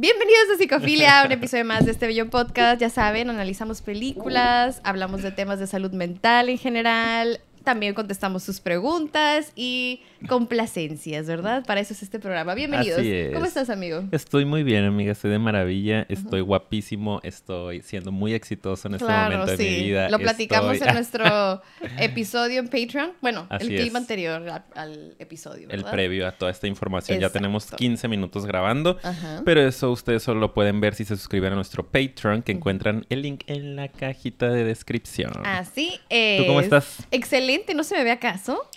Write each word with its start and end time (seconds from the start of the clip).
Bienvenidos 0.00 0.48
a 0.54 0.56
Psicofilia, 0.56 1.24
un 1.26 1.32
episodio 1.32 1.66
más 1.66 1.84
de 1.84 1.90
este 1.90 2.06
bello 2.06 2.30
podcast. 2.30 2.80
Ya 2.80 2.88
saben, 2.88 3.28
analizamos 3.28 3.82
películas, 3.82 4.80
hablamos 4.82 5.20
de 5.20 5.30
temas 5.30 5.58
de 5.58 5.66
salud 5.66 5.92
mental 5.92 6.48
en 6.48 6.56
general, 6.56 7.40
también 7.64 7.94
contestamos 7.94 8.42
sus 8.42 8.60
preguntas 8.60 9.52
y 9.54 10.00
complacencias, 10.28 11.26
¿verdad? 11.26 11.64
Para 11.66 11.80
eso 11.80 11.92
es 11.92 12.02
este 12.02 12.18
programa. 12.18 12.54
Bienvenidos. 12.54 12.98
Así 12.98 13.12
es. 13.12 13.32
¿Cómo 13.32 13.44
estás, 13.44 13.68
amigo? 13.70 14.04
Estoy 14.12 14.44
muy 14.44 14.62
bien, 14.62 14.84
amiga. 14.84 15.12
Estoy 15.12 15.30
de 15.30 15.38
maravilla. 15.38 16.06
Estoy 16.08 16.40
guapísimo. 16.40 17.20
Estoy 17.22 17.82
siendo 17.82 18.12
muy 18.12 18.32
exitoso 18.34 18.88
en 18.88 18.94
este 18.94 19.04
Claro, 19.06 19.38
momento 19.38 19.56
de 19.56 19.68
mi 19.70 19.82
vida. 19.84 20.08
Lo 20.08 20.18
platicamos 20.18 20.72
Estoy- 20.74 20.88
en 20.88 20.94
nuestro 20.94 21.62
episodio 21.98 22.60
en 22.60 22.68
Patreon. 22.68 23.12
Bueno, 23.20 23.46
el 23.50 23.56
Así 23.56 23.76
es. 23.76 23.94
anterior 23.94 24.48
al, 24.48 24.64
al 24.74 25.14
episodio, 25.18 25.68
El 25.70 25.84
previo 25.84 26.26
a 26.26 26.32
toda 26.32 26.50
esta 26.50 26.66
información. 26.66 27.18
Ya 27.20 27.30
tenemos 27.30 27.64
Exacto. 27.64 27.76
15 27.78 28.08
minutos 28.08 28.46
grabando. 28.46 28.98
Ajá. 29.02 29.42
Pero 29.44 29.60
eso 29.60 29.90
ustedes 29.90 30.22
solo 30.22 30.40
lo 30.40 30.54
pueden 30.54 30.80
ver 30.80 30.94
si 30.94 31.04
se 31.04 31.16
suscriben 31.16 31.52
a 31.52 31.56
nuestro 31.56 31.86
Patreon, 31.86 32.42
que 32.42 32.52
encuentran 32.52 33.04
el 33.10 33.22
link 33.22 33.42
en 33.46 33.76
la 33.76 33.88
cajita 33.88 34.48
de 34.48 34.64
descripción. 34.64 35.32
Así 35.44 36.00
es. 36.08 36.40
¿Tú 36.40 36.46
cómo 36.46 36.60
estás? 36.60 36.98
Excelente, 37.10 37.49
¿no 37.74 37.84
se 37.84 37.96
me 37.96 38.04
ve 38.04 38.10
acaso? 38.12 38.68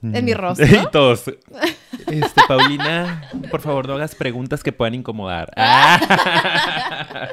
Mm. 0.00 0.16
En 0.16 0.24
mi 0.24 0.34
rostro. 0.34 0.66
y 0.82 0.90
todos. 0.90 1.24
Este, 1.28 2.40
Paulina, 2.46 3.30
por 3.50 3.60
favor, 3.60 3.86
no 3.88 3.94
hagas 3.94 4.14
preguntas 4.14 4.62
que 4.62 4.70
puedan 4.72 4.94
incomodar. 4.94 5.50
Ah. 5.56 7.28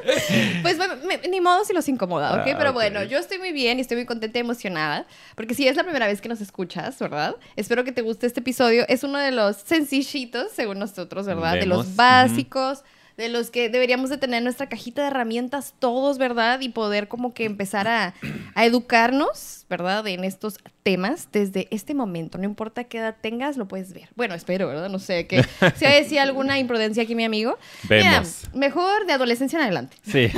Pues 0.62 0.76
bueno, 0.76 0.94
me- 1.06 1.28
ni 1.28 1.40
modo 1.40 1.64
si 1.64 1.72
los 1.72 1.88
incomoda, 1.88 2.32
¿ok? 2.34 2.48
Ah, 2.52 2.54
Pero 2.58 2.70
ok. 2.70 2.74
bueno, 2.74 3.02
yo 3.04 3.18
estoy 3.18 3.38
muy 3.38 3.52
bien 3.52 3.78
y 3.78 3.80
estoy 3.80 3.96
muy 3.96 4.06
contenta 4.06 4.38
y 4.38 4.40
emocionada. 4.42 5.06
Porque 5.34 5.54
si 5.54 5.66
es 5.66 5.76
la 5.76 5.82
primera 5.84 6.06
vez 6.06 6.20
que 6.20 6.28
nos 6.28 6.40
escuchas, 6.40 6.98
¿verdad? 6.98 7.36
Espero 7.56 7.84
que 7.84 7.92
te 7.92 8.02
guste 8.02 8.26
este 8.26 8.40
episodio. 8.40 8.84
Es 8.88 9.02
uno 9.04 9.18
de 9.18 9.30
los 9.32 9.56
sencillitos, 9.56 10.50
según 10.52 10.78
nosotros, 10.78 11.26
¿verdad? 11.26 11.54
De 11.54 11.66
los 11.66 11.84
Vemos, 11.84 11.96
básicos, 11.96 12.84
de 13.16 13.28
los 13.28 13.50
que 13.50 13.68
deberíamos 13.68 14.10
de 14.10 14.18
tener 14.18 14.38
en 14.38 14.44
nuestra 14.44 14.68
cajita 14.68 15.02
de 15.02 15.08
herramientas 15.08 15.74
todos, 15.78 16.18
¿verdad? 16.18 16.60
Y 16.60 16.68
poder 16.70 17.08
como 17.08 17.34
que 17.34 17.44
empezar 17.44 17.88
a, 17.88 18.14
a 18.54 18.64
educarnos, 18.64 19.59
¿verdad? 19.70 20.06
En 20.08 20.24
estos 20.24 20.58
temas 20.82 21.28
desde 21.32 21.68
este 21.70 21.94
momento. 21.94 22.36
No 22.36 22.44
importa 22.44 22.84
qué 22.84 22.98
edad 22.98 23.16
tengas, 23.22 23.56
lo 23.56 23.66
puedes 23.68 23.94
ver. 23.94 24.08
Bueno, 24.16 24.34
espero, 24.34 24.66
¿verdad? 24.68 24.90
No 24.90 24.98
sé, 24.98 25.26
que 25.26 25.42
si 25.76 25.84
hay 25.86 26.02
decía 26.02 26.24
alguna 26.24 26.58
imprudencia 26.58 27.04
aquí 27.04 27.14
mi 27.14 27.24
amigo. 27.24 27.56
Mira, 27.88 28.10
Vemos. 28.10 28.42
mejor 28.52 29.06
de 29.06 29.12
adolescencia 29.14 29.58
en 29.58 29.62
adelante. 29.64 29.96
Sí. 30.02 30.28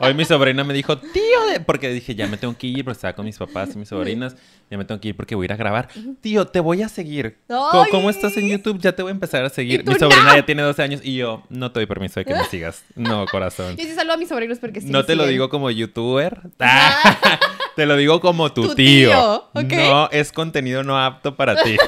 Hoy 0.00 0.14
mi 0.14 0.24
sobrina 0.24 0.64
me 0.64 0.74
dijo, 0.74 0.98
tío, 0.98 1.46
de... 1.52 1.60
porque 1.60 1.90
dije, 1.90 2.14
ya 2.14 2.26
me 2.26 2.36
tengo 2.38 2.56
que 2.56 2.66
ir, 2.66 2.84
porque 2.84 2.96
estaba 2.96 3.12
con 3.14 3.26
mis 3.26 3.36
papás 3.38 3.70
y 3.74 3.78
mis 3.78 3.88
sobrinas, 3.88 4.34
ya 4.70 4.78
me 4.78 4.84
tengo 4.84 5.00
que 5.00 5.08
ir 5.08 5.16
porque 5.16 5.34
voy 5.34 5.44
a 5.44 5.46
ir 5.46 5.52
a 5.52 5.56
grabar. 5.56 5.88
Tío, 6.20 6.46
te 6.46 6.60
voy 6.60 6.82
a 6.82 6.88
seguir. 6.88 7.38
¡Ay! 7.48 7.90
¿Cómo 7.90 8.08
estás 8.10 8.36
en 8.36 8.48
YouTube? 8.48 8.78
Ya 8.80 8.92
te 8.92 9.02
voy 9.02 9.10
a 9.10 9.12
empezar 9.12 9.44
a 9.44 9.50
seguir. 9.50 9.80
¿Y 9.80 9.84
tú 9.84 9.92
Mi 9.92 9.98
sobrina 9.98 10.24
no? 10.24 10.36
ya 10.36 10.46
tiene 10.46 10.62
12 10.62 10.82
años 10.82 11.00
y 11.04 11.16
yo 11.16 11.42
no 11.50 11.70
te 11.72 11.80
doy 11.80 11.86
permiso 11.86 12.20
de 12.20 12.24
que 12.24 12.34
me 12.34 12.44
sigas. 12.50 12.84
No, 12.94 13.26
corazón. 13.26 13.76
Yo 13.76 13.84
sí 13.84 13.94
saludo 13.94 14.14
a 14.14 14.16
mis 14.16 14.28
sobrinos 14.28 14.58
porque 14.58 14.80
sí. 14.80 14.88
no 14.88 15.04
te 15.04 15.14
lo 15.14 15.24
siguen. 15.24 15.34
digo 15.34 15.48
como 15.50 15.70
youtuber. 15.70 16.40
Ah, 16.60 17.38
te 17.78 17.86
lo 17.86 17.94
digo 17.96 18.20
como 18.20 18.52
tu, 18.52 18.62
Tu 18.66 18.74
tío. 18.74 19.08
tío, 19.10 19.34
¿ok? 19.52 19.72
No, 19.72 20.10
es 20.10 20.32
contenido 20.32 20.82
no 20.82 20.98
apto 20.98 21.36
para 21.36 21.62
ti. 21.62 21.76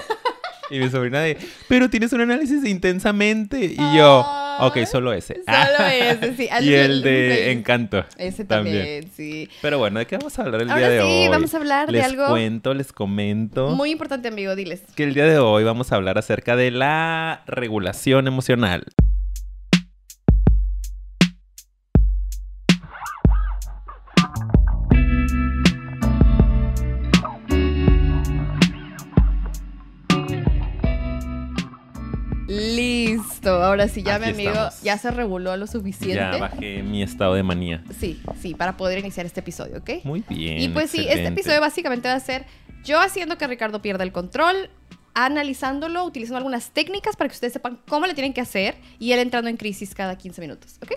Y 0.72 0.78
mi 0.78 0.88
sobrina 0.88 1.18
de, 1.18 1.36
pero 1.68 1.90
tienes 1.90 2.12
un 2.12 2.20
análisis 2.20 2.64
intensamente. 2.64 3.64
Y 3.64 3.96
yo, 3.96 4.20
ok, 4.60 4.76
Ay, 4.76 4.86
solo 4.86 5.12
ese. 5.12 5.40
Solo 5.44 5.88
ese, 5.88 6.36
sí. 6.36 6.48
Y 6.60 6.74
el 6.74 7.02
de 7.02 7.50
Encanto. 7.50 8.04
Ese 8.16 8.44
también, 8.44 9.10
sí. 9.12 9.48
Pero 9.62 9.78
bueno, 9.78 9.98
¿de 9.98 10.06
qué 10.06 10.16
vamos 10.16 10.38
a 10.38 10.42
hablar 10.42 10.62
el 10.62 10.70
Ahora 10.70 10.78
día 10.88 10.88
de 10.90 11.00
sí, 11.00 11.22
hoy? 11.24 11.28
vamos 11.28 11.52
a 11.52 11.56
hablar 11.56 11.86
de 11.88 11.92
les 11.94 12.04
algo 12.04 12.28
cuento, 12.28 12.72
les 12.72 12.92
comento 12.92 13.70
Muy 13.70 13.90
importante, 13.90 14.28
amigo, 14.28 14.54
diles. 14.54 14.82
que 14.94 15.02
el 15.02 15.12
día 15.12 15.24
de 15.26 15.40
hoy 15.40 15.64
vamos 15.64 15.90
a 15.90 15.96
hablar 15.96 16.18
acerca 16.18 16.54
de 16.54 16.70
la 16.70 17.42
regulación 17.48 18.28
emocional. 18.28 18.84
Listo. 32.50 33.62
Ahora 33.62 33.86
sí, 33.88 34.02
ya 34.02 34.18
mi 34.18 34.24
Aquí 34.26 34.34
amigo 34.34 34.50
estamos. 34.50 34.82
ya 34.82 34.98
se 34.98 35.10
reguló 35.12 35.56
lo 35.56 35.66
suficiente. 35.66 36.16
Ya 36.16 36.36
bajé 36.36 36.82
mi 36.82 37.02
estado 37.02 37.34
de 37.34 37.42
manía. 37.44 37.84
Sí, 37.98 38.20
sí, 38.40 38.54
para 38.54 38.76
poder 38.76 38.98
iniciar 38.98 39.24
este 39.24 39.40
episodio, 39.40 39.78
¿ok? 39.78 40.04
Muy 40.04 40.24
bien. 40.28 40.60
y 40.60 40.68
pues 40.68 40.90
sí, 40.90 41.06
este 41.08 41.28
episodio 41.28 41.60
básicamente 41.60 42.08
va 42.08 42.14
a 42.14 42.20
ser 42.20 42.44
yo 42.82 43.00
haciendo 43.00 43.38
que 43.38 43.46
Ricardo 43.46 43.80
pierda 43.82 44.02
el 44.02 44.10
control, 44.12 44.70
analizándolo, 45.14 46.04
utilizando 46.04 46.38
algunas 46.38 46.70
técnicas 46.70 47.14
para 47.16 47.28
que 47.28 47.34
ustedes 47.34 47.52
sepan 47.52 47.78
cómo 47.88 48.06
le 48.06 48.14
tienen 48.14 48.32
que 48.32 48.40
hacer 48.40 48.76
y 48.98 49.12
él 49.12 49.20
entrando 49.20 49.48
en 49.48 49.56
crisis 49.56 49.94
cada 49.94 50.16
15 50.16 50.40
minutos, 50.40 50.78
¿ok? 50.82 50.92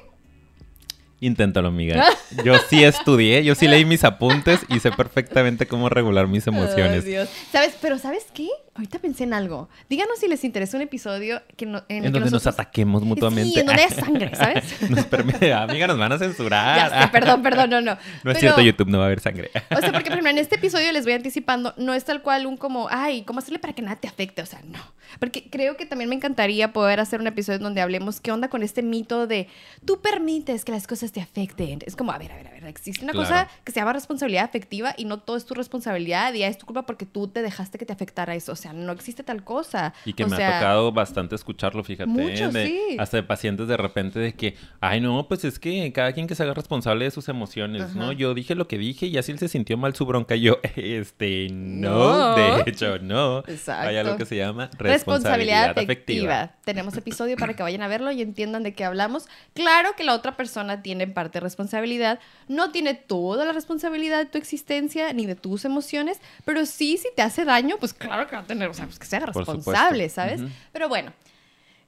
Inténtalo, 1.20 1.70
amiga. 1.70 2.06
Yo 2.44 2.56
sí 2.70 2.84
estudié, 2.84 3.46
yo 3.46 3.56
sí 3.56 3.68
leí 3.70 3.86
mis 3.94 4.04
apuntes 4.04 4.60
y 4.68 4.80
sé 4.82 4.92
perfectamente 4.92 5.68
cómo 5.68 5.88
regular 5.88 6.28
mis 6.28 6.46
emociones. 6.48 7.06
Ay, 7.06 7.12
Dios. 7.12 7.30
¿Sabes? 7.50 7.78
Pero 7.82 7.98
¿sabes 7.98 8.26
qué? 8.34 8.50
Ahorita 8.76 8.98
pensé 8.98 9.24
en 9.26 9.34
algo. 9.36 9.70
Díganos 9.88 10.18
si 10.18 10.28
les 10.28 10.44
interesa 10.44 10.76
un 10.78 10.82
episodio 10.82 11.44
que 11.56 11.68
no, 11.68 11.84
en, 11.90 11.98
el 12.00 12.06
en 12.08 12.12
que 12.14 12.20
donde 12.20 12.32
nos 12.32 12.48
ataquemos 12.48 13.04
mutuamente. 13.04 13.54
Sí, 13.54 13.60
en 13.60 13.68
donde 13.68 13.84
haya 13.84 13.96
sangre, 13.96 14.36
¿sabes? 14.36 14.82
Nos 14.90 15.06
permite- 15.06 15.54
amiga, 15.54 15.86
nos 15.86 15.98
van 16.00 16.12
a 16.12 16.18
censurar. 16.18 16.90
Ya 16.90 17.02
sé, 17.04 17.08
perdón, 17.10 17.44
perdón, 17.44 17.70
no, 17.70 17.82
no. 17.82 17.92
No 17.94 18.00
Pero- 18.24 18.34
es 18.34 18.40
cierto, 18.40 18.62
YouTube 18.62 18.90
no 18.90 18.98
va 18.98 19.04
a 19.04 19.08
haber 19.08 19.20
sangre. 19.20 19.52
O 19.54 19.80
sea, 19.80 19.92
porque 19.92 20.10
por 20.10 20.14
ejemplo, 20.14 20.30
en 20.32 20.38
este 20.40 20.56
episodio 20.56 20.92
les 20.92 21.04
voy 21.06 21.14
anticipando, 21.14 21.74
no 21.78 21.94
es 21.94 22.04
tal 22.04 22.24
cual 22.24 22.48
un 22.48 22.58
como, 22.58 22.88
ay, 22.90 23.22
¿cómo 23.24 23.40
hacerle 23.40 23.60
para 23.60 23.74
que 23.74 23.84
nada 23.84 23.96
te 23.98 24.08
afecte? 24.08 24.42
O 24.42 24.46
sea, 24.48 24.62
no. 24.68 24.80
Porque 25.20 25.48
creo 25.52 25.78
que 25.78 25.86
también 25.86 26.10
me 26.10 26.16
encantaría 26.16 26.74
poder 26.74 27.00
hacer 27.00 27.20
un 27.20 27.28
episodio 27.28 27.60
donde 27.60 27.82
hablemos 27.82 28.20
qué 28.22 28.32
onda 28.32 28.48
con 28.50 28.64
este 28.64 28.82
mito 28.82 29.28
de 29.28 29.48
tú 29.86 30.02
permites 30.02 30.66
que 30.66 30.72
las 30.72 30.88
cosas 30.88 31.12
te 31.12 31.22
afecten. 31.22 31.80
Es 31.86 31.96
como, 31.96 32.12
a 32.12 32.18
ver, 32.18 32.32
a 32.32 32.36
ver, 32.38 32.48
a 32.48 32.52
ver, 32.52 32.53
existe 32.70 33.04
una 33.04 33.14
Claro. 33.14 33.28
cosa 33.28 33.48
que 33.64 33.72
se 33.72 33.80
llama 33.80 33.94
responsabilidad 33.94 34.44
afectiva 34.46 34.94
y 34.98 35.06
no 35.06 35.20
todo 35.20 35.38
es 35.38 35.46
tu 35.46 35.54
responsabilidad 35.54 36.34
y 36.34 36.40
ya 36.40 36.48
es 36.48 36.58
tu 36.58 36.66
culpa 36.66 36.86
porque 36.86 37.06
tú 37.06 37.28
te 37.28 37.42
dejaste 37.42 37.78
que 37.78 37.86
te 37.86 37.94
afectara 37.94 38.36
eso. 38.36 38.52
O 38.52 38.56
sea, 38.56 38.74
no 38.74 38.92
existe 38.92 39.24
tal 39.24 39.44
cosa. 39.44 39.94
Y 40.06 40.14
que 40.14 40.24
O 40.26 40.28
me 40.28 40.38
sea, 40.38 40.58
ha 40.58 40.60
tocado 40.60 40.92
bastante 40.92 41.36
escucharlo, 41.36 41.84
fíjate. 41.84 42.10
Mucho, 42.10 42.50
de- 42.52 42.66
sí. 42.68 42.98
Hasta 43.00 43.18
de 43.18 43.24
pacientes 43.24 43.68
de 43.68 43.78
repente 43.78 44.20
de 44.20 44.34
que, 44.34 44.56
ay, 44.82 45.02
no, 45.02 45.28
pues 45.28 45.44
es 45.46 45.60
que 45.60 45.92
cada 45.94 46.12
quien 46.14 46.28
que 46.28 46.36
se 46.36 46.44
haga 46.44 46.54
responsable 46.54 47.06
de 47.06 47.12
sus 47.12 47.30
emociones, 47.30 47.96
¿no? 47.96 48.12
Yo 48.12 48.34
dije 48.34 48.56
lo 48.56 48.68
que 48.68 48.78
dije 48.78 49.06
y 49.08 49.18
así 49.18 49.32
él 49.32 49.40
se 49.40 49.48
sintió 49.48 49.78
mal 49.78 49.96
su 49.96 50.06
bronca. 50.06 50.36
Y 50.36 50.42
yo, 50.42 50.58
este, 50.76 51.48
no, 51.52 51.92
No. 51.94 52.36
de 52.36 52.64
hecho, 52.68 53.00
no. 53.00 53.40
Exacto. 53.40 53.88
Hay 53.90 53.98
algo 53.98 54.18
que 54.18 54.26
se 54.26 54.36
llama 54.38 54.70
Responsabilidad 54.78 54.94
responsabilidad, 54.94 55.70
afectiva. 55.72 56.42
afectiva. 56.42 56.62
Tenemos 56.66 56.98
episodio 56.98 57.36
para 57.38 57.54
que 57.56 57.64
vayan 57.64 57.82
a 57.82 57.88
verlo 57.88 58.12
y 58.12 58.22
entiendan 58.22 58.64
de 58.64 58.74
qué 58.74 58.84
hablamos. 58.86 59.28
Claro 59.54 59.90
que 59.96 60.04
la 60.04 60.14
otra 60.16 60.36
persona 60.36 60.82
tiene 60.82 61.08
parte 61.08 61.38
de 61.40 61.42
responsabilidad. 61.42 62.20
No 62.54 62.72
tiene 62.72 62.94
toda 62.94 63.46
la 63.46 63.54
responsabilidad 63.54 64.20
de 64.20 64.26
tu 64.26 64.38
existencia 64.38 65.12
ni 65.14 65.26
de 65.26 65.36
tus 65.36 65.66
emociones, 65.66 66.20
pero 66.46 66.66
sí, 66.66 66.98
si 66.98 67.08
te 67.16 67.22
hace 67.22 67.46
daño, 67.46 67.78
pues 67.80 67.94
claro 67.94 68.28
que 68.28 68.36
va 68.36 68.42
a 68.44 68.46
tener, 68.48 68.70
o 68.70 68.74
sea, 68.74 68.86
pues 68.86 69.00
que 69.00 69.06
se 69.06 69.16
haga 69.18 69.28
Por 69.28 69.46
responsable. 69.46 70.10
¿sabes? 70.10 70.42
Pero 70.72 70.88
bueno. 70.90 71.12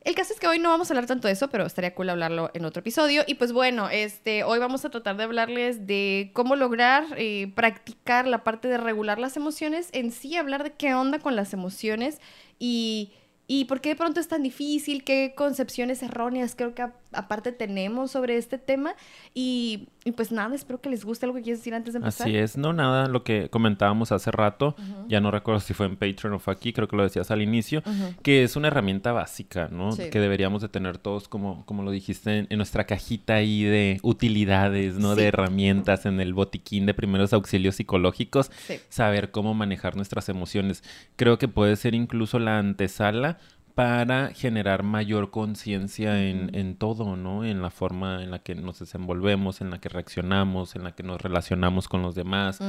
El 0.03 0.13
caso 0.13 0.33
es 0.33 0.39
que 0.39 0.45
hoy 0.47 0.59
no 0.59 0.69
vamos 0.69 0.87
a 0.91 0.93
hablar 0.93 1.07
tanto 1.07 1.27
de 1.27 1.33
eso, 1.33 1.49
pero 1.49 1.65
estaría 1.65 1.95
cool 1.95 2.11
hablarlo 2.11 2.51
en 2.53 2.63
otro 2.63 2.81
episodio. 2.81 3.23
Y 3.25 3.33
pues 3.35 3.51
bueno, 3.51 3.89
este, 3.89 4.43
hoy 4.43 4.59
vamos 4.59 4.85
a 4.85 4.91
tratar 4.91 5.17
de 5.17 5.23
hablarles 5.23 5.87
de 5.87 6.29
cómo 6.33 6.55
lograr 6.55 7.05
eh, 7.17 7.51
practicar 7.55 8.27
la 8.27 8.43
parte 8.43 8.67
de 8.67 8.77
regular 8.77 9.17
las 9.17 9.35
emociones, 9.35 9.89
en 9.93 10.11
sí 10.11 10.35
hablar 10.37 10.63
de 10.63 10.73
qué 10.73 10.93
onda 10.93 11.17
con 11.17 11.35
las 11.35 11.53
emociones 11.53 12.19
y, 12.59 13.13
y 13.47 13.65
por 13.65 13.81
qué 13.81 13.89
de 13.89 13.95
pronto 13.95 14.19
es 14.19 14.27
tan 14.27 14.43
difícil, 14.43 15.03
qué 15.03 15.33
concepciones 15.35 16.03
erróneas 16.03 16.53
creo 16.55 16.75
que 16.75 16.83
a- 16.83 16.93
aparte 17.15 17.51
tenemos 17.51 18.11
sobre 18.11 18.37
este 18.37 18.57
tema. 18.57 18.93
Y, 19.33 19.89
y 20.03 20.11
pues 20.11 20.31
nada, 20.31 20.53
espero 20.55 20.81
que 20.81 20.89
les 20.89 21.03
guste 21.05 21.25
algo 21.25 21.35
que 21.37 21.43
quieres 21.43 21.59
decir 21.59 21.73
antes 21.73 21.93
de 21.93 21.97
empezar. 21.99 22.27
Así 22.27 22.37
es, 22.37 22.57
no 22.57 22.73
nada, 22.73 23.07
lo 23.07 23.23
que 23.23 23.49
comentábamos 23.49 24.11
hace 24.11 24.31
rato, 24.31 24.75
Ujú. 24.77 25.07
ya 25.07 25.19
no 25.21 25.31
recuerdo 25.31 25.59
si 25.59 25.73
fue 25.73 25.85
en 25.85 25.95
Patreon 25.97 26.33
o 26.33 26.39
fue 26.39 26.53
aquí, 26.53 26.73
creo 26.73 26.87
que 26.87 26.95
lo 26.95 27.03
decías 27.03 27.31
al 27.31 27.41
inicio, 27.41 27.81
Ujú. 27.85 28.15
que 28.21 28.43
es 28.43 28.55
una 28.55 28.67
herramienta 28.67 29.11
básica, 29.11 29.67
¿no? 29.71 29.91
Sí. 29.91 30.09
Que 30.09 30.19
deberíamos 30.19 30.61
de 30.61 30.69
tener 30.69 30.97
todos, 30.97 31.27
como, 31.27 31.65
como 31.65 31.83
lo 31.83 31.91
dijiste, 31.91 32.39
en, 32.39 32.47
en 32.49 32.57
nuestra 32.57 32.85
cajita 32.85 33.35
ahí 33.35 33.63
de 33.63 33.99
utilidades, 34.03 34.95
¿no? 34.95 35.15
Sí. 35.15 35.21
De 35.21 35.27
herramientas, 35.27 36.05
en 36.05 36.19
el 36.19 36.33
botiquín 36.33 36.85
de 36.85 36.93
primeros 36.93 37.33
auxilios 37.33 37.75
psicológicos, 37.75 38.51
Sí. 38.67 38.79
saber 38.89 39.31
cómo 39.31 39.53
manejar 39.53 39.95
nuestras 39.95 40.29
emociones. 40.29 40.83
Creo 41.15 41.37
que 41.37 41.47
puede 41.47 41.75
ser 41.75 41.95
incluso 41.95 42.39
la 42.39 42.57
antesala 42.59 43.37
para 43.75 44.29
generar 44.33 44.83
mayor 44.83 45.31
conciencia 45.31 46.23
en, 46.23 46.55
en 46.55 46.77
todo, 46.77 47.17
¿no? 47.17 47.43
En 47.43 47.61
la 47.61 47.69
forma 47.69 48.23
en 48.23 48.31
la 48.31 48.39
que 48.39 48.55
nos 48.55 48.79
desenvolvemos, 48.79 49.59
en 49.59 49.69
la 49.69 49.79
que 49.79 49.89
reaccionamos, 49.89 50.77
en 50.77 50.85
la 50.85 50.93
que 50.93 51.03
nos 51.03 51.21
relacionamos 51.21 51.89
con 51.89 52.01
los 52.01 52.15
demás. 52.15 52.59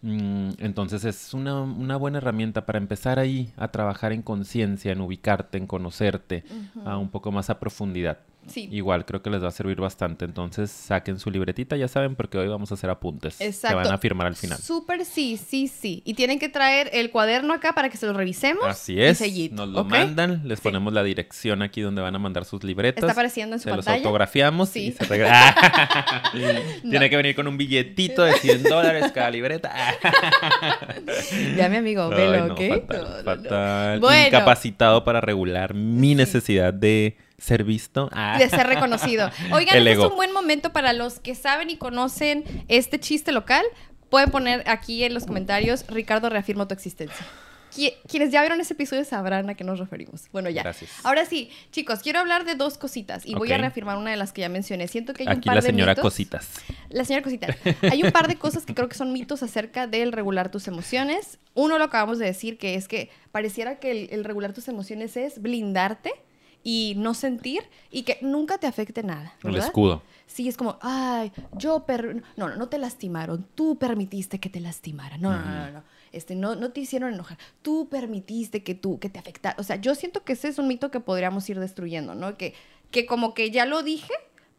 Mm, 0.00 0.52
entonces 0.58 1.04
es 1.04 1.34
una, 1.34 1.60
una 1.60 1.96
buena 1.96 2.18
herramienta 2.18 2.64
para 2.64 2.78
empezar 2.78 3.18
ahí 3.18 3.52
a 3.58 3.68
trabajar 3.68 4.12
en 4.12 4.22
conciencia, 4.22 4.92
en 4.92 5.02
ubicarte, 5.02 5.58
en 5.58 5.66
conocerte 5.66 6.44
a 6.86 6.96
un 6.96 7.10
poco 7.10 7.30
más 7.30 7.50
a 7.50 7.60
profundidad. 7.60 8.18
Sí. 8.48 8.68
igual 8.72 9.04
creo 9.04 9.22
que 9.22 9.30
les 9.30 9.42
va 9.42 9.48
a 9.48 9.52
servir 9.52 9.80
bastante. 9.80 10.24
Entonces 10.24 10.70
saquen 10.70 11.18
su 11.18 11.30
libretita, 11.30 11.76
ya 11.76 11.88
saben, 11.88 12.14
porque 12.16 12.38
hoy 12.38 12.48
vamos 12.48 12.70
a 12.70 12.74
hacer 12.74 12.90
apuntes 12.90 13.40
Exacto. 13.40 13.76
que 13.78 13.84
van 13.84 13.92
a 13.94 13.98
firmar 13.98 14.26
al 14.26 14.36
final. 14.36 14.58
Súper 14.58 15.04
sí, 15.04 15.36
sí, 15.36 15.68
sí. 15.68 16.02
Y 16.04 16.14
tienen 16.14 16.38
que 16.38 16.48
traer 16.48 16.90
el 16.92 17.10
cuaderno 17.10 17.52
acá 17.54 17.72
para 17.72 17.88
que 17.88 17.96
se 17.96 18.06
lo 18.06 18.12
revisemos. 18.12 18.64
Así 18.66 19.00
es. 19.00 19.20
Nos 19.52 19.68
lo 19.68 19.84
mandan, 19.84 20.42
les 20.48 20.58
Sí. 20.58 20.62
ponemos 20.62 20.92
la 20.92 21.02
dirección 21.02 21.62
aquí 21.62 21.80
donde 21.80 22.02
van 22.02 22.14
a 22.14 22.18
mandar 22.18 22.44
sus 22.44 22.62
libretas. 22.64 23.02
Está 23.02 23.12
apareciendo 23.12 23.56
en 23.56 23.60
su 23.60 23.68
se 23.68 23.76
los 23.76 23.86
autografiamos 23.88 24.68
Sí. 24.70 24.86
y 24.88 24.92
se. 24.92 25.06
Tiene 26.82 27.10
que 27.10 27.16
venir 27.16 27.34
con 27.34 27.46
un 27.48 27.56
billetito 27.56 28.22
de 28.24 28.34
100 28.34 28.62
dólares 28.64 29.12
cada 29.12 29.30
libreta. 29.30 29.72
Ya, 31.56 31.68
mi 31.68 31.76
amigo, 31.76 32.08
velo, 32.08 32.46
no, 32.48 32.54
¿ok? 32.54 32.60
Fatal, 32.86 33.22
fatal. 33.24 34.00
Bueno. 34.00 34.26
Incapacitado 34.26 35.04
para 35.04 35.20
regular 35.20 35.74
mi 35.74 36.14
necesidad 36.14 36.72
de 36.72 37.16
ser 37.38 37.64
visto. 37.64 38.08
Ah. 38.12 38.36
de 38.38 38.48
ser 38.48 38.66
reconocido. 38.66 39.30
Oigan, 39.52 39.76
este 39.76 39.92
es 39.92 39.98
un 39.98 40.16
buen 40.16 40.32
momento 40.32 40.72
para 40.72 40.92
los 40.92 41.18
que 41.20 41.34
saben 41.34 41.70
y 41.70 41.76
conocen 41.76 42.44
este 42.68 42.98
chiste 43.00 43.32
local. 43.32 43.64
Pueden 44.10 44.30
poner 44.30 44.62
aquí 44.68 45.02
en 45.04 45.14
los 45.14 45.26
comentarios, 45.26 45.84
Ricardo 45.88 46.28
reafirma 46.30 46.66
tu 46.68 46.74
existencia. 46.74 47.26
Qui- 47.74 47.92
Quienes 48.08 48.30
ya 48.30 48.40
vieron 48.40 48.58
ese 48.60 48.72
episodio 48.72 49.04
sabrán 49.04 49.50
a 49.50 49.54
qué 49.54 49.64
nos 49.64 49.78
referimos. 49.78 50.28
Bueno, 50.32 50.48
ya. 50.48 50.62
Gracias. 50.62 50.90
Ahora 51.02 51.26
sí, 51.26 51.50
chicos, 51.72 51.98
quiero 52.00 52.20
hablar 52.20 52.44
de 52.46 52.54
dos 52.54 52.78
cositas 52.78 53.26
y 53.26 53.34
voy 53.34 53.52
a 53.52 53.58
reafirmar 53.58 53.98
una 53.98 54.12
de 54.12 54.16
las 54.16 54.32
que 54.32 54.40
ya 54.42 54.48
mencioné. 54.48 54.86
Siento 54.88 55.12
que 55.12 55.24
hay 55.24 55.34
un 55.34 55.40
par 55.42 55.56
la 55.56 55.60
de 55.60 55.66
señora 55.66 55.92
mitos. 55.92 56.02
Cositas. 56.02 56.48
La 56.88 57.04
señora 57.04 57.22
Cosita. 57.24 57.48
Hay 57.90 58.02
un 58.02 58.12
par 58.12 58.28
de 58.28 58.36
cosas 58.36 58.64
que 58.64 58.74
creo 58.74 58.88
que 58.88 58.94
son 58.94 59.12
mitos 59.12 59.42
acerca 59.42 59.86
del 59.88 60.12
regular 60.12 60.50
tus 60.50 60.68
emociones. 60.68 61.38
Uno 61.52 61.76
lo 61.76 61.84
acabamos 61.84 62.18
de 62.18 62.26
decir, 62.26 62.56
que 62.56 62.76
es 62.76 62.86
que 62.88 63.10
pareciera 63.32 63.78
que 63.78 63.90
el, 63.90 64.08
el 64.10 64.24
regular 64.24 64.54
tus 64.54 64.68
emociones 64.68 65.16
es 65.18 65.42
blindarte 65.42 66.12
y 66.66 66.94
no 66.96 67.14
sentir 67.14 67.62
y 67.92 68.02
que 68.02 68.18
nunca 68.22 68.58
te 68.58 68.66
afecte 68.66 69.04
nada. 69.04 69.32
El 69.44 69.54
escudo. 69.54 70.02
Sí, 70.26 70.48
es 70.48 70.56
como, 70.56 70.80
ay, 70.82 71.30
yo, 71.52 71.86
per 71.86 72.24
no, 72.36 72.48
no, 72.48 72.56
no 72.56 72.68
te 72.68 72.76
lastimaron, 72.76 73.46
tú 73.54 73.78
permitiste 73.78 74.40
que 74.40 74.50
te 74.50 74.58
lastimaran. 74.58 75.20
No, 75.20 75.30
no, 75.30 75.44
no, 75.44 75.66
no, 75.66 75.70
no. 75.70 75.84
Este, 76.10 76.34
no, 76.34 76.56
no 76.56 76.72
te 76.72 76.80
hicieron 76.80 77.14
enojar, 77.14 77.38
tú 77.62 77.88
permitiste 77.88 78.64
que 78.64 78.74
tú, 78.74 78.98
que 78.98 79.08
te 79.08 79.20
afectara. 79.20 79.54
O 79.60 79.62
sea, 79.62 79.76
yo 79.76 79.94
siento 79.94 80.24
que 80.24 80.32
ese 80.32 80.48
es 80.48 80.58
un 80.58 80.66
mito 80.66 80.90
que 80.90 80.98
podríamos 80.98 81.48
ir 81.48 81.60
destruyendo, 81.60 82.16
¿no? 82.16 82.36
Que, 82.36 82.52
que 82.90 83.06
como 83.06 83.32
que 83.32 83.52
ya 83.52 83.64
lo 83.64 83.84
dije, 83.84 84.14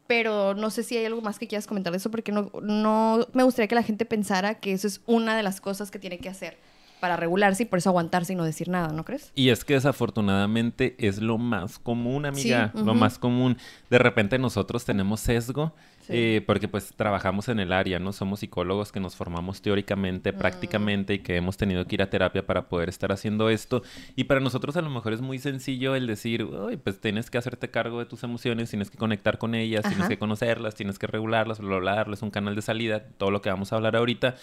pero 0.07 0.53
no 0.53 0.69
sé 0.69 0.83
si 0.83 0.95
hay 0.95 1.03
algo 1.03 1.19
más 1.19 1.37
que 1.37 1.49
quieras 1.49 1.67
comentar 1.67 1.91
de 1.91 1.97
eso, 1.97 2.09
porque 2.09 2.31
no, 2.31 2.51
no 2.61 3.27
me 3.33 3.43
gustaría 3.43 3.67
que 3.67 3.75
la 3.75 3.83
gente 3.83 4.05
pensara 4.05 4.61
que 4.61 4.71
eso 4.71 4.87
es 4.87 5.01
una 5.07 5.35
de 5.35 5.43
las 5.43 5.59
cosas 5.59 5.91
que 5.91 5.99
tiene 5.99 6.19
que 6.19 6.29
hacer 6.29 6.57
para 6.99 7.15
regularse 7.15 7.63
y 7.63 7.65
por 7.65 7.79
eso 7.79 7.89
aguantarse 7.89 8.33
y 8.33 8.35
no 8.35 8.43
decir 8.43 8.69
nada, 8.69 8.91
¿no 8.93 9.05
crees? 9.05 9.31
Y 9.35 9.49
es 9.49 9.63
que 9.63 9.73
desafortunadamente 9.75 10.95
es 10.99 11.21
lo 11.21 11.37
más 11.37 11.79
común, 11.79 12.25
amiga. 12.25 12.71
Sí, 12.75 12.83
Lo 12.83 12.93
más 12.95 13.19
común. 13.19 13.57
De 13.89 13.97
repente 13.99 14.39
nosotros 14.39 14.83
tenemos 14.85 15.19
sesgo. 15.19 15.73
Sí. 16.07 16.13
eh, 16.15 16.43
porque 16.47 16.69
pues 16.69 16.93
trabajamos 16.95 17.49
en 17.49 17.59
el 17.59 17.73
área, 17.73 17.99
¿no? 17.99 18.13
Somos 18.13 18.39
psicólogos 18.39 18.93
que 18.93 19.01
nos 19.01 19.17
formamos 19.17 19.61
teóricamente, 19.61 20.31
Mm. 20.31 20.37
prácticamente 20.37 21.13
y 21.15 21.19
que 21.19 21.35
hemos 21.35 21.57
tenido 21.57 21.85
que 21.85 21.95
ir 21.95 22.01
a 22.01 22.09
terapia 22.09 22.45
para 22.47 22.69
poder 22.69 22.87
estar 22.87 23.11
haciendo 23.11 23.49
esto. 23.49 23.83
Y 24.15 24.23
para 24.23 24.39
nosotros 24.39 24.77
a 24.77 24.81
lo 24.81 24.89
mejor 24.89 25.11
es 25.11 25.19
muy 25.19 25.37
sencillo 25.37 25.95
el 25.95 26.07
decir, 26.07 26.45
"Uy, 26.45 26.77
pues 26.77 27.01
tienes 27.01 27.29
que 27.29 27.37
hacerte 27.37 27.69
cargo 27.71 27.99
de 27.99 28.05
tus 28.05 28.23
emociones, 28.23 28.69
tienes 28.69 28.89
que 28.89 28.97
conectar 28.97 29.37
con 29.37 29.53
ellas, 29.53 29.83
tienes 29.85 30.07
que 30.07 30.17
conocerlas, 30.17 30.75
tienes 30.75 30.97
que 30.97 31.07
regularlas, 31.07 31.59
bla, 31.59 31.67
bla, 31.71 31.79
bla, 31.79 31.95
darles 31.95 32.21
un 32.21 32.31
canal 32.31 32.55
de 32.55 32.61
salida, 32.61 33.03
todo 33.17 33.29
lo 33.29 33.41
que 33.41 33.49
vamos 33.49 33.73
a 33.73 33.75
hablar 33.75 33.97
ahorita. 33.97 34.35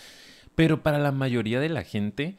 Pero 0.54 0.82
para 0.82 0.98
la 0.98 1.12
mayoría 1.12 1.60
de 1.60 1.68
la 1.68 1.82
gente 1.82 2.36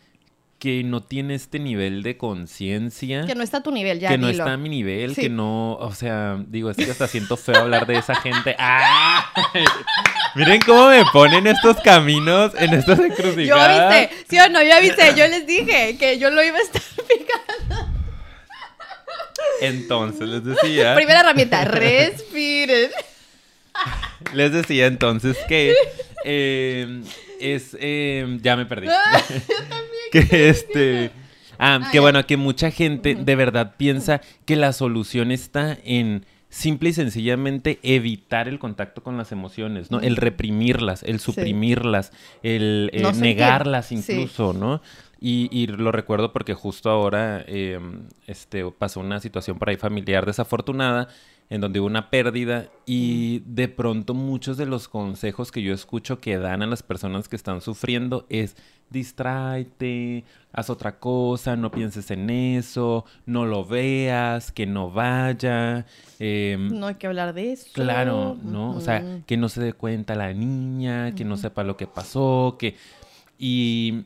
que 0.60 0.84
no 0.84 1.04
tiene 1.04 1.36
este 1.36 1.60
nivel 1.60 2.02
de 2.02 2.18
conciencia, 2.18 3.26
Que 3.26 3.36
no 3.36 3.44
está 3.44 3.58
a 3.58 3.64
tu 3.64 3.72
nivel, 3.72 4.00
ya 4.00 4.10
que 4.10 4.18
no 4.18 4.30
está 4.30 4.54
a 4.54 4.58
mi 4.58 4.70
nivel, 4.70 5.14
Sí. 5.14 5.22
que 5.24 5.30
no, 5.30 5.74
o 5.74 5.94
sea, 5.94 6.42
digo, 6.48 6.70
es 6.72 6.78
que 6.78 6.90
hasta 6.90 7.08
siento 7.08 7.36
feo 7.36 7.58
hablar 7.58 7.86
de 7.86 7.98
esa 7.98 8.16
gente. 8.16 8.56
¡Ah! 8.60 9.32
Miren 10.34 10.62
cómo 10.66 10.90
me 10.90 11.04
ponen 11.12 11.46
estos 11.48 11.78
caminos 11.82 12.54
en 12.58 12.74
estas 12.74 12.98
Yo 12.98 13.04
encrucijadas. 13.06 14.00
viste, 14.10 14.16
sí 14.30 14.40
o 14.40 14.50
no, 14.50 14.64
yo 14.64 14.82
viste, 14.82 15.14
yo 15.16 15.28
les 15.28 15.46
dije 15.46 15.98
que 15.98 16.18
yo 16.20 16.30
lo 16.30 16.42
iba 16.44 16.58
a 16.58 16.62
estar 16.62 16.82
picando. 17.08 17.92
Entonces 19.62 20.28
les 20.28 20.44
decía, 20.44 20.96
Primera 20.96 21.20
herramienta, 21.20 21.66
respiren. 21.66 22.90
les 24.34 24.52
decía 24.54 24.88
entonces 24.88 25.38
que 25.48 25.76
eh, 26.24 27.02
es, 27.40 27.76
eh, 27.80 28.38
ya 28.42 28.56
me 28.56 28.66
perdí. 28.66 28.88
que 30.12 30.50
este, 30.50 31.12
ah, 31.60 31.80
Ah, 31.82 31.90
que 31.92 31.96
ya. 31.98 32.02
bueno, 32.02 32.26
que 32.26 32.38
mucha 32.38 32.72
gente 32.72 33.16
de 33.16 33.36
verdad 33.36 33.76
piensa 33.78 34.22
que 34.46 34.56
la 34.56 34.74
solución 34.74 35.32
está 35.32 35.78
en 35.84 36.26
simple 36.50 36.90
y 36.90 36.94
sencillamente 36.94 37.80
evitar 37.84 38.48
el 38.48 38.60
contacto 38.60 39.04
con 39.04 39.18
las 39.18 39.32
emociones, 39.32 39.92
¿no? 39.92 40.00
El 40.00 40.16
reprimirlas, 40.16 41.04
el 41.04 41.20
suprimirlas, 41.20 42.12
el 42.44 42.90
eh, 42.94 43.02
No 43.02 43.12
negarlas 43.12 43.88
Sí. 43.88 43.96
incluso, 43.96 44.54
¿no? 44.54 44.82
Y, 45.20 45.50
y 45.52 45.68
lo 45.68 45.92
recuerdo 45.92 46.32
porque 46.34 46.54
justo 46.54 46.90
ahora 46.90 47.44
eh, 47.48 47.80
este, 48.28 48.64
pasó 48.72 49.00
una 49.00 49.20
situación 49.20 49.58
por 49.58 49.70
ahí 49.70 49.76
familiar 49.78 50.26
desafortunada 50.26 51.08
en 51.50 51.62
donde 51.62 51.80
hubo 51.80 51.88
una 51.88 52.10
pérdida 52.10 52.70
y 52.86 53.40
de 53.46 53.68
pronto 53.68 54.14
muchos 54.14 54.58
de 54.58 54.66
los 54.66 54.88
consejos 54.88 55.52
que 55.52 55.62
yo 55.62 55.74
escucho 55.74 56.20
que 56.20 56.38
dan 56.38 56.64
a 56.64 56.68
las 56.68 56.82
personas 56.84 57.28
que 57.30 57.36
están 57.36 57.62
sufriendo 57.62 58.26
es 58.30 58.56
distráete, 58.90 60.24
haz 60.54 60.70
otra 60.70 61.00
cosa, 61.00 61.56
no 61.56 61.72
pienses 61.72 62.12
en 62.12 62.30
eso, 62.30 63.06
no 63.26 63.46
lo 63.46 63.66
veas, 63.66 64.52
que 64.52 64.66
no 64.66 64.92
vaya. 64.92 65.86
em, 66.20 66.68
No 66.80 66.88
hay 66.88 66.96
que 66.96 67.08
hablar 67.08 67.34
de 67.34 67.54
eso. 67.54 67.68
Claro, 67.74 68.38
¿no? 68.44 68.72
O 68.76 68.82
sea, 68.82 69.22
que 69.26 69.38
no 69.38 69.50
se 69.50 69.62
dé 69.62 69.74
cuenta 69.74 70.16
la 70.16 70.34
niña, 70.34 71.14
que 71.16 71.26
no 71.26 71.38
sepa 71.38 71.64
lo 71.64 71.78
que 71.78 71.88
pasó, 71.88 72.58
que... 72.60 72.76
Y 73.38 74.06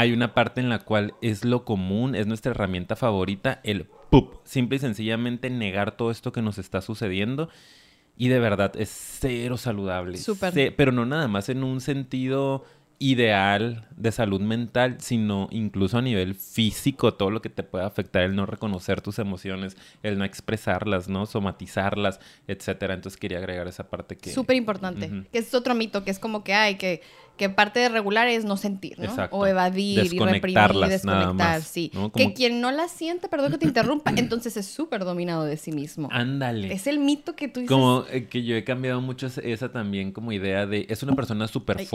hay 0.00 0.14
una 0.14 0.32
parte 0.32 0.62
en 0.62 0.70
la 0.70 0.78
cual 0.78 1.12
es 1.20 1.44
lo 1.44 1.66
común, 1.66 2.14
es 2.14 2.26
nuestra 2.26 2.52
herramienta 2.52 2.96
favorita, 2.96 3.60
el 3.64 3.84
pup. 3.84 4.40
Simple 4.44 4.76
y 4.76 4.80
sencillamente 4.80 5.50
negar 5.50 5.94
todo 5.94 6.10
esto 6.10 6.32
que 6.32 6.40
nos 6.40 6.56
está 6.56 6.80
sucediendo. 6.80 7.50
Y 8.16 8.28
de 8.28 8.38
verdad 8.38 8.72
es 8.76 8.88
cero 8.88 9.58
saludable. 9.58 10.16
Súper. 10.16 10.74
Pero 10.74 10.90
no 10.90 11.04
nada 11.04 11.28
más 11.28 11.50
en 11.50 11.62
un 11.62 11.82
sentido 11.82 12.64
ideal 12.98 13.88
de 13.96 14.12
salud 14.12 14.40
mental, 14.40 14.96
sino 15.00 15.48
incluso 15.50 15.98
a 15.98 16.02
nivel 16.02 16.34
físico, 16.34 17.14
todo 17.14 17.30
lo 17.30 17.42
que 17.42 17.48
te 17.48 17.62
puede 17.62 17.84
afectar 17.84 18.22
el 18.22 18.36
no 18.36 18.44
reconocer 18.44 19.00
tus 19.00 19.18
emociones, 19.18 19.76
el 20.02 20.18
no 20.18 20.24
expresarlas, 20.24 21.08
¿no? 21.08 21.24
Somatizarlas, 21.24 22.20
etcétera. 22.46 22.92
Entonces 22.94 23.18
quería 23.18 23.38
agregar 23.38 23.68
esa 23.68 23.88
parte 23.88 24.16
que... 24.16 24.30
Súper 24.30 24.56
importante. 24.56 25.24
Que 25.32 25.38
es 25.38 25.54
otro 25.54 25.74
mito, 25.74 26.04
que 26.04 26.10
es 26.10 26.18
como 26.18 26.44
que 26.44 26.52
hay 26.52 26.76
que, 26.76 27.00
que 27.40 27.48
parte 27.48 27.80
de 27.80 27.88
regular 27.88 28.28
es 28.28 28.44
no 28.44 28.58
sentir, 28.58 28.98
¿no? 28.98 29.06
Exacto. 29.06 29.34
O 29.34 29.46
evadir 29.46 30.12
y 30.12 30.18
reprimir, 30.18 30.54
nada 30.54 30.88
desconectar, 30.88 31.34
más, 31.34 31.66
sí. 31.66 31.90
¿no? 31.94 32.12
Que 32.12 32.34
quien 32.34 32.60
no 32.60 32.70
la 32.70 32.86
siente, 32.86 33.28
perdón 33.28 33.52
que 33.52 33.56
te 33.56 33.64
interrumpa, 33.64 34.12
entonces 34.16 34.58
es 34.58 34.66
súper 34.66 35.06
dominado 35.06 35.46
de 35.46 35.56
sí 35.56 35.72
mismo. 35.72 36.10
Ándale. 36.12 36.70
Es 36.70 36.86
el 36.86 36.98
mito 36.98 37.34
que 37.36 37.48
tú 37.48 37.60
dices. 37.60 37.74
Como 37.74 38.04
eh, 38.10 38.26
que 38.26 38.44
yo 38.44 38.56
he 38.56 38.62
cambiado 38.62 39.00
mucho 39.00 39.28
esa- 39.28 39.72
también 39.72 40.12
como 40.12 40.32
idea 40.32 40.66
de... 40.66 40.84
Es 40.90 41.02
una 41.02 41.16
persona 41.16 41.48
súper 41.48 41.78
Ay. 41.78 41.86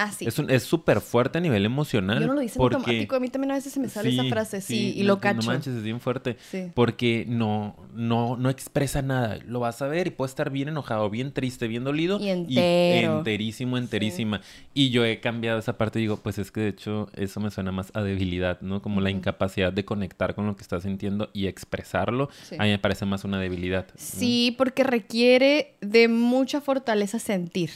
Ah, 0.00 0.12
sí. 0.12 0.26
Es 0.48 0.62
súper 0.62 1.00
fuerte 1.00 1.38
a 1.38 1.40
nivel 1.40 1.66
emocional. 1.66 2.20
Yo 2.20 2.28
no 2.28 2.34
lo 2.34 2.42
hice 2.42 2.56
porque... 2.56 2.76
automático, 2.76 3.16
a 3.16 3.20
mí 3.20 3.28
también 3.30 3.50
a 3.50 3.54
veces 3.56 3.72
se 3.72 3.80
me 3.80 3.88
sale 3.88 4.10
esa 4.10 4.22
frase, 4.24 4.60
sí, 4.60 4.92
y 4.96 5.00
no- 5.02 5.08
lo 5.08 5.14
No 5.16 5.20
cacho. 5.20 5.46
manches, 5.48 5.74
es 5.74 5.82
bien 5.82 5.98
fuerte. 6.00 6.36
Sí. 6.50 6.70
Porque 6.74 7.24
no, 7.28 7.74
no, 7.94 8.36
no 8.36 8.48
expresa 8.48 9.02
nada. 9.02 9.38
Lo 9.46 9.58
vas 9.60 9.82
a 9.82 9.88
ver 9.88 10.06
y 10.06 10.10
puede 10.10 10.28
estar 10.28 10.50
bien 10.50 10.68
enojado, 10.68 11.10
bien 11.10 11.32
triste, 11.32 11.66
bien 11.66 11.82
dolido. 11.82 12.20
Y 12.20 12.28
entero. 12.28 13.18
enterísimo, 13.18 13.76
enterísima. 13.76 14.40
Y 14.72 14.90
yo 14.90 15.04
he 15.04 15.18
cambiado 15.20 15.58
esa 15.58 15.76
parte 15.76 15.98
y 15.98 16.02
digo, 16.02 16.18
pues 16.18 16.38
es 16.38 16.52
que 16.52 16.60
de 16.60 16.68
hecho 16.68 17.08
eso 17.16 17.40
me 17.40 17.50
suena 17.50 17.72
más 17.72 17.90
a 17.94 18.02
debilidad, 18.02 18.60
¿no? 18.60 18.80
Como 18.82 19.00
la 19.00 19.10
incapacidad 19.10 19.72
de 19.72 19.84
conectar 19.84 20.34
con 20.36 20.46
lo 20.46 20.54
que 20.56 20.62
estás 20.62 20.84
sintiendo 20.84 21.30
y 21.32 21.46
expresarlo. 21.48 22.28
A 22.58 22.62
mí 22.64 22.70
me 22.70 22.78
parece 22.78 23.04
más 23.04 23.24
una 23.24 23.40
debilidad. 23.40 23.86
¿no? 23.88 23.94
Sí, 23.96 24.54
porque 24.56 24.84
requiere 24.84 25.74
de 25.80 26.06
mucha 26.06 26.60
fortaleza 26.60 27.18
sentir. 27.18 27.70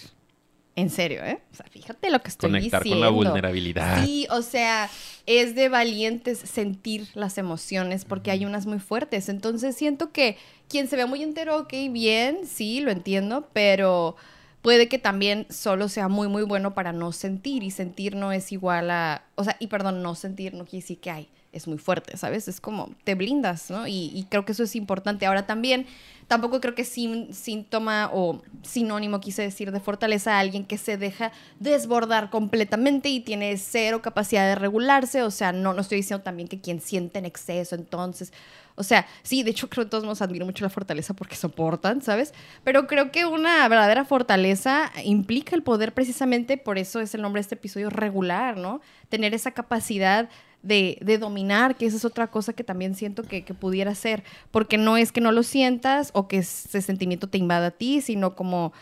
En 0.74 0.88
serio, 0.88 1.22
¿eh? 1.22 1.42
O 1.52 1.54
sea, 1.54 1.66
fíjate 1.70 2.10
lo 2.10 2.22
que 2.22 2.28
estoy 2.28 2.50
Conectar 2.50 2.82
diciendo. 2.82 3.06
con 3.06 3.14
la 3.24 3.30
vulnerabilidad. 3.30 4.04
Sí, 4.04 4.26
o 4.30 4.40
sea, 4.40 4.88
es 5.26 5.54
de 5.54 5.68
valientes 5.68 6.38
sentir 6.38 7.08
las 7.14 7.36
emociones 7.36 8.06
porque 8.06 8.30
hay 8.30 8.46
unas 8.46 8.64
muy 8.64 8.78
fuertes. 8.78 9.28
Entonces 9.28 9.76
siento 9.76 10.12
que 10.12 10.38
quien 10.68 10.88
se 10.88 10.96
ve 10.96 11.04
muy 11.04 11.22
entero, 11.22 11.58
ok, 11.58 11.72
bien, 11.90 12.46
sí, 12.46 12.80
lo 12.80 12.90
entiendo, 12.90 13.48
pero 13.52 14.16
puede 14.62 14.88
que 14.88 14.98
también 14.98 15.46
solo 15.50 15.88
sea 15.88 16.08
muy, 16.08 16.28
muy 16.28 16.44
bueno 16.44 16.72
para 16.72 16.92
no 16.94 17.12
sentir 17.12 17.62
y 17.62 17.70
sentir 17.70 18.14
no 18.16 18.32
es 18.32 18.50
igual 18.52 18.90
a, 18.90 19.24
o 19.34 19.44
sea, 19.44 19.56
y 19.58 19.66
perdón, 19.66 20.02
no 20.02 20.14
sentir 20.14 20.54
no 20.54 20.64
quiere 20.64 20.82
decir 20.82 21.00
que 21.00 21.10
hay 21.10 21.28
es 21.52 21.68
muy 21.68 21.78
fuerte, 21.78 22.16
¿sabes? 22.16 22.48
Es 22.48 22.60
como 22.60 22.90
te 23.04 23.14
blindas, 23.14 23.70
¿no? 23.70 23.86
Y, 23.86 24.26
creo 24.30 24.44
que 24.44 24.52
eso 24.52 24.62
es 24.64 24.74
importante. 24.74 25.26
Ahora 25.26 25.46
también, 25.46 25.86
tampoco 26.26 26.60
creo 26.60 26.74
que 26.74 26.84
sin, 26.84 27.34
síntoma 27.34 28.10
o 28.12 28.42
sinónimo, 28.62 29.20
quise 29.20 29.42
decir, 29.42 29.70
de 29.70 29.80
fortaleza 29.80 30.36
a 30.36 30.40
alguien 30.40 30.64
que 30.64 30.78
se 30.78 30.96
deja 30.96 31.30
desbordar 31.60 32.30
completamente 32.30 33.10
y 33.10 33.20
tiene 33.20 33.56
cero 33.58 34.00
capacidad 34.00 34.46
de 34.46 34.54
regularse. 34.54 35.22
O 35.22 35.30
sea, 35.30 35.52
no, 35.52 35.74
no 35.74 35.82
estoy 35.82 35.98
diciendo 35.98 36.24
también 36.24 36.48
que 36.48 36.60
quien 36.60 36.80
siente 36.80 37.18
en 37.18 37.26
exceso, 37.26 37.74
entonces... 37.74 38.32
O 38.74 38.84
sea, 38.84 39.06
sí, 39.22 39.42
de 39.42 39.50
hecho 39.50 39.68
creo 39.68 39.84
que 39.84 39.90
todos 39.90 40.04
nos 40.04 40.22
admiro 40.22 40.46
mucho 40.46 40.64
la 40.64 40.70
fortaleza 40.70 41.12
porque 41.12 41.36
soportan, 41.36 42.00
¿sabes? 42.00 42.32
Pero 42.64 42.86
creo 42.86 43.12
que 43.12 43.26
una 43.26 43.68
verdadera 43.68 44.06
fortaleza 44.06 44.90
implica 45.04 45.54
el 45.54 45.62
poder 45.62 45.92
precisamente, 45.92 46.56
por 46.56 46.78
eso 46.78 47.00
es 47.00 47.14
el 47.14 47.20
nombre 47.20 47.40
de 47.40 47.42
este 47.42 47.54
episodio, 47.56 47.90
regular, 47.90 48.56
¿no? 48.56 48.80
Tener 49.10 49.34
esa 49.34 49.50
capacidad 49.50 50.30
de, 50.62 50.98
de, 51.00 51.18
dominar, 51.18 51.76
que 51.76 51.86
esa 51.86 51.96
es 51.96 52.04
otra 52.04 52.28
cosa 52.28 52.52
que 52.52 52.64
también 52.64 52.94
siento 52.94 53.22
que, 53.24 53.44
que, 53.44 53.54
pudiera 53.54 53.94
ser, 53.94 54.22
porque 54.50 54.78
no 54.78 54.96
es 54.96 55.12
que 55.12 55.20
no 55.20 55.32
lo 55.32 55.42
sientas 55.42 56.10
o 56.14 56.28
que 56.28 56.38
ese 56.38 56.80
sentimiento 56.82 57.28
te 57.28 57.38
invada 57.38 57.68
a 57.68 57.70
ti, 57.72 58.00
sino 58.00 58.36
como 58.36 58.72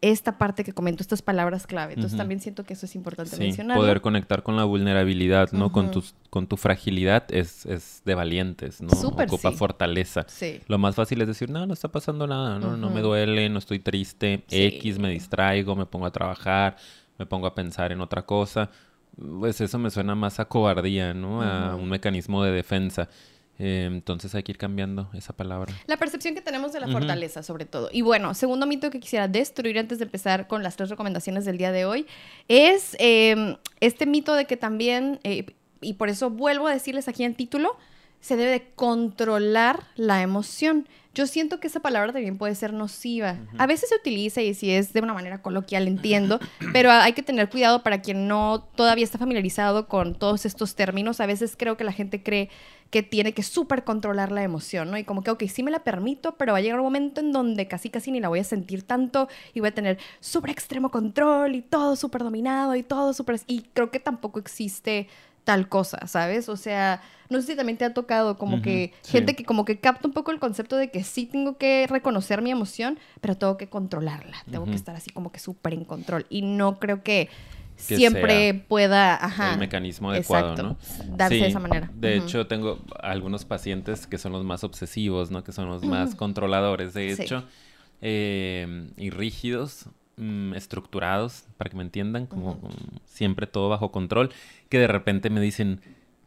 esta 0.00 0.36
parte 0.36 0.64
que 0.64 0.72
comento, 0.72 1.02
estas 1.02 1.22
palabras 1.22 1.66
clave. 1.66 1.94
Entonces 1.94 2.12
uh 2.12 2.16
-huh. 2.16 2.18
también 2.18 2.40
siento 2.40 2.64
que 2.64 2.74
eso 2.74 2.86
es 2.86 2.94
importante 2.94 3.36
sí, 3.36 3.40
mencionar. 3.40 3.76
Poder 3.76 4.00
conectar 4.00 4.42
con 4.42 4.56
la 4.56 4.64
vulnerabilidad, 4.64 5.52
¿no? 5.52 5.66
Uh 5.66 5.68
-huh. 5.68 5.72
con, 5.72 5.90
tus, 5.90 6.14
con 6.28 6.46
tu 6.46 6.56
fragilidad 6.56 7.24
es, 7.30 7.66
es 7.66 8.02
de 8.04 8.14
valientes, 8.14 8.82
¿no? 8.82 8.90
Súper, 8.90 9.28
Ocupa 9.28 9.52
sí. 9.52 9.56
fortaleza. 9.56 10.24
Sí. 10.28 10.60
Lo 10.66 10.78
más 10.78 10.96
fácil 10.96 11.20
es 11.22 11.28
decir, 11.28 11.50
no, 11.50 11.66
no 11.66 11.72
está 11.72 11.88
pasando 11.88 12.26
nada, 12.26 12.58
no, 12.58 12.68
uh 12.68 12.72
-huh. 12.72 12.78
no 12.78 12.90
me 12.90 13.00
duele, 13.00 13.48
no 13.48 13.58
estoy 13.58 13.78
triste. 13.78 14.42
X, 14.50 14.98
me 14.98 15.08
distraigo, 15.08 15.76
me 15.76 15.86
pongo 15.86 16.06
a 16.06 16.10
trabajar, 16.10 16.76
me 17.18 17.26
pongo 17.26 17.46
a 17.46 17.54
pensar 17.54 17.92
en 17.92 18.00
otra 18.00 18.22
cosa 18.26 18.70
pues 19.16 19.60
eso 19.60 19.78
me 19.78 19.90
suena 19.90 20.14
más 20.14 20.40
a 20.40 20.46
cobardía, 20.46 21.14
¿no? 21.14 21.38
Uh 21.38 21.42
-huh. 21.42 21.70
A 21.70 21.74
un 21.76 21.88
mecanismo 21.88 22.42
de 22.42 22.52
defensa. 22.52 23.08
Eh, 23.58 23.84
entonces 23.86 24.34
hay 24.34 24.42
que 24.42 24.52
ir 24.52 24.58
cambiando 24.58 25.10
esa 25.12 25.34
palabra. 25.34 25.72
La 25.86 25.96
percepción 25.96 26.34
que 26.34 26.40
tenemos 26.40 26.72
de 26.72 26.80
la 26.80 26.88
fortaleza, 26.88 27.40
uh 27.40 27.42
-huh. 27.42 27.46
sobre 27.46 27.64
todo. 27.64 27.90
Y 27.92 28.02
bueno, 28.02 28.34
segundo 28.34 28.66
mito 28.66 28.90
que 28.90 28.98
quisiera 28.98 29.28
destruir 29.28 29.78
antes 29.78 29.98
de 29.98 30.04
empezar 30.06 30.48
con 30.48 30.62
las 30.62 30.76
tres 30.76 30.88
recomendaciones 30.88 31.44
del 31.44 31.58
día 31.58 31.70
de 31.70 31.84
hoy 31.84 32.06
es 32.48 32.96
eh, 32.98 33.56
este 33.80 34.06
mito 34.06 34.34
de 34.34 34.46
que 34.46 34.56
también, 34.56 35.20
eh, 35.22 35.46
y 35.80 35.94
por 35.94 36.08
eso 36.08 36.30
vuelvo 36.30 36.66
a 36.66 36.72
decirles 36.72 37.08
aquí 37.08 37.24
en 37.24 37.34
título, 37.34 37.76
se 38.20 38.36
debe 38.36 38.50
de 38.50 38.72
controlar 38.74 39.84
la 39.96 40.22
emoción. 40.22 40.88
Yo 41.14 41.26
siento 41.26 41.60
que 41.60 41.66
esa 41.66 41.80
palabra 41.80 42.12
también 42.12 42.38
puede 42.38 42.54
ser 42.54 42.72
nociva. 42.72 43.32
Uh 43.32 43.56
-huh. 43.56 43.56
A 43.58 43.66
veces 43.66 43.90
se 43.90 43.96
utiliza 43.96 44.40
y 44.40 44.54
si 44.54 44.70
es 44.70 44.92
de 44.92 45.00
una 45.00 45.14
manera 45.14 45.42
coloquial 45.42 45.86
entiendo, 45.88 46.40
pero 46.72 46.90
hay 46.90 47.12
que 47.12 47.22
tener 47.22 47.50
cuidado 47.50 47.82
para 47.82 48.00
quien 48.00 48.28
no 48.28 48.66
todavía 48.74 49.04
está 49.04 49.18
familiarizado 49.18 49.88
con 49.88 50.14
todos 50.14 50.46
estos 50.46 50.74
términos. 50.74 51.20
A 51.20 51.26
veces 51.26 51.54
creo 51.56 51.76
que 51.76 51.84
la 51.84 51.92
gente 51.92 52.22
cree 52.22 52.48
que 52.92 53.02
tiene 53.02 53.32
que 53.32 53.42
súper 53.42 53.84
controlar 53.84 54.30
la 54.30 54.42
emoción, 54.42 54.90
¿no? 54.90 54.98
Y 54.98 55.04
como 55.04 55.22
que, 55.22 55.30
ok, 55.30 55.44
sí 55.48 55.62
me 55.62 55.70
la 55.70 55.82
permito, 55.82 56.36
pero 56.36 56.52
va 56.52 56.58
a 56.58 56.60
llegar 56.60 56.78
un 56.78 56.84
momento 56.84 57.22
en 57.22 57.32
donde 57.32 57.66
casi 57.66 57.88
casi 57.88 58.10
ni 58.10 58.20
la 58.20 58.28
voy 58.28 58.40
a 58.40 58.44
sentir 58.44 58.82
tanto 58.82 59.28
y 59.54 59.60
voy 59.60 59.70
a 59.70 59.74
tener 59.74 59.98
súper 60.20 60.50
extremo 60.50 60.90
control 60.90 61.54
y 61.54 61.62
todo 61.62 61.96
súper 61.96 62.22
dominado 62.22 62.76
y 62.76 62.82
todo 62.82 63.14
súper... 63.14 63.40
Y 63.46 63.62
creo 63.72 63.90
que 63.90 63.98
tampoco 63.98 64.38
existe 64.38 65.08
tal 65.44 65.68
cosa, 65.68 66.06
¿sabes? 66.06 66.48
O 66.48 66.56
sea, 66.56 67.00
no 67.28 67.40
sé 67.40 67.48
si 67.48 67.56
también 67.56 67.78
te 67.78 67.84
ha 67.84 67.94
tocado 67.94 68.38
como 68.38 68.56
uh 68.56 68.60
-huh, 68.60 68.62
que 68.62 68.92
sí. 69.02 69.12
gente 69.12 69.34
que 69.34 69.44
como 69.44 69.64
que 69.64 69.78
capta 69.80 70.06
un 70.06 70.14
poco 70.14 70.30
el 70.30 70.38
concepto 70.38 70.76
de 70.76 70.90
que 70.90 71.02
sí 71.02 71.26
tengo 71.26 71.56
que 71.56 71.86
reconocer 71.88 72.42
mi 72.42 72.50
emoción, 72.50 72.98
pero 73.20 73.36
tengo 73.36 73.56
que 73.56 73.68
controlarla, 73.68 74.36
tengo 74.50 74.64
uh 74.64 74.66
-huh. 74.66 74.70
que 74.70 74.76
estar 74.76 74.94
así 74.94 75.10
como 75.10 75.32
que 75.32 75.40
súper 75.40 75.72
en 75.74 75.84
control 75.84 76.26
y 76.30 76.42
no 76.42 76.78
creo 76.78 77.02
que, 77.02 77.28
que 77.88 77.96
siempre 77.96 78.54
pueda, 78.68 79.14
ajá, 79.14 79.54
el 79.54 79.58
mecanismo 79.58 80.10
adecuado, 80.10 80.52
exacto, 80.52 80.76
¿no? 81.08 81.16
Darse 81.16 81.36
sí, 81.36 81.40
de 81.42 81.48
esa 81.48 81.58
manera. 81.58 81.90
De 81.94 82.18
uh 82.18 82.20
-huh. 82.20 82.24
hecho, 82.24 82.46
tengo 82.46 82.78
algunos 83.00 83.44
pacientes 83.44 84.06
que 84.06 84.18
son 84.18 84.32
los 84.32 84.44
más 84.44 84.62
obsesivos, 84.62 85.30
¿no? 85.30 85.42
Que 85.42 85.52
son 85.52 85.68
los 85.68 85.82
más 85.84 86.14
controladores, 86.14 86.94
de 86.94 87.12
hecho, 87.12 87.40
sí. 87.40 87.46
eh, 88.02 88.88
y 88.96 89.10
rígidos 89.10 89.88
mm, 90.16 90.54
estructurados, 90.54 91.44
para 91.56 91.70
que 91.70 91.76
me 91.76 91.82
entiendan, 91.82 92.26
como, 92.26 92.58
como, 92.60 92.74
siempre 93.04 93.46
todo 93.46 93.68
bajo 93.68 93.92
control, 93.92 94.30
que 94.68 94.78
de 94.78 94.86
repente 94.86 95.30
me 95.30 95.40
dicen, 95.40 95.80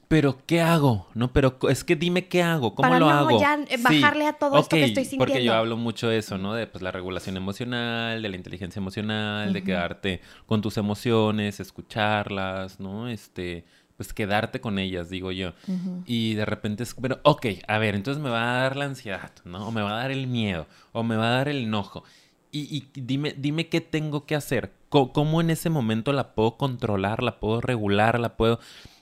pero 0.08 0.38
¿qué 0.46 0.62
hago? 0.62 1.08
No, 1.14 1.34
pero 1.34 1.58
es 1.70 1.84
que 1.84 1.96
dime 1.96 2.28
qué 2.28 2.44
hago, 2.44 2.76
¿cómo 2.76 2.88
para 2.88 3.00
lo 3.00 3.08
no 3.08 3.12
hago? 3.12 3.40
ya 3.40 3.58
bajarle 3.80 4.24
sí. 4.24 4.28
a 4.28 4.34
todo 4.34 4.52
okay, 4.52 4.62
esto 4.62 4.76
que 4.76 4.86
estoy 4.86 5.04
sintiendo. 5.04 5.26
Porque 5.26 5.44
yo 5.44 5.54
hablo 5.54 5.78
mucho 5.78 6.08
de 6.08 6.18
eso, 6.18 6.38
¿no? 6.38 6.54
De 6.54 6.68
pues 6.68 6.82
la 6.84 6.92
regulación 6.92 7.38
emocional, 7.38 8.22
de 8.22 8.30
la 8.30 8.36
inteligencia 8.36 8.80
emocional, 8.80 9.48
uh 9.48 9.50
-huh. 9.50 9.54
de 9.54 9.64
quedarte 9.64 10.22
con 10.46 10.62
tus 10.62 10.78
emociones, 10.78 11.60
escucharlas, 11.60 12.80
¿no? 12.80 13.08
Este, 13.08 13.66
pues 13.98 14.14
quedarte 14.14 14.62
con 14.62 14.78
ellas, 14.78 15.10
digo 15.10 15.32
yo. 15.32 15.54
Uh 15.68 15.72
-huh. 15.72 16.04
Y 16.06 16.36
de 16.36 16.46
repente 16.46 16.84
es, 16.84 16.96
pero, 17.02 17.20
ok, 17.24 17.48
a 17.68 17.78
ver, 17.80 17.96
entonces 17.96 18.22
me 18.22 18.30
va 18.30 18.58
a 18.58 18.62
dar 18.62 18.76
la 18.76 18.86
ansiedad, 18.86 19.32
¿no? 19.44 19.68
O 19.68 19.72
me 19.72 19.82
va 19.82 19.92
a 19.92 20.02
dar 20.02 20.12
el 20.12 20.28
miedo, 20.28 20.68
o 20.92 21.02
me 21.04 21.16
va 21.16 21.28
a 21.28 21.38
dar 21.38 21.48
el 21.50 21.64
enojo. 21.64 22.04
Y, 22.56 22.88
y 22.96 23.02
dime, 23.02 23.36
dime 23.38 23.68
qué 23.68 23.82
tengo 23.82 24.26
que 24.26 24.34
hacer. 24.34 24.72
¿Cómo, 24.88 25.12
¿Cómo, 25.12 25.42
en 25.42 25.50
ese 25.50 25.70
momento 25.70 26.14
la 26.14 26.34
puedo 26.36 26.56
controlar, 26.56 27.22
la 27.22 27.38
puedo 27.38 27.60
regular, 27.60 28.18
la 28.18 28.38
puedo... 28.38 28.62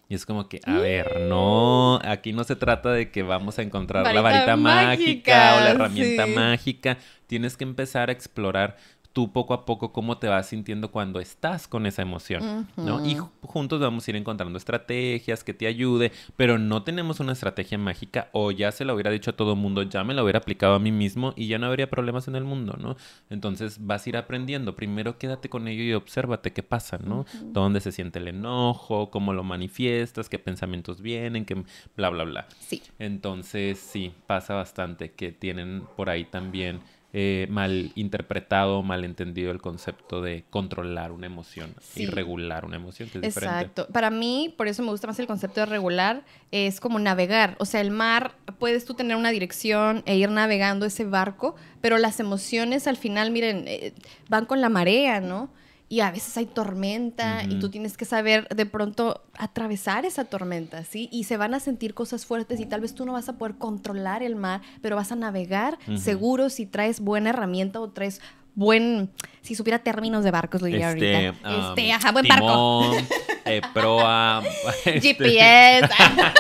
Y 0.10 0.16
es 0.16 0.26
como 0.26 0.50
que, 0.50 0.60
a 0.66 0.80
ver, 0.80 1.22
no, 1.22 2.00
aquí 2.04 2.34
no 2.34 2.44
se 2.44 2.56
trata 2.56 2.92
de 2.92 3.12
que 3.12 3.22
vamos 3.22 3.60
a 3.60 3.62
encontrar 3.62 4.04
varita 4.04 4.16
la 4.16 4.22
varita 4.22 4.56
mágica, 4.58 4.96
mágica, 4.98 5.56
o 5.56 5.60
la 5.62 5.70
herramienta 5.70 6.26
sí. 6.26 6.32
mágica. 6.32 6.98
Tienes 7.28 7.56
que 7.56 7.64
empezar 7.64 8.10
a 8.10 8.12
explorar 8.12 8.78
tú 9.14 9.32
poco 9.32 9.54
a 9.54 9.66
poco 9.66 9.94
cómo 9.94 10.18
te 10.18 10.28
vas 10.28 10.48
sintiendo 10.48 10.92
cuando 10.92 11.20
estás 11.20 11.68
con 11.68 11.86
esa 11.86 12.02
emoción, 12.02 12.44
uh 12.44 12.82
-huh. 12.82 12.84
¿no? 12.84 13.06
Y 13.06 13.16
juntos 13.42 13.80
vamos 13.80 14.08
a 14.08 14.12
ir 14.12 14.18
encontrando 14.18 14.58
estrategias 14.58 15.44
que 15.44 15.54
te 15.54 15.68
ayude, 15.68 16.12
pero 16.36 16.58
no 16.58 16.84
tenemos 16.84 17.20
una 17.20 17.34
estrategia 17.34 17.78
mágica 17.78 18.30
o 18.32 18.50
ya 18.50 18.72
se 18.72 18.86
lo 18.86 18.96
hubiera 18.96 19.12
dicho 19.12 19.30
a 19.30 19.36
todo 19.36 19.54
el 19.54 19.60
mundo, 19.60 19.84
ya 19.84 20.04
me 20.04 20.16
lo 20.16 20.24
hubiera 20.24 20.40
aplicado 20.40 20.74
a 20.74 20.80
mí 20.80 20.92
mismo 20.92 21.34
y 21.36 21.48
ya 21.48 21.60
no 21.60 21.68
habría 21.68 21.90
problemas 21.90 22.28
en 22.28 22.36
el 22.36 22.44
mundo, 22.44 22.76
¿no? 22.80 22.98
Entonces 23.30 23.78
vas 23.86 24.06
a 24.06 24.10
ir 24.10 24.18
aprendiendo. 24.18 24.76
Primero 24.76 25.20
quédate 25.20 25.48
con 25.48 25.68
ello 25.68 25.84
y 25.84 25.94
obsérvate 25.94 26.52
qué 26.52 26.64
pasa, 26.64 26.98
¿no? 26.98 27.20
Uh 27.20 27.24
-huh. 27.24 27.52
Dónde 27.54 27.82
se 27.82 27.92
siente 27.92 28.18
el 28.18 28.28
enojo, 28.28 29.12
cómo 29.12 29.34
lo 29.34 29.44
manifiestas, 29.44 30.28
qué 30.28 30.40
pensamientos 30.40 31.02
vienen, 31.02 31.46
qué 31.46 31.64
bla, 31.96 32.10
bla, 32.10 32.24
bla. 32.24 32.48
Sí. 32.60 32.82
Entonces, 32.98 33.78
sí, 33.78 34.12
pasa 34.26 34.56
bastante 34.56 35.12
que 35.12 35.32
tienen 35.32 35.84
por 35.96 36.10
ahí 36.10 36.26
también 36.26 36.82
eh, 37.16 37.46
mal 37.52 37.92
interpretado, 37.94 38.82
mal 38.82 39.06
entendido 39.06 39.52
el 39.52 39.62
concepto 39.62 40.20
de 40.22 40.46
controlar 40.50 41.12
una 41.12 41.28
emoción 41.28 41.76
sí. 41.80 42.04
y 42.04 42.06
regular 42.08 42.66
una 42.66 42.78
emoción, 42.78 43.08
que 43.08 43.20
es 43.20 43.24
Exacto. 43.24 43.84
diferente. 43.84 43.94
Para 43.94 44.10
mí, 44.10 44.52
por 44.58 44.68
eso 44.68 44.82
me 44.82 44.90
gusta 44.90 45.06
más 45.06 45.20
el 45.20 45.28
concepto 45.28 45.60
de 45.60 45.68
regular, 45.68 46.24
es 46.50 46.80
como 46.80 46.98
navegar. 46.98 47.56
O 47.60 47.66
sea, 47.66 47.82
el 47.82 47.92
mar, 47.92 48.34
puedes 48.58 48.86
tú 48.86 48.96
tener 48.96 49.16
una 49.16 49.30
dirección 49.30 50.02
e 50.08 50.18
ir 50.18 50.32
navegando 50.32 50.88
ese 50.88 51.06
barco, 51.06 51.56
pero 51.82 52.00
las 52.00 52.20
emociones 52.20 52.88
al 52.88 52.98
final, 52.98 53.30
miren, 53.30 53.66
eh, 53.68 53.94
van 54.28 54.48
con 54.48 54.60
la 54.60 54.70
marea, 54.70 55.22
¿no? 55.22 55.52
Y 55.94 56.02
a 56.02 56.10
veces 56.10 56.36
hay 56.38 56.48
tormenta 56.48 57.42
uh 57.44 57.48
-huh. 57.48 57.52
y 57.52 57.60
tú 57.60 57.70
tienes 57.70 57.98
que 57.98 58.06
saber 58.06 58.48
de 58.48 58.66
pronto 58.66 59.22
atravesar 59.38 60.06
esa 60.06 60.26
tormenta, 60.26 60.84
¿sí? 60.84 61.08
Y 61.12 61.26
se 61.26 61.38
van 61.38 61.54
a 61.54 61.60
sentir 61.60 61.94
cosas 61.94 62.26
fuertes 62.26 62.60
y 62.60 62.66
tal 62.66 62.82
vez 62.82 62.96
tú 62.96 63.06
no 63.06 63.14
vas 63.14 63.30
a 63.30 63.34
poder 63.34 63.60
controlar 63.60 64.24
el 64.24 64.36
mar, 64.36 64.62
pero 64.82 64.96
vas 64.96 65.12
a 65.12 65.16
navegar 65.16 65.78
uh 65.88 65.92
-huh. 65.92 65.98
seguro 66.00 66.50
si 66.50 66.66
traes 66.66 67.00
buena 67.00 67.30
herramienta 67.30 67.80
o 67.80 67.92
traes 67.92 68.22
buen, 68.56 69.12
si 69.42 69.54
supiera 69.54 69.80
términos 69.80 70.24
de 70.24 70.32
barcos, 70.32 70.62
lo 70.62 70.68
diría 70.68 70.92
este, 70.92 71.16
ahorita. 71.16 71.48
Um, 71.48 71.70
este, 71.70 71.92
ajá, 71.92 72.12
buen 72.12 72.26
timón, 72.26 72.42
barco. 72.42 73.08
Eh, 73.46 73.62
proa, 73.74 74.42
este, 74.86 75.02
GPS, 75.02 75.90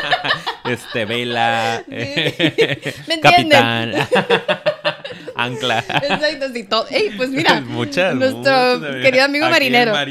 este, 0.66 1.04
vela, 1.04 1.84
¿Me 1.86 3.20
capitán, 3.22 3.92
ancla. 5.36 5.80
Exacto, 5.80 6.50
sí, 6.54 6.64
todo. 6.64 6.86
Ey, 6.90 7.12
pues 7.18 7.30
mira, 7.30 7.62
muchas, 7.66 8.16
nuestro 8.16 8.80
muchas, 8.80 8.96
querido 9.02 9.26
amigo 9.26 9.50
marinero. 9.50 9.94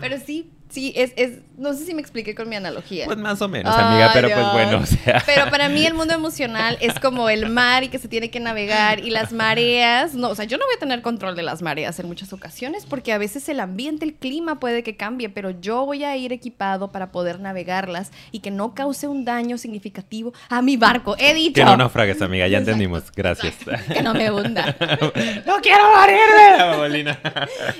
Pero 0.00 0.18
sí, 0.24 0.50
sí, 0.74 0.92
es, 0.96 1.12
es, 1.16 1.38
no 1.56 1.72
sé 1.72 1.86
si 1.86 1.94
me 1.94 2.00
expliqué 2.00 2.34
con 2.34 2.48
mi 2.48 2.56
analogía. 2.56 3.06
Pues 3.06 3.16
más 3.16 3.40
o 3.40 3.48
menos, 3.48 3.74
amiga, 3.74 4.10
pero 4.12 4.28
pues 4.28 4.52
bueno, 4.52 4.78
o 4.78 4.86
sea. 4.86 5.22
Pero 5.24 5.48
para 5.50 5.68
mí 5.68 5.86
el 5.86 5.94
mundo 5.94 6.14
emocional 6.14 6.76
es 6.80 6.98
como 6.98 7.28
el 7.30 7.48
mar 7.48 7.84
y 7.84 7.88
que 7.88 7.98
se 7.98 8.08
tiene 8.08 8.30
que 8.30 8.40
navegar 8.40 8.98
y 8.98 9.10
las 9.10 9.32
mareas, 9.32 10.14
no, 10.14 10.28
o 10.28 10.34
sea, 10.34 10.44
yo 10.44 10.58
no 10.58 10.64
voy 10.66 10.74
a 10.74 10.78
tener 10.80 11.00
control 11.00 11.36
de 11.36 11.42
las 11.42 11.62
mareas 11.62 11.98
en 12.00 12.06
muchas 12.06 12.32
ocasiones 12.32 12.86
porque 12.86 13.12
a 13.12 13.18
veces 13.18 13.48
el 13.48 13.60
ambiente, 13.60 14.04
el 14.04 14.14
clima 14.14 14.58
puede 14.58 14.82
que 14.82 14.96
cambie, 14.96 15.28
pero 15.28 15.50
yo 15.50 15.86
voy 15.86 16.04
a 16.04 16.16
ir 16.16 16.32
equipado 16.32 16.90
para 16.90 17.12
poder 17.12 17.38
navegarlas 17.38 18.10
y 18.32 18.40
que 18.40 18.50
no 18.50 18.74
cause 18.74 19.06
un 19.06 19.24
daño 19.24 19.58
significativo 19.58 20.32
a 20.48 20.60
mi 20.60 20.76
barco. 20.76 21.14
He 21.18 21.34
dicho. 21.34 21.54
Que 21.54 21.64
no 21.64 21.76
naufragues, 21.76 22.20
amiga, 22.20 22.48
ya 22.48 22.58
entendimos. 22.58 23.12
Gracias. 23.12 23.54
Que 23.92 24.02
no 24.02 24.12
me 24.12 24.30
hunda. 24.30 24.76
¡No 25.46 25.60
quiero 25.60 25.84
morirme! 25.94 27.16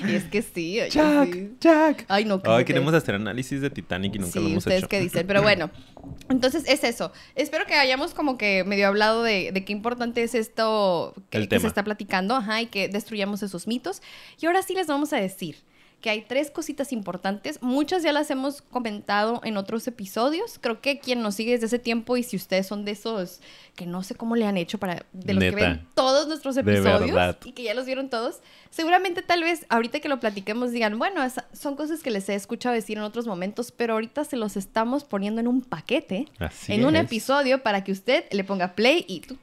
Y 0.07 0.15
es 0.15 0.23
que 0.25 0.41
sí. 0.41 0.79
oye, 0.79 0.89
Jack, 0.89 1.33
sí. 1.33 1.55
Jack. 1.59 2.05
Ay, 2.07 2.25
no, 2.25 2.41
Ay. 2.45 2.63
Queremos 2.85 3.03
hacer 3.03 3.15
análisis 3.15 3.61
de 3.61 3.69
Titanic 3.69 4.15
y 4.15 4.19
nunca 4.19 4.33
sí, 4.33 4.39
lo 4.39 4.47
hemos 4.47 4.57
ustedes 4.57 4.79
hecho. 4.79 4.89
qué 4.89 4.99
dicen, 4.99 5.25
pero 5.27 5.41
bueno. 5.41 5.69
Entonces 6.29 6.63
es 6.67 6.83
eso. 6.83 7.11
Espero 7.35 7.65
que 7.65 7.73
hayamos 7.73 8.13
como 8.13 8.37
que 8.37 8.63
medio 8.63 8.87
hablado 8.87 9.23
de, 9.23 9.51
de 9.51 9.65
qué 9.65 9.73
importante 9.73 10.23
es 10.23 10.35
esto 10.35 11.13
que, 11.29 11.47
que 11.47 11.59
se 11.59 11.67
está 11.67 11.83
platicando, 11.83 12.35
ajá, 12.35 12.61
y 12.61 12.67
que 12.67 12.87
destruyamos 12.87 13.43
esos 13.43 13.67
mitos. 13.67 14.01
Y 14.39 14.45
ahora 14.45 14.61
sí 14.61 14.73
les 14.73 14.87
vamos 14.87 15.13
a 15.13 15.17
decir 15.17 15.57
que 16.01 16.09
hay 16.09 16.21
tres 16.21 16.51
cositas 16.51 16.93
importantes. 16.93 17.61
Muchas 17.61 18.03
ya 18.03 18.13
las 18.13 18.29
hemos 18.29 18.61
comentado 18.61 19.41
en 19.43 19.57
otros 19.57 19.87
episodios. 19.87 20.59
Creo 20.59 20.81
que 20.81 20.99
quien 20.99 21.21
nos 21.21 21.35
sigue 21.35 21.53
desde 21.53 21.65
ese 21.65 21.79
tiempo 21.79 22.15
y 22.17 22.23
si 22.23 22.35
ustedes 22.35 22.67
son 22.67 22.85
de 22.85 22.91
esos 22.91 23.41
que 23.75 23.85
no 23.85 24.03
sé 24.03 24.15
cómo 24.15 24.35
le 24.35 24.45
han 24.45 24.57
hecho 24.57 24.77
para 24.77 25.05
de 25.13 25.33
los 25.33 25.43
que 25.43 25.51
ven 25.51 25.87
todos 25.95 26.27
nuestros 26.27 26.55
episodios 26.57 27.37
y 27.43 27.51
que 27.51 27.63
ya 27.63 27.73
los 27.73 27.85
vieron 27.85 28.09
todos, 28.09 28.41
seguramente 28.69 29.21
tal 29.21 29.43
vez 29.43 29.65
ahorita 29.69 29.99
que 29.99 30.07
lo 30.07 30.19
platiquemos 30.19 30.71
digan, 30.71 30.97
bueno, 30.97 31.21
son 31.53 31.75
cosas 31.75 32.01
que 32.01 32.11
les 32.11 32.29
he 32.29 32.35
escuchado 32.35 32.73
decir 32.75 32.97
en 32.97 33.03
otros 33.03 33.27
momentos, 33.27 33.71
pero 33.71 33.93
ahorita 33.93 34.23
se 34.23 34.37
los 34.37 34.57
estamos 34.57 35.03
poniendo 35.03 35.41
en 35.41 35.47
un 35.47 35.61
paquete, 35.61 36.27
Así 36.39 36.73
en 36.73 36.85
un 36.85 36.95
episodio 36.95 37.63
para 37.63 37.83
que 37.83 37.91
usted 37.91 38.25
le 38.31 38.43
ponga 38.43 38.75
play 38.75 39.05
y 39.07 39.21
tú, 39.21 39.37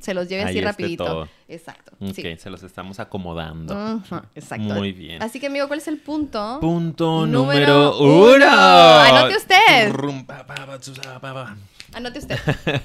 se 0.00 0.14
los 0.14 0.28
lleve 0.28 0.42
Ahí 0.44 0.48
así 0.50 0.60
rapidito. 0.60 1.04
todo. 1.04 1.28
Exacto. 1.48 1.92
Ok, 2.00 2.14
sí. 2.14 2.36
se 2.38 2.50
los 2.50 2.62
estamos 2.62 3.00
acomodando. 3.00 4.02
Exacto. 4.34 4.74
Muy 4.74 4.92
bien. 4.92 5.22
Así 5.22 5.40
que, 5.40 5.46
amigo, 5.46 5.66
¿cuál 5.68 5.80
es 5.80 5.88
el 5.88 5.98
punto? 5.98 6.58
Punto 6.60 7.26
Número 7.26 7.66
número 7.96 7.98
uno. 7.98 8.34
uno. 8.36 8.46
Anote 8.46 9.36
usted. 9.36 9.92
Anote 11.94 12.18
usted. 12.18 12.36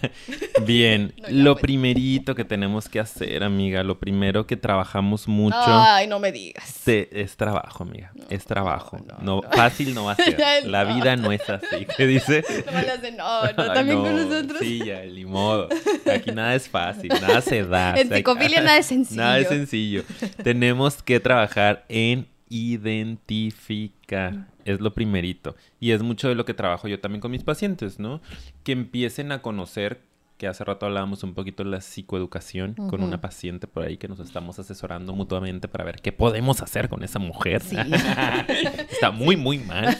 Bien, 0.65 1.13
No, 1.22 1.27
lo 1.29 1.53
pues. 1.55 1.62
primerito 1.63 2.36
que 2.36 2.45
tenemos 2.45 2.89
que 2.89 3.00
hacer, 3.00 3.43
amiga, 3.43 3.83
lo 3.83 4.00
primero 4.00 4.48
que 4.48 4.57
trabajamos 4.57 5.27
mucho 5.27 5.55
Ay, 5.60 6.07
no 6.07 6.19
me 6.19 6.31
digas. 6.31 6.88
es 6.88 7.36
trabajo, 7.38 7.83
amiga. 7.83 8.12
es 8.29 8.45
trabajo. 8.45 8.98
no, 9.22 9.41
fácil 9.41 9.93
no 9.93 10.05
va 10.05 10.13
a 10.13 10.15
ser. 10.15 10.65
La 10.65 10.83
vida 10.86 11.15
no 11.15 11.31
es 11.31 11.48
así. 11.50 11.86
¿Qué 11.98 12.07
dice? 12.07 12.43
No 12.65 12.72
me 12.72 13.12
no, 13.12 13.74
también 13.74 14.00
con 14.00 14.15
no, 14.15 14.24
nosotros. 14.24 14.60
Sí, 14.60 14.81
ya, 14.86 15.01
ni 15.03 15.25
modo. 15.25 15.67
Aquí 16.13 16.31
nada 16.31 16.55
es 16.55 16.69
fácil, 16.69 17.10
nada 17.10 17.41
se 17.41 17.63
da. 17.63 17.95
En 17.95 18.07
O 18.07 18.10
sea, 18.10 18.17
psicofilia 18.17 18.62
nada 18.62 18.77
es 18.77 18.86
sencillo. 18.86 19.22
Nada 19.22 19.39
es 19.39 19.48
sencillo. 19.48 20.03
Tenemos 20.43 21.01
que 21.03 21.19
trabajar 21.19 21.86
en 21.89 22.27
identificar. 22.50 24.48
Es 24.65 24.79
lo 24.79 24.93
primerito. 24.93 25.55
Y 25.79 25.91
es 25.91 26.01
mucho 26.01 26.29
de 26.29 26.36
lo 26.36 26.46
que 26.46 26.53
trabajo 26.53 26.88
yo 26.88 27.00
también 27.00 27.22
con 27.22 27.32
mis 27.32 27.43
pacientes, 27.43 28.00
¿no? 28.00 28.22
Que 28.63 28.72
empiecen 28.72 29.32
a 29.32 29.41
conocer, 29.41 30.01
que 30.38 30.48
hace 30.48 30.63
rato 30.63 30.86
hablábamos 30.88 31.24
un 31.24 31.36
poquito 31.36 31.63
de 31.63 31.70
la 31.70 31.79
psicoeducación 31.79 32.74
con 32.74 33.03
una 33.03 33.22
paciente 33.22 33.67
por 33.67 33.84
ahí 33.84 33.98
que 33.98 34.08
nos 34.08 34.20
estamos 34.20 34.58
asesorando 34.60 35.13
mutuamente 35.13 35.67
para 35.67 35.86
ver 35.86 36.01
qué 36.01 36.12
podemos 36.12 36.62
hacer 36.62 36.89
con 36.89 37.03
esa 37.03 37.20
mujer. 37.20 37.62
Sí. 37.62 37.77
Está 38.89 39.12
muy, 39.12 39.38
muy 39.38 39.60
mal. 39.60 39.96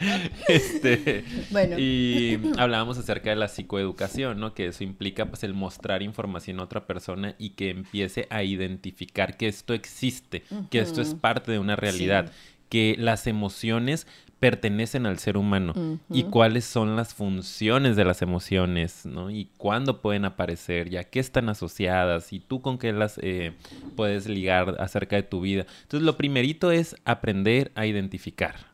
este, 0.48 1.24
Bueno. 1.50 1.78
y 1.78 2.40
hablábamos 2.58 2.98
acerca 2.98 3.30
de 3.30 3.36
la 3.36 3.48
psicoeducación, 3.48 4.40
¿no? 4.40 4.54
Que 4.54 4.66
eso 4.68 4.84
implica 4.84 5.26
pues 5.26 5.44
el 5.44 5.54
mostrar 5.54 6.02
información 6.02 6.58
a 6.60 6.64
otra 6.64 6.86
persona 6.86 7.34
y 7.38 7.50
que 7.50 7.70
empiece 7.70 8.26
a 8.30 8.42
identificar 8.42 9.36
que 9.36 9.48
esto 9.48 9.74
existe, 9.74 10.44
que 10.70 10.80
esto 10.80 11.02
es 11.02 11.14
parte 11.14 11.52
de 11.52 11.58
una 11.58 11.76
realidad, 11.76 12.26
Sí. 12.26 12.49
Que 12.70 12.96
las 12.98 13.26
emociones 13.26 14.06
pertenecen 14.40 15.04
al 15.04 15.18
ser 15.18 15.36
humano 15.36 16.00
y 16.08 16.24
cuáles 16.24 16.64
son 16.64 16.96
las 16.96 17.12
funciones 17.12 17.94
de 17.94 18.06
las 18.06 18.22
emociones, 18.22 19.04
¿no? 19.04 19.30
Y 19.30 19.50
cuándo 19.58 20.00
pueden 20.00 20.24
aparecer, 20.24 20.90
y 20.90 20.96
a 20.96 21.04
qué 21.04 21.20
están 21.20 21.50
asociadas, 21.50 22.32
y 22.32 22.40
tú 22.40 22.62
con 22.62 22.78
qué 22.78 22.92
las 22.92 23.18
eh, 23.22 23.52
puedes 23.96 24.26
ligar 24.26 24.76
acerca 24.80 25.16
de 25.16 25.22
tu 25.24 25.42
vida. 25.42 25.66
Entonces, 25.82 26.06
lo 26.06 26.16
primerito 26.16 26.72
es 26.72 26.96
aprender 27.04 27.70
a 27.74 27.84
identificar. 27.84 28.70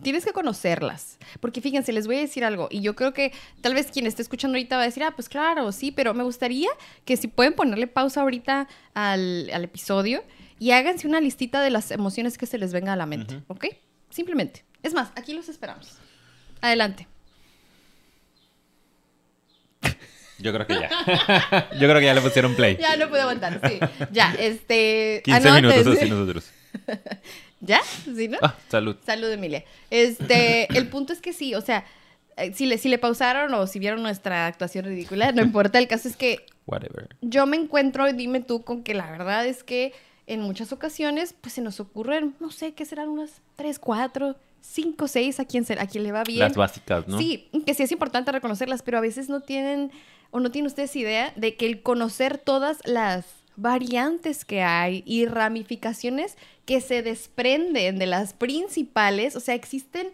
Tienes 0.00 0.24
que 0.24 0.32
conocerlas. 0.32 1.18
Porque 1.40 1.60
fíjense, 1.60 1.92
les 1.92 2.06
voy 2.06 2.16
a 2.16 2.20
decir 2.20 2.42
algo. 2.42 2.68
Y 2.70 2.80
yo 2.80 2.96
creo 2.96 3.12
que 3.12 3.32
tal 3.60 3.74
vez 3.74 3.90
quien 3.90 4.06
esté 4.06 4.22
escuchando 4.22 4.56
ahorita 4.56 4.76
va 4.76 4.82
a 4.82 4.86
decir, 4.86 5.02
ah, 5.02 5.12
pues 5.14 5.28
claro, 5.28 5.72
sí, 5.72 5.92
pero 5.92 6.14
me 6.14 6.24
gustaría 6.24 6.70
que 7.04 7.18
si 7.18 7.28
pueden 7.28 7.52
ponerle 7.52 7.86
pausa 7.86 8.22
ahorita 8.22 8.66
al, 8.94 9.50
al 9.52 9.64
episodio 9.64 10.22
y 10.58 10.70
háganse 10.72 11.06
una 11.06 11.20
listita 11.20 11.60
de 11.62 11.70
las 11.70 11.90
emociones 11.90 12.38
que 12.38 12.46
se 12.46 12.58
les 12.58 12.72
venga 12.72 12.92
a 12.92 12.96
la 12.96 13.06
mente. 13.06 13.42
¿ok? 13.48 13.66
Simplemente. 14.10 14.64
Es 14.82 14.94
más, 14.94 15.10
aquí 15.16 15.34
los 15.34 15.48
esperamos. 15.48 15.98
Adelante. 16.60 17.06
Yo 20.38 20.52
creo 20.52 20.66
que 20.66 20.74
ya. 20.74 21.68
Yo 21.72 21.88
creo 21.88 21.98
que 21.98 22.04
ya 22.04 22.14
le 22.14 22.20
pusieron 22.20 22.54
play. 22.54 22.76
Ya 22.78 22.96
no 22.96 23.08
puedo 23.08 23.22
aguantar, 23.22 23.60
sí. 23.68 23.78
Ya, 24.12 24.34
este... 24.38 25.22
15 25.24 25.48
anoten. 25.48 25.70
minutos 25.70 25.96
así 25.96 26.10
nosotros. 26.10 26.50
¿Ya? 27.60 27.80
¿Sí, 28.04 28.28
no? 28.28 28.38
Ah, 28.42 28.54
salud. 28.68 28.96
Salud, 29.04 29.30
Emilia. 29.30 29.64
Este, 29.90 30.66
el 30.76 30.88
punto 30.88 31.14
es 31.14 31.20
que 31.22 31.32
sí, 31.32 31.54
o 31.54 31.62
sea, 31.62 31.86
eh, 32.36 32.52
si 32.52 32.66
le, 32.66 32.76
si 32.76 32.90
le 32.90 32.98
pausaron 32.98 33.52
o 33.54 33.66
si 33.66 33.78
vieron 33.78 34.02
nuestra 34.02 34.46
actuación 34.46 34.84
ridícula, 34.84 35.32
no 35.32 35.40
importa. 35.42 35.78
El 35.78 35.88
caso 35.88 36.06
es 36.06 36.16
que 36.16 36.44
Whatever. 36.66 37.08
yo 37.22 37.46
me 37.46 37.56
encuentro, 37.56 38.12
dime 38.12 38.40
tú, 38.40 38.62
con 38.62 38.82
que 38.82 38.92
la 38.92 39.10
verdad 39.10 39.46
es 39.46 39.64
que 39.64 39.94
en 40.26 40.40
muchas 40.40 40.72
ocasiones, 40.72 41.34
pues 41.40 41.54
se 41.54 41.60
nos 41.60 41.80
ocurren, 41.80 42.34
no 42.40 42.50
sé, 42.50 42.74
¿qué 42.74 42.84
serán? 42.84 43.08
Unas 43.08 43.40
tres, 43.54 43.78
cuatro, 43.78 44.36
cinco, 44.60 45.08
seis, 45.08 45.38
a 45.40 45.44
quien, 45.44 45.64
se, 45.64 45.74
a 45.74 45.86
quien 45.86 46.04
le 46.04 46.12
va 46.12 46.24
bien. 46.24 46.40
Las 46.40 46.56
básicas, 46.56 47.06
¿no? 47.06 47.18
Sí, 47.18 47.48
que 47.64 47.74
sí 47.74 47.84
es 47.84 47.92
importante 47.92 48.32
reconocerlas, 48.32 48.82
pero 48.82 48.98
a 48.98 49.00
veces 49.00 49.28
no 49.28 49.40
tienen 49.40 49.92
o 50.30 50.40
no 50.40 50.50
tienen 50.50 50.66
ustedes 50.66 50.94
idea 50.96 51.32
de 51.36 51.56
que 51.56 51.66
el 51.66 51.82
conocer 51.82 52.38
todas 52.38 52.78
las 52.84 53.26
variantes 53.56 54.44
que 54.44 54.62
hay 54.62 55.02
y 55.06 55.26
ramificaciones 55.26 56.36
que 56.64 56.80
se 56.80 57.02
desprenden 57.02 57.98
de 57.98 58.06
las 58.06 58.34
principales, 58.34 59.36
o 59.36 59.40
sea, 59.40 59.54
existen... 59.54 60.08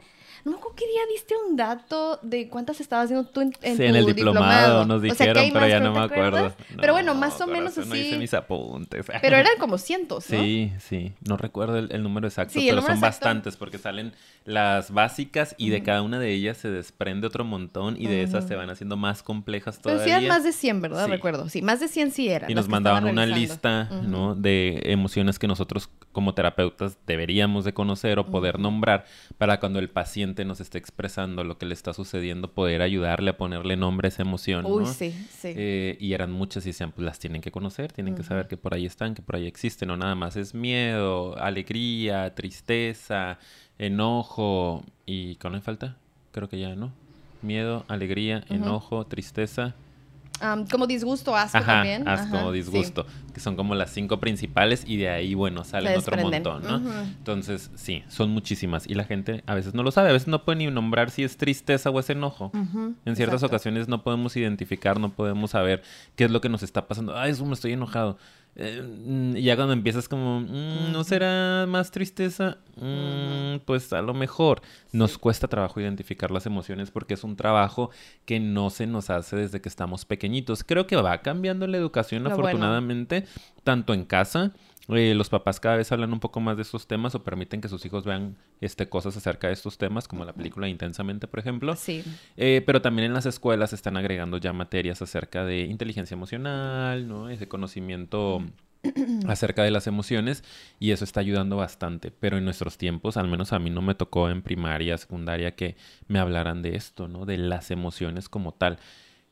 No 0.44 0.50
me 0.52 0.56
acuerdo 0.58 0.74
qué 0.76 0.86
día 0.86 1.00
diste 1.12 1.34
un 1.48 1.56
dato 1.56 2.18
de 2.22 2.48
cuántas 2.48 2.80
estabas 2.80 3.04
haciendo 3.04 3.28
tú 3.28 3.40
en, 3.42 3.52
en 3.62 3.76
Sí, 3.76 3.84
en 3.84 3.94
el 3.94 4.06
diplomado 4.06 4.84
nos 4.84 4.98
O 4.98 5.14
sea, 5.14 5.26
dijeron, 5.28 5.50
pero 5.52 5.68
ya 5.68 5.78
¿no 5.80 5.92
me 5.92 6.00
acuerdo. 6.00 6.52
pero 6.80 6.92
bueno, 6.94 7.14
No, 7.14 7.20
más 7.20 7.40
o 7.40 7.46
menos 7.46 7.74
corazón, 7.74 7.88
No 7.90 7.96
hice 7.96 8.08
así. 8.10 8.18
mis 8.18 8.34
apuntes. 8.34 9.06
Pero 9.22 9.36
eran 9.36 9.52
como 9.60 9.78
cientos, 9.78 10.28
¿no? 10.30 10.40
Sí, 10.40 10.72
sí. 10.80 11.12
No 11.28 11.36
recuerdo 11.36 11.78
el, 11.78 11.92
el 11.92 12.02
número 12.02 12.26
exacto, 12.26 12.54
Sí, 12.54 12.66
pero 12.66 12.76
número 12.76 12.86
son 12.94 12.96
exacto. 12.96 13.06
bastantes 13.26 13.56
porque 13.56 13.78
salen 13.78 14.12
las 14.44 14.90
básicas 14.90 15.54
y 15.58 15.70
de 15.70 15.82
cada 15.84 16.02
una 16.02 16.18
de 16.18 16.32
ellas 16.32 16.56
se 16.56 16.68
desprende 16.70 17.26
otro 17.28 17.44
montón 17.44 17.96
y 18.00 18.06
de 18.08 18.22
esas 18.22 18.48
se 18.48 18.56
van 18.56 18.68
haciendo 18.70 18.96
más 18.96 19.22
complejas 19.22 19.78
Pero 19.82 19.94
todavía. 19.96 20.18
sí 20.18 20.24
eran 20.24 20.36
más 20.36 20.44
de 20.44 20.52
100, 20.52 20.80
¿verdad? 20.82 21.04
Sí. 21.06 21.10
Recuerdo. 21.12 21.48
Sí, 21.48 21.62
más 21.62 21.78
de 21.80 21.86
100 21.88 22.10
sí 22.10 22.28
eran. 22.28 22.50
Y 22.50 22.54
nos 22.54 22.68
mandaban 22.68 23.04
una 23.04 23.24
revisando. 23.26 23.40
lista. 23.40 24.02
¿no? 24.02 24.34
De 24.34 24.80
emociones 24.86 25.38
que 25.38 25.46
nosotros 25.46 25.88
como 26.12 26.34
terapeutas 26.34 26.98
deberíamos 27.06 27.64
de 27.64 27.72
conocer 27.72 28.18
o 28.18 28.26
poder 28.26 28.58
nombrar 28.58 29.04
para 29.38 29.58
cuando 29.60 29.78
el 29.78 29.88
paciente 29.90 30.44
nos 30.44 30.60
esté 30.60 30.78
expresando 30.78 31.42
lo 31.44 31.58
que 31.58 31.66
le 31.66 31.74
está 31.74 31.92
sucediendo, 31.92 32.52
poder 32.52 32.82
ayudarle 32.82 33.30
a 33.30 33.36
ponerle 33.36 33.76
nombre 33.76 34.06
a 34.06 34.10
esa 34.10 34.22
emoción, 34.22 34.66
Uy, 34.66 34.84
¿no? 34.84 34.92
sí, 34.92 35.12
sí. 35.30 35.52
Eh, 35.56 35.96
y 35.98 36.12
eran 36.12 36.30
muchas 36.30 36.64
y 36.66 36.70
decían, 36.70 36.92
pues 36.92 37.04
las 37.04 37.18
tienen 37.18 37.40
que 37.40 37.50
conocer, 37.50 37.92
tienen 37.92 38.14
que 38.14 38.22
saber 38.22 38.46
que 38.46 38.56
por 38.56 38.74
ahí 38.74 38.86
están, 38.86 39.14
que 39.14 39.22
por 39.22 39.36
ahí 39.36 39.46
existen, 39.46 39.88
no 39.88 39.96
nada 39.96 40.14
más 40.14 40.36
es 40.36 40.54
miedo, 40.54 41.36
alegría, 41.38 42.34
tristeza, 42.34 43.38
enojo 43.78 44.84
y 45.06 45.36
¿cuál 45.36 45.54
me 45.54 45.60
falta? 45.60 45.96
Creo 46.32 46.48
que 46.48 46.60
ya, 46.60 46.74
¿no? 46.74 46.92
Miedo, 47.42 47.84
alegría, 47.88 48.44
enojo, 48.48 49.04
tristeza. 49.06 49.74
Am, 50.42 50.66
como 50.66 50.86
disgusto, 50.86 51.36
asco 51.36 51.58
Ajá, 51.58 51.74
también. 51.74 52.06
asco, 52.08 52.36
Ajá, 52.36 52.46
sí. 52.48 52.52
disgusto, 52.52 53.06
que 53.32 53.40
son 53.40 53.54
como 53.56 53.74
las 53.74 53.90
cinco 53.90 54.18
principales 54.18 54.84
y 54.86 54.96
de 54.96 55.08
ahí, 55.08 55.34
bueno, 55.34 55.62
salen 55.64 55.96
otro 55.96 56.16
montón, 56.18 56.62
¿no? 56.64 57.02
Entonces, 57.02 57.70
sí, 57.76 58.02
son 58.08 58.30
muchísimas 58.30 58.86
y 58.88 58.94
la 58.94 59.04
gente 59.04 59.44
a 59.46 59.54
veces 59.54 59.72
no 59.74 59.82
lo 59.82 59.90
sabe, 59.92 60.10
a 60.10 60.12
veces 60.12 60.28
no 60.28 60.44
puede 60.44 60.58
ni 60.58 60.66
nombrar 60.66 61.10
si 61.10 61.22
es 61.22 61.36
tristeza 61.36 61.90
o 61.90 62.00
es 62.00 62.10
enojo. 62.10 62.50
En 62.54 63.16
ciertas 63.16 63.36
exacto. 63.36 63.46
ocasiones 63.46 63.88
no 63.88 64.02
podemos 64.02 64.36
identificar, 64.36 64.98
no 64.98 65.10
podemos 65.10 65.52
saber 65.52 65.82
qué 66.16 66.24
es 66.24 66.30
lo 66.30 66.40
que 66.40 66.48
nos 66.48 66.62
está 66.62 66.88
pasando. 66.88 67.16
Ay, 67.16 67.30
eso 67.30 67.46
me 67.46 67.54
estoy 67.54 67.72
enojado. 67.72 68.18
Eh, 68.54 68.82
mm, 68.82 69.36
y 69.38 69.42
ya 69.42 69.56
cuando 69.56 69.72
empiezas 69.72 70.08
como, 70.08 70.40
mm, 70.40 70.92
¿no 70.92 71.04
será 71.04 71.64
más 71.66 71.90
tristeza? 71.90 72.58
Mm, 72.76 73.60
Pues 73.64 73.92
a 73.92 74.02
lo 74.02 74.12
mejor. 74.14 74.60
Nos 74.92 75.16
cuesta 75.18 75.48
trabajo 75.48 75.80
identificar 75.80 76.30
las 76.30 76.44
emociones 76.46 76.90
porque 76.90 77.14
es 77.14 77.24
un 77.24 77.36
trabajo 77.36 77.90
que 78.26 78.40
no 78.40 78.70
se 78.70 78.86
nos 78.86 79.08
hace 79.10 79.36
desde 79.36 79.60
que 79.60 79.68
estamos 79.68 80.04
pequeñitos. 80.04 80.64
Creo 80.64 80.86
que 80.86 80.96
va 80.96 81.22
cambiando 81.22 81.66
la 81.66 81.76
educación, 81.78 82.24
Lo 82.24 82.30
bueno. 82.30 82.44
afortunadamente, 82.48 83.24
tanto 83.64 83.94
en 83.94 84.04
casa. 84.04 84.52
Eh, 84.88 85.14
los 85.14 85.28
papás 85.28 85.60
cada 85.60 85.76
vez 85.76 85.92
hablan 85.92 86.12
un 86.12 86.20
poco 86.20 86.40
más 86.40 86.56
de 86.56 86.62
estos 86.62 86.86
temas 86.86 87.14
o 87.14 87.22
permiten 87.22 87.60
que 87.60 87.68
sus 87.68 87.84
hijos 87.84 88.04
vean 88.04 88.36
este, 88.60 88.88
cosas 88.88 89.16
acerca 89.16 89.46
de 89.46 89.52
estos 89.52 89.78
temas, 89.78 90.08
como 90.08 90.24
la 90.24 90.32
película 90.32 90.68
Intensamente, 90.68 91.28
por 91.28 91.38
ejemplo. 91.38 91.76
Sí. 91.76 92.02
Eh, 92.36 92.62
pero 92.66 92.82
también 92.82 93.06
en 93.06 93.14
las 93.14 93.26
escuelas 93.26 93.72
están 93.72 93.96
agregando 93.96 94.38
ya 94.38 94.52
materias 94.52 95.02
acerca 95.02 95.44
de 95.44 95.60
inteligencia 95.62 96.14
emocional, 96.14 97.06
¿no? 97.06 97.28
Ese 97.28 97.46
conocimiento 97.46 98.42
acerca 99.28 99.62
de 99.62 99.70
las 99.70 99.86
emociones 99.86 100.42
y 100.80 100.90
eso 100.90 101.04
está 101.04 101.20
ayudando 101.20 101.56
bastante. 101.56 102.10
Pero 102.10 102.38
en 102.38 102.44
nuestros 102.44 102.78
tiempos, 102.78 103.16
al 103.16 103.28
menos 103.28 103.52
a 103.52 103.58
mí 103.58 103.70
no 103.70 103.82
me 103.82 103.94
tocó 103.94 104.30
en 104.30 104.42
primaria, 104.42 104.98
secundaria, 104.98 105.54
que 105.54 105.76
me 106.08 106.18
hablaran 106.18 106.62
de 106.62 106.76
esto, 106.76 107.08
¿no? 107.08 107.24
De 107.24 107.38
las 107.38 107.70
emociones 107.70 108.28
como 108.28 108.52
tal. 108.52 108.78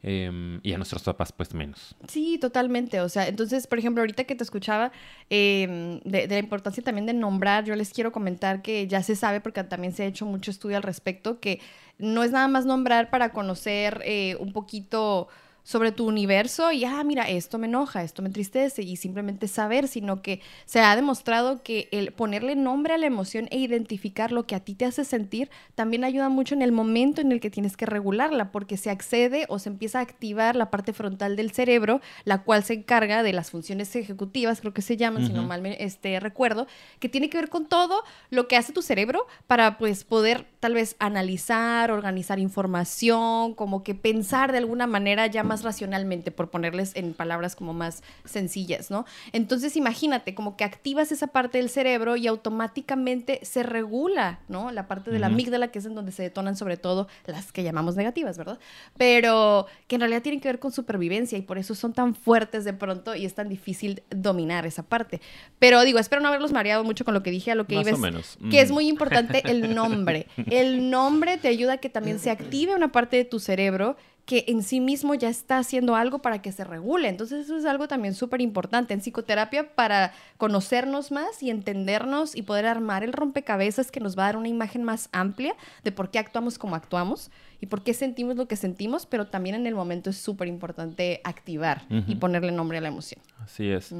Em, 0.03 0.61
y 0.63 0.73
a 0.73 0.79
nuestros 0.79 1.03
papás, 1.03 1.31
pues 1.31 1.53
menos. 1.53 1.95
Sí, 2.09 2.39
totalmente. 2.39 3.01
O 3.01 3.09
sea, 3.09 3.29
entonces, 3.29 3.67
por 3.67 3.79
ejemplo, 3.79 4.01
ahorita 4.01 4.25
que 4.25 4.35
te 4.35 4.43
escuchaba 4.43 4.93
eh, 5.29 6.01
de, 6.05 6.27
de 6.27 6.35
la 6.35 6.39
importancia 6.39 6.83
también 6.83 7.07
de 7.07 7.13
nombrar, 7.13 7.65
yo 7.65 7.75
les 7.77 7.93
quiero 7.93 8.11
comentar 8.11 8.63
que 8.63 8.87
ya 8.87 9.03
se 9.03 9.15
sabe, 9.15 9.41
porque 9.41 9.63
también 9.65 9.93
se 9.93 10.05
ha 10.05 10.07
hecho 10.07 10.25
mucho 10.25 10.51
estudio 10.51 10.79
al 10.79 10.83
respecto, 10.83 11.39
que 11.39 11.61
no 11.99 12.23
es 12.23 12.31
nada 12.31 12.49
más 12.49 12.65
nombrar 12.65 13.11
para 13.11 13.33
conocer 13.33 14.01
eh, 14.05 14.37
un 14.41 14.53
poquito 14.55 15.29
sobre 15.63 15.93
tu 15.93 16.07
universo 16.07 16.73
y, 16.73 16.85
ah, 16.85 17.03
mira, 17.05 17.29
esto 17.29 17.59
me 17.59 17.67
enoja, 17.67 18.03
esto 18.03 18.23
me 18.23 18.29
entristece 18.29 18.83
y 18.83 18.97
simplemente 18.97 19.49
saber, 19.49 19.89
sino 19.89 20.23
que 20.23 20.41
se 20.65 20.81
ha 20.81 20.97
demostrado 20.97 21.63
que 21.63 21.89
el 21.93 22.13
ponerle 22.13 22.57
nombre 22.57 22.95
a 22.95 22.99
la 22.99 23.07
emoción 23.07 23.49
e 23.51 23.59
identificar 23.59 24.33
lo 24.33 24.47
que 24.47 24.55
a 24.55 24.61
ti 24.61 24.75
te 24.75 24.85
hace 24.85 25.05
sentir 25.05 25.51
también 25.75 26.05
ayuda 26.05 26.29
mucho 26.29 26.55
en 26.55 26.63
el 26.63 26.73
momento 26.73 27.21
en 27.21 27.33
el 27.33 27.41
que 27.41 27.51
tienes 27.51 27.77
que 27.77 27.87
regularla, 27.87 28.53
porque 28.53 28.77
se 28.77 28.91
accede 28.91 29.47
o 29.49 29.59
se 29.59 29.69
empieza 29.69 29.99
a 29.99 30.03
activar 30.03 30.57
la 30.57 30.71
parte 30.71 30.93
frontal 30.93 31.37
del 31.37 31.53
cerebro, 31.53 32.01
la 32.25 32.43
cual 32.43 32.65
se 32.65 32.75
encarga 32.75 33.23
de 33.23 33.33
las 33.33 33.51
funciones 33.51 33.95
ejecutivas, 33.97 34.61
creo 34.61 34.75
que 34.75 34.83
se 34.83 34.97
llaman, 34.97 35.27
si 35.27 35.33
no 35.33 35.43
mal 35.43 35.63
me 35.63 35.77
este, 35.83 36.19
recuerdo, 36.21 36.67
que 36.99 37.09
tiene 37.09 37.31
que 37.31 37.39
ver 37.39 37.49
con 37.49 37.67
todo 37.67 38.03
lo 38.31 38.49
que 38.49 38.57
hace 38.57 38.73
tu 38.73 38.83
cerebro 38.83 39.27
para 39.47 39.79
pues 39.79 40.05
poder 40.05 40.47
tal 40.61 40.75
vez 40.75 40.97
analizar, 40.99 41.91
organizar 41.91 42.39
información, 42.39 43.55
como 43.55 43.83
que 43.83 43.95
pensar 43.95 44.53
de 44.53 44.59
alguna 44.59 44.87
manera 44.87 45.27
ya 45.27 45.43
más 45.51 45.63
racionalmente, 45.65 46.31
por 46.31 46.49
ponerles 46.51 46.93
en 46.97 47.13
palabras 47.13 47.55
como 47.57 47.75
más 47.75 48.03
sencillas, 48.25 48.91
¿no? 48.91 49.05
Entonces 49.33 49.77
imagínate, 49.77 50.35
como 50.35 50.57
que 50.57 50.65
activas 50.65 51.13
esa 51.13 51.27
parte 51.27 51.59
del 51.59 51.69
cerebro 51.69 52.17
y 52.17 52.27
automáticamente 52.27 53.41
se 53.43 53.63
regula, 53.63 54.41
¿no? 54.49 54.71
La 54.73 54.87
parte 54.87 55.11
de 55.11 55.19
la 55.19 55.27
amígdala, 55.27 55.69
que 55.69 55.79
es 55.81 55.87
en 55.87 55.95
donde 55.95 56.13
se 56.13 56.23
detonan 56.23 56.57
sobre 56.57 56.77
todo 56.77 57.09
las 57.27 57.53
que 57.53 57.63
llamamos 57.63 57.97
negativas, 57.97 58.39
¿verdad? 58.39 58.59
Pero 58.97 59.67
que 59.89 59.97
en 59.97 60.01
realidad 60.03 60.23
tienen 60.23 60.41
que 60.41 60.49
ver 60.49 60.59
con 60.59 60.73
supervivencia 60.73 61.37
y 61.39 61.43
por 61.43 61.59
eso 61.59 61.75
son 61.75 61.93
tan 61.93 62.15
fuertes 62.15 62.65
de 62.65 62.73
pronto 62.73 63.15
y 63.15 63.25
es 63.25 63.35
tan 63.35 63.49
difícil 63.49 64.03
dominar 64.11 64.67
esa 64.67 64.83
parte. 64.83 65.21
Pero 65.59 65.83
digo, 65.83 65.99
espero 65.99 66.23
no 66.23 66.29
haberlos 66.29 66.53
mareado 66.53 66.85
mucho 66.85 67.05
con 67.05 67.15
lo 67.15 67.23
que 67.23 67.31
dije, 67.31 67.51
a 67.51 67.55
lo 67.55 67.67
que 67.67 67.75
Más 67.77 67.87
ibas, 67.87 67.99
o 67.99 68.03
menos. 68.03 68.39
que 68.51 68.61
es 68.61 68.71
Mm. 68.71 68.75
muy 68.75 68.89
importante 68.89 69.43
el 69.51 69.75
nombre. 69.75 70.27
El 70.51 70.91
nombre 70.91 71.39
te 71.39 71.49
ayuda 71.49 71.75
a 71.75 71.77
que 71.79 71.89
también 71.89 72.19
se 72.19 72.31
active 72.31 72.75
una 72.75 72.93
parte 72.93 73.17
de 73.17 73.25
tu 73.25 73.41
cerebro 73.41 73.97
que 74.31 74.45
en 74.47 74.63
sí 74.63 74.79
mismo 74.79 75.17
ya 75.17 75.29
está 75.29 75.59
haciendo 75.59 75.97
algo 75.97 76.21
para 76.21 76.41
que 76.41 76.53
se 76.53 76.63
regule. 76.63 77.09
Entonces 77.09 77.47
eso 77.47 77.57
es 77.57 77.65
algo 77.65 77.89
también 77.89 78.15
súper 78.15 78.41
importante 78.41 78.95
en 78.95 79.01
psicoterapia 79.01 79.75
para 79.75 80.13
conocernos 80.37 81.11
más 81.11 81.43
y 81.43 81.51
entendernos 81.51 82.37
y 82.37 82.43
poder 82.43 82.67
armar 82.67 83.03
el 83.03 83.13
rompecabezas 83.13 83.91
que 83.91 83.99
nos 83.99 84.17
va 84.17 84.23
a 84.23 84.27
dar 84.27 84.37
una 84.37 84.47
imagen 84.47 84.85
más 84.85 85.09
amplia 85.11 85.57
de 85.83 85.91
por 85.91 86.13
qué 86.13 86.21
actuamos 86.21 86.59
como 86.59 86.77
actuamos 86.77 87.33
y 87.61 87.67
por 87.67 87.83
qué 87.83 87.93
sentimos 87.93 88.37
lo 88.37 88.47
que 88.47 88.55
sentimos, 88.55 89.05
pero 89.05 89.27
también 89.27 89.57
en 89.57 89.67
el 89.67 89.75
momento 89.75 90.11
es 90.11 90.17
súper 90.17 90.47
importante 90.47 91.21
activar 91.25 91.83
y 91.91 92.15
ponerle 92.15 92.53
nombre 92.53 92.79
a 92.79 92.81
la 92.81 92.89
emoción. 92.89 93.21
Así 93.41 93.69
es. 93.69 93.93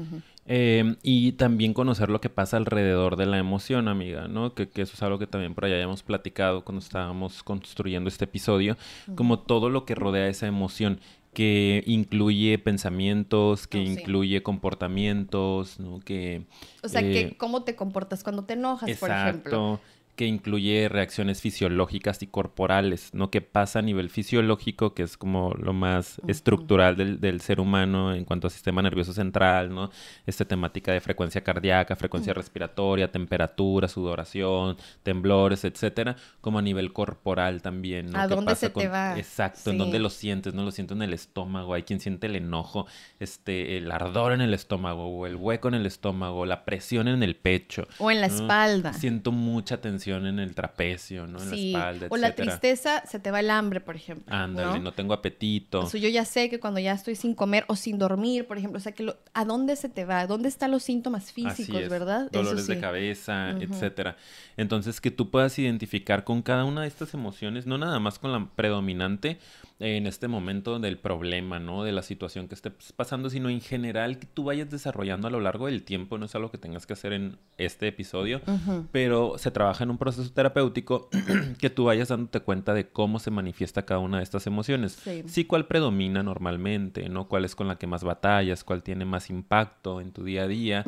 Eh, 0.47 0.95
y 1.03 1.33
también 1.33 1.73
conocer 1.73 2.09
lo 2.09 2.19
que 2.19 2.29
pasa 2.29 2.57
alrededor 2.57 3.15
de 3.15 3.25
la 3.27 3.37
emoción, 3.37 3.87
amiga, 3.87 4.27
¿no? 4.27 4.53
Que, 4.55 4.67
que 4.69 4.81
eso 4.81 4.93
es 4.95 5.03
algo 5.03 5.19
que 5.19 5.27
también 5.27 5.53
por 5.53 5.65
allá 5.65 5.79
hemos 5.79 6.03
platicado 6.03 6.63
cuando 6.65 6.79
estábamos 6.83 7.43
construyendo 7.43 8.07
este 8.09 8.25
episodio, 8.25 8.75
como 9.15 9.39
todo 9.39 9.69
lo 9.69 9.85
que 9.85 9.95
rodea 9.95 10.27
esa 10.27 10.47
emoción, 10.47 10.99
que 11.33 11.83
incluye 11.85 12.57
pensamientos, 12.57 13.67
que 13.67 13.79
Oh, 13.79 13.85
sí. 13.85 13.91
incluye 13.93 14.43
comportamientos, 14.43 15.79
¿no? 15.79 15.99
Que... 16.01 16.43
O 16.83 16.89
sea, 16.89 17.01
eh, 17.01 17.11
que 17.13 17.37
cómo 17.37 17.63
te 17.63 17.75
comportas 17.75 18.23
cuando 18.23 18.43
te 18.43 18.53
enojas, 18.53 18.89
por 18.97 19.09
ejemplo. 19.11 19.79
Que 20.21 20.27
incluye 20.27 20.87
reacciones 20.87 21.41
fisiológicas 21.41 22.21
y 22.21 22.27
corporales, 22.27 23.09
¿no? 23.11 23.31
Que 23.31 23.41
pasa 23.41 23.79
a 23.79 23.81
nivel 23.81 24.11
fisiológico, 24.11 24.93
que 24.93 25.01
es 25.01 25.17
como 25.17 25.55
lo 25.55 25.73
más 25.73 26.21
estructural 26.27 26.95
del, 26.95 27.19
del 27.19 27.41
ser 27.41 27.59
humano 27.59 28.13
en 28.13 28.23
cuanto 28.23 28.45
a 28.45 28.51
sistema 28.51 28.83
nervioso 28.83 29.13
central, 29.13 29.73
¿no? 29.73 29.89
Esta 30.27 30.45
temática 30.45 30.91
de 30.91 31.01
frecuencia 31.01 31.43
cardíaca, 31.43 31.95
frecuencia 31.95 32.35
respiratoria, 32.35 33.11
temperatura, 33.11 33.87
sudoración, 33.87 34.77
temblores, 35.01 35.65
etcétera, 35.65 36.15
como 36.39 36.59
a 36.59 36.61
nivel 36.61 36.93
corporal 36.93 37.63
también, 37.63 38.11
¿no? 38.11 38.19
¿A 38.19 38.27
¿Qué 38.27 38.35
dónde 38.35 38.51
pasa 38.51 38.67
se 38.67 38.69
te 38.69 38.87
va? 38.89 39.17
Exacto, 39.17 39.71
en 39.71 39.79
dónde 39.79 39.97
lo 39.97 40.11
sientes, 40.11 40.53
¿no? 40.53 40.63
Lo 40.63 40.69
siento 40.69 40.93
en 40.93 41.01
el 41.01 41.15
estómago, 41.15 41.73
hay 41.73 41.81
quien 41.81 41.99
siente 41.99 42.27
el 42.27 42.35
enojo, 42.35 42.85
este, 43.19 43.77
el 43.77 43.91
ardor 43.91 44.33
en 44.33 44.41
el 44.41 44.53
estómago, 44.53 45.07
o 45.07 45.25
el 45.25 45.35
hueco 45.35 45.67
en 45.67 45.73
el 45.73 45.87
estómago, 45.87 46.45
la 46.45 46.63
presión 46.63 47.07
en 47.07 47.23
el 47.23 47.35
pecho. 47.35 47.87
O 47.97 48.11
en 48.11 48.21
la 48.21 48.27
¿no? 48.27 48.35
espalda. 48.35 48.93
Siento 48.93 49.31
mucha 49.31 49.81
tensión 49.81 50.10
en 50.17 50.39
el 50.39 50.53
trapecio, 50.55 51.27
¿no? 51.27 51.41
En 51.41 51.49
Sí. 51.49 51.71
la 51.71 51.79
espalda, 51.79 52.07
o 52.09 52.17
la 52.17 52.35
tristeza, 52.35 53.03
se 53.07 53.19
te 53.19 53.31
va 53.31 53.39
el 53.39 53.49
hambre, 53.49 53.79
por 53.81 53.95
ejemplo. 53.95 54.33
Ándale, 54.33 54.77
¿no? 54.79 54.83
no 54.85 54.91
tengo 54.93 55.13
apetito. 55.13 55.81
O 55.81 55.85
sea, 55.85 55.99
yo 55.99 56.09
ya 56.09 56.25
sé 56.25 56.49
que 56.49 56.59
cuando 56.59 56.79
ya 56.79 56.93
estoy 56.93 57.15
sin 57.15 57.33
comer 57.35 57.65
o 57.67 57.75
sin 57.75 57.97
dormir, 57.97 58.47
por 58.47 58.57
ejemplo, 58.57 58.77
o 58.77 58.81
sea, 58.81 58.91
que 58.91 59.03
lo- 59.03 59.17
¿a 59.33 59.45
dónde 59.45 59.75
se 59.75 59.89
te 59.89 60.05
va? 60.05 60.25
¿Dónde 60.27 60.49
están 60.49 60.71
los 60.71 60.83
síntomas 60.83 61.23
Así 61.25 61.33
físicos, 61.33 61.81
es, 61.81 61.89
verdad? 61.89 62.29
Dolores 62.31 62.67
de 62.67 62.79
cabeza, 62.79 63.53
Ujú. 63.55 63.63
etcétera. 63.73 64.17
Entonces, 64.57 65.01
que 65.01 65.11
tú 65.11 65.29
puedas 65.29 65.57
identificar 65.59 66.23
con 66.23 66.41
cada 66.41 66.65
una 66.65 66.81
de 66.81 66.87
estas 66.87 67.13
emociones, 67.13 67.65
no 67.65 67.77
nada 67.77 67.99
más 67.99 68.19
con 68.19 68.31
la 68.31 68.47
predominante 68.55 69.37
en 69.81 70.07
este 70.07 70.27
momento 70.27 70.79
del 70.79 70.97
problema, 70.97 71.59
¿no? 71.59 71.83
De 71.83 71.91
la 71.91 72.03
situación 72.03 72.47
que 72.47 72.55
esté 72.55 72.71
pasando, 72.95 73.29
sino 73.29 73.49
en 73.49 73.61
general 73.61 74.19
que 74.19 74.27
tú 74.27 74.45
vayas 74.45 74.69
desarrollando 74.69 75.27
a 75.27 75.31
lo 75.31 75.39
largo 75.39 75.65
del 75.65 75.83
tiempo. 75.83 76.17
No 76.17 76.25
es 76.25 76.35
algo 76.35 76.51
que 76.51 76.57
tengas 76.57 76.85
que 76.85 76.93
hacer 76.93 77.13
en 77.13 77.37
este 77.57 77.87
episodio, 77.87 78.41
pero 78.91 79.37
se 79.37 79.51
trabaja 79.51 79.83
en 79.83 79.89
un 79.89 79.97
proceso 79.97 80.31
terapéutico 80.31 81.09
que 81.59 81.69
tú 81.69 81.85
vayas 81.85 82.09
dándote 82.09 82.41
cuenta 82.41 82.73
de 82.73 82.89
cómo 82.89 83.19
se 83.19 83.31
manifiesta 83.31 83.83
cada 83.83 83.99
una 83.99 84.17
de 84.17 84.23
estas 84.23 84.47
emociones. 84.47 84.93
Sí. 85.03 85.23
Sí, 85.27 85.45
cuál 85.45 85.65
predomina 85.65 86.23
normalmente, 86.23 87.09
¿no? 87.09 87.27
Cuál 87.27 87.45
es 87.45 87.55
con 87.55 87.67
la 87.67 87.77
que 87.77 87.87
más 87.87 88.03
batallas, 88.03 88.63
cuál 88.63 88.83
tiene 88.83 89.05
más 89.05 89.29
impacto 89.29 90.01
en 90.01 90.11
tu 90.11 90.23
día 90.23 90.43
a 90.43 90.47
día, 90.47 90.85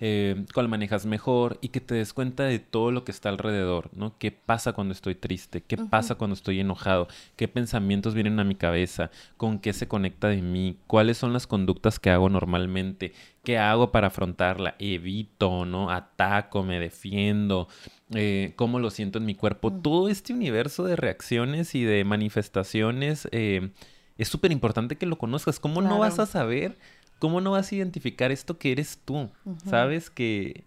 eh, 0.00 0.44
cuál 0.52 0.68
manejas 0.68 1.06
mejor 1.06 1.58
y 1.60 1.68
que 1.68 1.80
te 1.80 1.94
des 1.94 2.12
cuenta 2.12 2.44
de 2.44 2.58
todo 2.58 2.90
lo 2.90 3.04
que 3.04 3.12
está 3.12 3.28
alrededor, 3.28 3.90
¿no? 3.94 4.16
¿Qué 4.18 4.30
pasa 4.32 4.72
cuando 4.72 4.92
estoy 4.92 5.14
triste? 5.14 5.62
¿Qué 5.62 5.76
pasa 5.76 6.16
cuando 6.16 6.34
estoy 6.34 6.60
enojado? 6.60 7.08
¿Qué 7.36 7.48
pensamientos 7.48 8.14
vienen 8.14 8.33
a 8.40 8.44
mi 8.44 8.54
cabeza? 8.54 9.10
¿Con 9.36 9.58
qué 9.58 9.72
se 9.72 9.88
conecta 9.88 10.28
de 10.28 10.42
mí? 10.42 10.76
¿Cuáles 10.86 11.18
son 11.18 11.32
las 11.32 11.46
conductas 11.46 11.98
que 11.98 12.10
hago 12.10 12.28
normalmente? 12.28 13.12
¿Qué 13.42 13.58
hago 13.58 13.92
para 13.92 14.08
afrontarla? 14.08 14.74
Evito, 14.78 15.64
¿no? 15.64 15.90
Ataco, 15.90 16.62
me 16.62 16.78
defiendo. 16.80 17.68
eh, 18.14 18.52
¿Cómo 18.56 18.78
lo 18.78 18.90
siento 18.90 19.18
en 19.18 19.26
mi 19.26 19.34
cuerpo? 19.34 19.72
Todo 19.72 20.08
este 20.08 20.32
universo 20.32 20.84
de 20.84 20.96
reacciones 20.96 21.74
y 21.74 21.84
de 21.84 22.04
manifestaciones 22.04 23.28
eh, 23.32 23.70
es 24.18 24.28
súper 24.28 24.52
importante 24.52 24.96
que 24.96 25.06
lo 25.06 25.18
conozcas. 25.18 25.60
¿Cómo 25.60 25.82
no 25.82 25.98
vas 25.98 26.18
a 26.18 26.26
saber? 26.26 26.78
¿Cómo 27.18 27.40
no 27.40 27.52
vas 27.52 27.70
a 27.70 27.74
identificar 27.74 28.32
esto 28.32 28.58
que 28.58 28.72
eres 28.72 28.98
tú? 29.04 29.30
¿Sabes? 29.66 30.10
Que, 30.10 30.64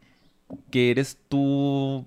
que 0.71 0.91
eres 0.91 1.17
tú 1.29 2.05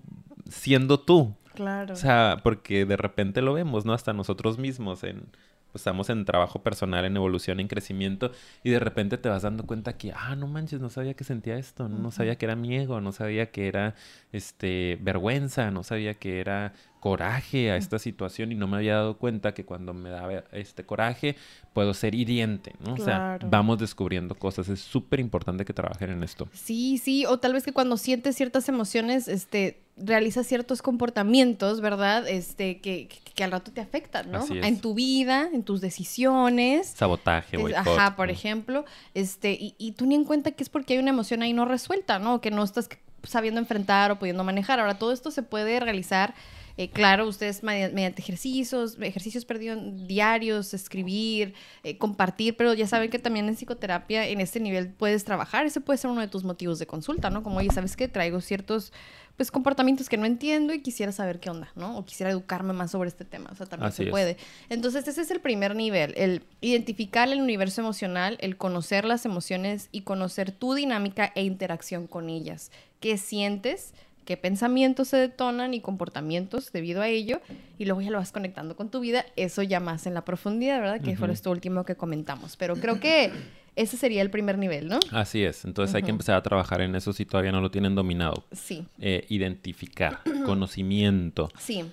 siendo 0.48 0.98
tú. 1.00 1.34
Claro. 1.54 1.92
O 1.92 1.96
sea, 1.96 2.38
porque 2.42 2.86
de 2.86 2.96
repente 2.96 3.42
lo 3.42 3.52
vemos, 3.52 3.84
¿no? 3.84 3.92
Hasta 3.92 4.12
nosotros 4.12 4.58
mismos 4.58 5.04
en 5.04 5.24
pues, 5.72 5.82
estamos 5.82 6.10
en 6.10 6.24
trabajo 6.24 6.62
personal, 6.62 7.04
en 7.04 7.16
evolución, 7.16 7.60
en 7.60 7.68
crecimiento, 7.68 8.32
y 8.62 8.70
de 8.70 8.80
repente 8.80 9.18
te 9.18 9.28
vas 9.28 9.42
dando 9.42 9.66
cuenta 9.66 9.96
que, 9.96 10.12
ah, 10.14 10.36
no 10.36 10.46
manches, 10.46 10.80
no 10.80 10.90
sabía 10.90 11.14
que 11.14 11.24
sentía 11.24 11.56
esto, 11.56 11.88
no 11.88 12.10
sabía 12.10 12.36
que 12.36 12.46
era 12.46 12.56
mi 12.56 12.76
ego, 12.76 13.00
no 13.00 13.12
sabía 13.12 13.50
que 13.50 13.68
era 13.68 13.94
este 14.32 14.98
vergüenza, 15.00 15.70
no 15.70 15.82
sabía 15.82 16.14
que 16.14 16.40
era 16.40 16.72
coraje 17.00 17.70
a 17.70 17.76
esta 17.76 17.98
situación 17.98 18.52
y 18.52 18.54
no 18.54 18.68
me 18.68 18.76
había 18.76 18.94
dado 18.94 19.16
cuenta 19.16 19.52
que 19.52 19.64
cuando 19.64 19.94
me 19.94 20.10
daba 20.10 20.44
este 20.52 20.84
coraje 20.84 21.34
puedo 21.72 21.94
ser 21.94 22.14
hiriente, 22.14 22.74
¿no? 22.84 22.94
O 22.94 22.96
sea, 22.98 23.38
vamos 23.44 23.78
descubriendo 23.78 24.34
cosas, 24.34 24.68
es 24.68 24.80
súper 24.80 25.18
importante 25.18 25.64
que 25.64 25.72
trabajen 25.72 26.10
en 26.10 26.22
esto. 26.22 26.48
Sí, 26.52 26.98
sí, 26.98 27.26
o 27.26 27.38
tal 27.38 27.54
vez 27.54 27.64
que 27.64 27.72
cuando 27.72 27.96
sientes 27.96 28.36
ciertas 28.36 28.68
emociones, 28.68 29.28
este, 29.28 29.80
realizas 29.96 30.46
ciertos 30.46 30.82
comportamientos, 30.82 31.80
¿verdad? 31.80 32.28
Este, 32.28 32.80
que, 32.80 33.08
que, 33.08 33.18
que 33.34 33.44
al 33.44 33.52
rato 33.52 33.72
te 33.72 33.80
afectan, 33.80 34.30
¿no? 34.30 34.44
En 34.50 34.80
tu 34.80 34.94
vida, 34.94 35.48
en 35.52 35.62
tus 35.62 35.80
decisiones. 35.80 36.88
Sabotaje, 36.88 37.56
boicot. 37.56 37.86
Ajá, 37.86 38.16
por 38.16 38.28
¿no? 38.28 38.32
ejemplo, 38.32 38.84
este, 39.14 39.52
y, 39.52 39.74
y 39.78 39.92
tú 39.92 40.06
ni 40.06 40.14
en 40.14 40.24
cuenta 40.24 40.50
que 40.50 40.62
es 40.62 40.68
porque 40.68 40.94
hay 40.94 40.98
una 40.98 41.10
emoción 41.10 41.42
ahí 41.42 41.52
no 41.52 41.64
resuelta, 41.64 42.18
¿no? 42.18 42.40
Que 42.40 42.50
no 42.50 42.62
estás 42.62 42.88
sabiendo 43.22 43.60
enfrentar 43.60 44.10
o 44.10 44.18
pudiendo 44.18 44.44
manejar. 44.44 44.80
Ahora, 44.80 44.98
todo 44.98 45.12
esto 45.12 45.30
se 45.30 45.42
puede 45.42 45.80
realizar, 45.80 46.34
eh, 46.76 46.90
claro, 46.90 47.26
ustedes 47.26 47.62
medi- 47.62 47.92
mediante 47.92 48.22
ejercicios, 48.22 48.96
ejercicios 49.00 49.44
perdón, 49.44 50.06
diarios, 50.06 50.74
escribir, 50.74 51.54
eh, 51.82 51.98
compartir, 51.98 52.56
pero 52.56 52.74
ya 52.74 52.86
saben 52.86 53.10
que 53.10 53.18
también 53.18 53.48
en 53.48 53.54
psicoterapia 53.56 54.26
en 54.26 54.40
este 54.40 54.60
nivel 54.60 54.88
puedes 54.88 55.24
trabajar. 55.24 55.66
Ese 55.66 55.80
puede 55.80 55.98
ser 55.98 56.10
uno 56.10 56.20
de 56.20 56.28
tus 56.28 56.44
motivos 56.44 56.78
de 56.78 56.86
consulta, 56.86 57.30
¿no? 57.30 57.42
Como, 57.42 57.58
oye, 57.58 57.70
¿sabes 57.72 57.96
qué? 57.96 58.08
Traigo 58.08 58.40
ciertos 58.40 58.92
pues 59.36 59.50
comportamientos 59.50 60.10
que 60.10 60.18
no 60.18 60.26
entiendo 60.26 60.74
y 60.74 60.82
quisiera 60.82 61.12
saber 61.12 61.40
qué 61.40 61.48
onda, 61.48 61.72
¿no? 61.74 61.96
O 61.96 62.04
quisiera 62.04 62.30
educarme 62.30 62.74
más 62.74 62.90
sobre 62.90 63.08
este 63.08 63.24
tema, 63.24 63.48
o 63.50 63.54
sea, 63.54 63.64
también 63.64 63.88
Así 63.88 63.98
se 63.98 64.02
es. 64.04 64.10
puede. 64.10 64.36
Entonces, 64.68 65.08
ese 65.08 65.22
es 65.22 65.30
el 65.30 65.40
primer 65.40 65.74
nivel, 65.74 66.12
el 66.18 66.42
identificar 66.60 67.26
el 67.30 67.40
universo 67.40 67.80
emocional, 67.80 68.36
el 68.42 68.58
conocer 68.58 69.06
las 69.06 69.24
emociones 69.24 69.88
y 69.92 70.02
conocer 70.02 70.50
tu 70.52 70.74
dinámica 70.74 71.32
e 71.34 71.42
interacción 71.44 72.06
con 72.06 72.28
ellas. 72.28 72.70
¿Qué 73.00 73.16
sientes? 73.16 73.94
¿Qué 74.24 74.36
pensamientos 74.36 75.08
se 75.08 75.16
detonan 75.16 75.74
y 75.74 75.80
comportamientos 75.80 76.72
debido 76.72 77.02
a 77.02 77.08
ello? 77.08 77.40
Y 77.78 77.84
luego 77.86 78.00
ya 78.00 78.10
lo 78.10 78.18
vas 78.18 78.30
conectando 78.32 78.76
con 78.76 78.88
tu 78.90 79.00
vida, 79.00 79.24
eso 79.36 79.62
ya 79.62 79.80
más 79.80 80.06
en 80.06 80.14
la 80.14 80.24
profundidad, 80.24 80.80
¿verdad? 80.80 81.00
Que 81.00 81.16
fue 81.16 81.30
esto 81.32 81.50
último 81.50 81.84
que 81.84 81.96
comentamos. 81.96 82.56
Pero 82.56 82.76
creo 82.76 83.00
que 83.00 83.32
ese 83.76 83.96
sería 83.96 84.22
el 84.22 84.30
primer 84.30 84.58
nivel, 84.58 84.88
¿no? 84.88 84.98
Así 85.10 85.42
es, 85.42 85.64
entonces 85.64 85.94
hay 85.96 86.02
que 86.02 86.10
empezar 86.10 86.36
a 86.36 86.42
trabajar 86.42 86.80
en 86.82 86.94
eso 86.94 87.12
si 87.12 87.24
todavía 87.24 87.50
no 87.52 87.60
lo 87.60 87.70
tienen 87.70 87.94
dominado. 87.94 88.44
Sí, 88.52 88.86
Eh, 89.00 89.24
identificar, 89.30 90.20
conocimiento. 90.46 91.48
sí. 91.58 91.84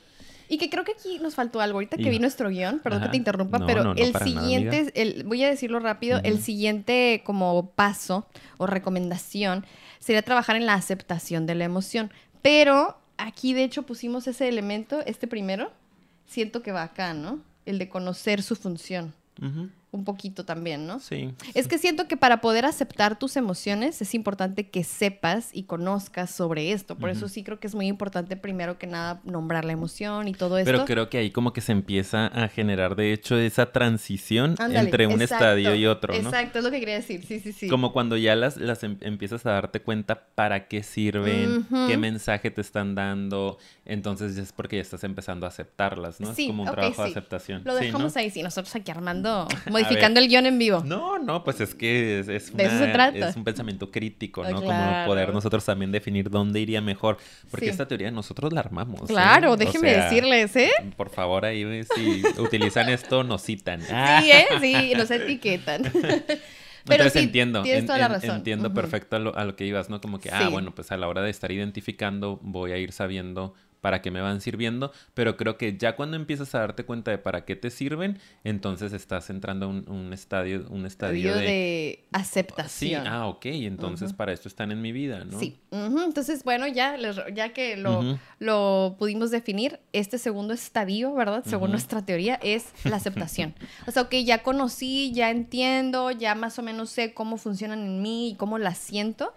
Y 0.49 0.57
que 0.59 0.69
creo 0.69 0.85
que 0.85 0.93
aquí 0.93 1.19
nos 1.21 1.35
faltó 1.35 1.59
algo. 1.59 1.75
Ahorita 1.79 1.97
que 1.97 2.03
Y- 2.03 2.09
vi 2.09 2.19
nuestro 2.19 2.47
guion, 2.49 2.79
perdón 2.79 3.01
Ajá. 3.01 3.07
que 3.09 3.11
te 3.11 3.17
interrumpa, 3.17 3.59
No, 3.59 3.65
pero 3.65 3.83
no, 3.83 3.93
no, 3.93 4.01
el 4.01 4.13
nada, 4.13 4.23
siguiente, 4.23 4.91
el, 4.95 5.25
voy 5.25 5.43
a 5.43 5.49
decirlo 5.49 5.77
rápido, 5.79 6.21
el 6.23 6.39
siguiente 6.39 7.21
como 7.25 7.71
paso 7.71 8.25
o 8.57 8.65
recomendación 8.65 9.65
sería 10.07 10.21
trabajar 10.21 10.55
en 10.55 10.65
la 10.65 10.73
aceptación 10.73 11.45
de 11.45 11.53
la 11.53 11.65
emoción. 11.65 12.11
Pero 12.41 12.97
aquí 13.17 13.53
de 13.53 13.65
hecho 13.65 13.83
pusimos 13.83 14.25
ese 14.25 14.47
elemento, 14.47 15.01
este 15.05 15.27
primero, 15.27 15.69
siento 16.25 16.63
que 16.63 16.71
va 16.71 16.83
acá, 16.83 17.13
¿no? 17.13 17.41
El 17.65 17.77
de 17.77 17.89
conocer 17.89 18.41
su 18.41 18.55
función. 18.55 19.13
Un 19.89 20.03
poquito 20.03 20.43
también, 20.43 20.85
¿no? 20.85 20.99
Sí. 20.99 21.33
Es 21.53 21.69
que 21.69 21.77
siento 21.77 22.09
que 22.09 22.17
para 22.17 22.41
poder 22.41 22.65
aceptar 22.65 23.17
tus 23.17 23.37
emociones 23.37 24.01
es 24.01 24.13
importante 24.13 24.69
que 24.69 24.83
sepas 24.83 25.49
y 25.53 25.63
conozcas 25.63 26.29
sobre 26.29 26.73
esto. 26.73 26.97
Por 26.97 27.09
eso 27.09 27.29
sí 27.29 27.41
creo 27.43 27.59
que 27.61 27.67
es 27.67 27.73
muy 27.75 27.87
importante 27.87 28.35
primero 28.35 28.77
que 28.77 28.85
nada 28.85 29.21
nombrar 29.23 29.63
la 29.63 29.71
emoción 29.71 30.27
y 30.27 30.33
todo 30.33 30.57
esto. 30.57 30.69
Pero 30.71 30.85
creo 30.85 31.09
que 31.09 31.19
ahí 31.19 31.31
como 31.31 31.53
que 31.53 31.61
se 31.61 31.71
empieza 31.71 32.27
a 32.27 32.49
generar, 32.49 32.97
de 32.97 33.13
hecho, 33.13 33.37
esa 33.37 33.71
transición 33.71 34.55
Ándale, 34.59 34.79
entre 34.79 35.07
un 35.07 35.21
exacto, 35.21 35.45
estadio 35.45 35.73
y 35.75 35.85
otro, 35.85 36.13
¿no? 36.13 36.19
Exacto, 36.19 36.59
es 36.59 36.65
lo 36.65 36.71
que 36.71 36.79
quería 36.81 36.95
decir. 36.95 37.23
Sí, 37.25 37.39
sí, 37.39 37.53
sí. 37.53 37.69
Como 37.69 37.93
cuando 37.93 38.17
ya 38.17 38.35
las, 38.35 38.57
las 38.57 38.83
em- 38.83 38.97
empiezas 38.99 39.45
a 39.45 39.51
darte 39.51 39.81
cuenta 39.81 40.25
para 40.35 40.67
qué 40.67 40.83
sirven, 40.83 41.65
qué 41.87 41.97
mensaje 41.97 42.51
te 42.51 42.59
están 42.61 42.93
dando, 42.93 43.57
entonces 43.85 44.35
ya 44.35 44.43
es 44.43 44.51
porque 44.51 44.75
ya 44.75 44.81
estás 44.81 45.03
empezando 45.05 45.45
a 45.45 45.49
aceptarlas, 45.49 46.19
¿no? 46.19 46.33
Sí, 46.35 46.43
es 46.43 46.47
como 46.49 46.63
un 46.63 46.71
trabajo 46.71 47.03
de 47.03 47.07
sí. 47.09 47.13
aceptación. 47.13 47.61
Lo 47.63 47.77
Sí, 47.77 47.85
dejamos 47.85 48.15
¿no? 48.15 48.19
ahí, 48.21 48.29
sí, 48.29 48.43
nosotros 48.43 48.75
aquí 48.75 48.91
armando, 48.91 49.47
modificando 49.83 50.19
el 50.19 50.27
guion 50.27 50.45
en 50.45 50.57
vivo. 50.59 50.83
No, 50.85 51.19
no, 51.19 51.43
pues 51.43 51.59
es 51.61 51.73
que 51.75 52.19
es, 52.19 52.27
es 52.27 52.55
De 52.55 52.63
eso 52.65 52.77
se 52.77 52.83
una- 52.85 52.93
trata. 52.93 53.29
es 53.29 53.35
un 53.35 53.43
pensamiento 53.43 53.91
crítico, 53.91 54.43
Ah, 54.43 54.51
¿no? 54.51 54.61
claro. 54.61 54.93
Como 54.93 55.05
poder 55.07 55.33
nosotros 55.33 55.63
también 55.65 55.91
definir 55.91 56.29
dónde 56.29 56.59
iría 56.59 56.81
mejor, 56.81 57.17
porque 57.49 57.65
Sí. 57.67 57.71
esta 57.71 57.87
teoría 57.87 58.11
nosotros 58.11 58.51
la 58.53 58.59
armamos. 58.61 59.01
¿eh? 59.01 59.05
Claro, 59.13 59.51
O 59.53 59.57
déjenme 59.57 59.93
sea, 59.93 60.03
decirles, 60.05 60.55
¿eh? 60.55 60.71
Por 60.95 61.09
favor, 61.09 61.45
ahí 61.45 61.63
eh, 61.63 61.85
si 61.95 62.23
utilizan 62.41 62.89
esto, 62.89 63.23
nos 63.23 63.43
citan. 63.43 63.81
Sí, 63.81 63.91
¿eh? 63.93 64.45
Sí, 64.61 64.93
nos 64.95 65.09
etiquetan. 65.11 65.83
Pero 66.87 67.03
Entonces 67.03 67.19
sí, 67.21 67.25
entiendo, 67.25 67.63
tienes 67.63 67.81
en- 67.81 67.85
toda 67.87 67.97
la 67.99 68.07
razón. 68.07 68.37
entiendo 68.37 68.73
perfecto 68.73 69.17
a 69.17 69.19
lo, 69.19 69.35
a 69.37 69.43
lo 69.43 69.57
que 69.57 69.65
ibas, 69.65 69.89
¿no? 69.89 69.99
Como 69.99 70.19
que, 70.19 70.29
ah, 70.31 70.43
Sí. 70.45 70.49
bueno, 70.51 70.73
pues 70.73 70.89
a 70.93 70.95
la 70.97 71.09
hora 71.09 71.21
de 71.21 71.29
estar 71.29 71.51
identificando 71.51 72.39
voy 72.41 72.71
a 72.71 72.77
ir 72.77 72.93
sabiendo 72.93 73.53
para 73.87 74.01
qué 74.01 74.11
me 74.11 74.19
van 74.19 74.41
sirviendo, 74.41 74.91
pero 75.13 75.37
creo 75.37 75.57
que 75.57 75.77
ya 75.77 75.95
cuando 75.95 76.17
empiezas 76.17 76.53
a 76.55 76.59
darte 76.59 76.83
cuenta 76.83 77.09
de 77.09 77.17
para 77.17 77.45
qué 77.45 77.55
te 77.55 77.69
sirven, 77.69 78.19
entonces 78.43 78.91
estás 78.91 79.29
entrando 79.29 79.67
a 79.67 79.69
un, 79.69 79.89
un 79.89 80.11
estadio, 80.11 80.65
un 80.69 80.85
estadio 80.85 81.33
de... 81.33 81.41
de 81.41 81.99
Sí, 82.01 82.05
aceptación. 82.11 83.07
ah, 83.07 83.27
ok, 83.27 83.45
entonces 83.45 84.11
para 84.11 84.33
esto 84.33 84.49
están 84.49 84.73
en 84.73 84.81
mi 84.81 84.91
vida, 84.91 85.23
¿no? 85.23 85.39
Sí. 85.39 85.57
Entonces, 85.71 86.43
bueno, 86.43 86.67
ya, 86.67 86.97
les- 86.97 87.15
ya 87.33 87.53
que 87.53 87.77
lo, 87.77 88.17
lo 88.39 88.95
pudimos 88.99 89.31
definir, 89.31 89.79
este 89.93 90.17
segundo 90.17 90.53
estadio, 90.53 91.13
¿verdad? 91.13 91.43
Según 91.45 91.71
nuestra 91.71 92.05
teoría, 92.05 92.35
es 92.43 92.65
la 92.83 92.97
aceptación. 92.97 93.55
o 93.87 93.91
sea, 93.91 94.01
ok, 94.03 94.15
ya 94.25 94.43
conocí, 94.43 95.13
ya 95.13 95.29
entiendo, 95.29 96.11
ya 96.11 96.35
más 96.35 96.59
o 96.59 96.61
menos 96.63 96.89
sé 96.89 97.13
cómo 97.13 97.37
funcionan 97.37 97.79
en 97.79 98.01
mí 98.01 98.31
y 98.31 98.35
cómo 98.35 98.57
las 98.57 98.77
siento. 98.77 99.33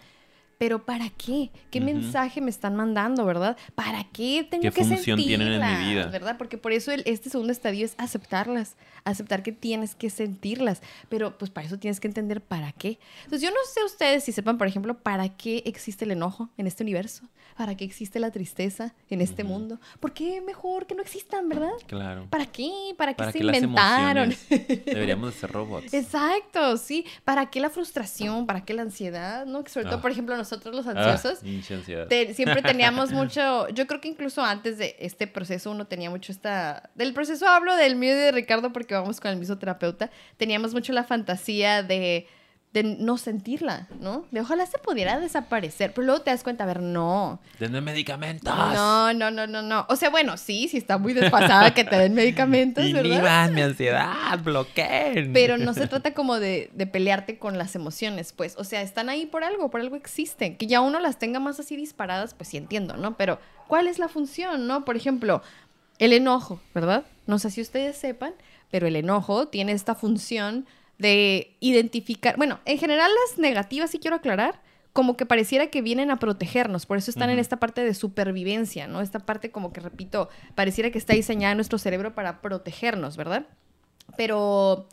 Pero 0.61 0.85
¿para 0.85 1.09
qué? 1.09 1.51
¿Qué 1.70 1.79
Ujú. 1.79 1.87
mensaje 1.87 2.42
me 2.42 2.51
están 2.51 2.77
mandando, 2.77 3.25
verdad? 3.25 3.57
¿Para 3.75 4.05
qué 4.05 4.46
tengo 4.51 4.61
¿Qué 4.64 4.70
que 4.73 4.85
función 4.85 5.16
tienen 5.18 5.49
en 5.49 5.59
mi 5.59 5.66
sentirlas, 5.66 5.88
vida? 5.88 6.07
¿Verdad? 6.09 6.37
Porque 6.37 6.59
por 6.59 6.73
eso 6.73 6.92
el- 6.92 7.03
este 7.07 7.31
segundo 7.31 7.51
estadio 7.51 7.83
es 7.87 7.94
aceptarlas, 7.96 8.77
aceptar 9.05 9.42
que 9.42 9.53
tienes 9.53 9.94
que 9.94 10.11
sentirlas. 10.11 10.83
Pero 11.09 11.38
pues 11.38 11.51
para 11.51 11.66
eso 11.66 11.79
tienes 11.79 11.99
que 11.99 12.09
entender 12.09 12.42
para 12.42 12.73
qué. 12.73 12.99
Entonces 13.25 13.40
yo 13.40 13.49
no 13.49 13.57
sé 13.73 13.83
ustedes 13.87 14.23
si 14.23 14.33
sepan, 14.33 14.59
por 14.59 14.66
ejemplo, 14.66 14.99
para 14.99 15.31
qué 15.31 15.62
existe 15.64 16.05
el 16.05 16.11
enojo 16.11 16.51
en 16.59 16.66
este 16.66 16.83
universo, 16.83 17.25
para 17.57 17.75
qué 17.75 17.87
existe 17.87 18.20
la 18.20 18.31
tristeza 18.31 18.92
en 19.09 19.23
este 19.23 19.44
Ujú. 19.44 19.53
mundo. 19.55 19.81
¿Por 19.99 20.12
qué 20.12 20.42
mejor 20.42 20.87
que 20.87 20.94
no 20.94 21.01
existan, 21.01 21.49
verdad? 21.49 21.70
Claro. 21.87 22.27
¿Para 22.29 22.44
qué? 22.44 22.70
¿Para 22.99 23.14
qué 23.14 23.16
¿Para 23.18 23.33
se 23.33 23.42
las 23.42 23.57
inventaron? 23.57 24.35
Deberíamos 24.85 25.33
de 25.33 25.40
ser 25.40 25.53
robots. 25.53 25.94
Exacto, 25.94 26.77
sí. 26.77 27.07
¿Para 27.25 27.46
qué 27.49 27.61
la 27.61 27.70
frustración? 27.70 28.44
¿Para 28.44 28.62
qué 28.66 28.75
la 28.75 28.83
ansiedad? 28.83 29.46
¿No? 29.46 29.64
Que 29.64 29.70
sobre 29.70 29.87
todo, 29.87 29.96
Ah. 30.01 30.03
por 30.03 30.11
ejemplo, 30.11 30.37
nosotros 30.50 30.74
los 30.74 30.86
Ah, 30.86 30.90
ansiosos, 31.12 31.42
te- 32.08 32.34
siempre 32.34 32.62
teníamos 32.62 33.10
mucho, 33.12 33.68
yo 33.68 33.86
creo 33.86 34.00
que 34.00 34.08
incluso 34.08 34.42
antes 34.44 34.78
de 34.78 34.96
este 34.98 35.26
proceso 35.26 35.70
uno 35.70 35.86
tenía 35.86 36.10
mucho 36.10 36.32
esta, 36.32 36.90
del 36.94 37.12
proceso 37.14 37.46
hablo 37.48 37.76
del 37.76 37.96
mío 37.96 38.12
y 38.12 38.16
de 38.18 38.32
Ricardo 38.32 38.72
porque 38.72 38.94
vamos 38.94 39.20
con 39.20 39.30
el 39.30 39.36
mismo 39.36 39.56
terapeuta, 39.58 40.10
teníamos 40.36 40.72
mucho 40.74 40.92
la 40.92 41.04
fantasía 41.04 41.82
de, 41.82 42.26
de 42.72 42.85
no 42.85 43.18
sentirla, 43.18 43.88
¿no? 44.00 44.24
De 44.30 44.40
ojalá 44.40 44.64
se 44.64 44.78
pudiera 44.78 45.18
desaparecer, 45.18 45.92
pero 45.92 46.06
luego 46.06 46.22
te 46.22 46.30
das 46.30 46.44
cuenta, 46.44 46.62
a 46.62 46.66
ver, 46.68 46.80
no, 46.80 47.40
Denme 47.59 47.80
medicamentos. 47.80 48.54
no, 48.54 49.12
no, 49.12 49.30
no, 49.33 49.48
no, 49.48 49.61
no. 49.61 49.87
O 49.88 49.96
sea, 49.96 50.09
bueno, 50.09 50.37
sí, 50.37 50.68
sí 50.68 50.76
está 50.76 50.96
muy 50.96 51.12
desfasada 51.12 51.74
que 51.74 51.83
te 51.83 51.96
den 51.96 52.14
medicamentos, 52.14 52.85
¿verdad? 52.92 53.50
Mi 53.50 53.62
ansiedad, 53.62 54.38
bloqueen. 54.44 55.33
Pero 55.33 55.59
no 55.59 55.74
se 55.74 55.87
trata 55.88 56.14
como 56.14 56.38
de, 56.38 56.70
de 56.72 56.87
pelearte 56.87 57.38
con 57.38 57.59
las 57.59 57.74
emociones, 57.74 58.33
pues. 58.33 58.54
O 58.56 58.62
sea, 58.62 58.83
están 58.83 59.09
ahí 59.09 59.26
por 59.26 59.42
algo, 59.42 59.68
por 59.70 59.80
algo 59.80 59.96
existen. 59.96 60.56
Que 60.56 60.68
ya 60.68 60.80
uno 60.80 61.00
las 61.00 61.18
tenga 61.18 61.40
más 61.40 61.59
así 61.59 61.74
disparadas, 61.74 62.35
pues 62.35 62.50
sí 62.50 62.56
entiendo, 62.56 62.96
¿no? 62.96 63.16
Pero, 63.16 63.40
¿cuál 63.66 63.88
es 63.88 63.98
la 63.98 64.06
función, 64.06 64.68
no? 64.68 64.85
Por 64.85 64.96
ejemplo, 64.96 65.42
el 65.98 66.12
enojo, 66.12 66.61
¿verdad? 66.72 67.04
No 67.26 67.40
sé 67.40 67.50
si 67.50 67.61
ustedes 67.61 67.96
sepan, 67.96 68.35
pero 68.70 68.87
el 68.87 68.94
enojo 68.94 69.48
tiene 69.48 69.72
esta 69.72 69.96
función 69.96 70.66
de 71.00 71.56
identificar. 71.60 72.36
Bueno, 72.36 72.60
en 72.64 72.78
general 72.78 73.10
las 73.28 73.38
negativas, 73.38 73.90
sí 73.90 73.98
quiero 73.98 74.16
aclarar, 74.16 74.60
como 74.92 75.16
que 75.16 75.24
pareciera 75.24 75.68
que 75.68 75.82
vienen 75.82 76.10
a 76.10 76.18
protegernos, 76.18 76.84
por 76.84 76.98
eso 76.98 77.10
están 77.10 77.30
en 77.30 77.38
esta 77.38 77.58
parte 77.58 77.84
de 77.84 77.94
supervivencia, 77.94 78.86
¿no? 78.88 79.00
Esta 79.00 79.20
parte 79.20 79.50
como 79.50 79.72
que, 79.72 79.80
repito, 79.80 80.28
pareciera 80.54 80.90
que 80.90 80.98
está 80.98 81.14
diseñada 81.14 81.52
en 81.52 81.58
nuestro 81.58 81.78
cerebro 81.78 82.14
para 82.14 82.40
protegernos, 82.40 83.16
¿verdad? 83.16 83.46
Pero 84.16 84.88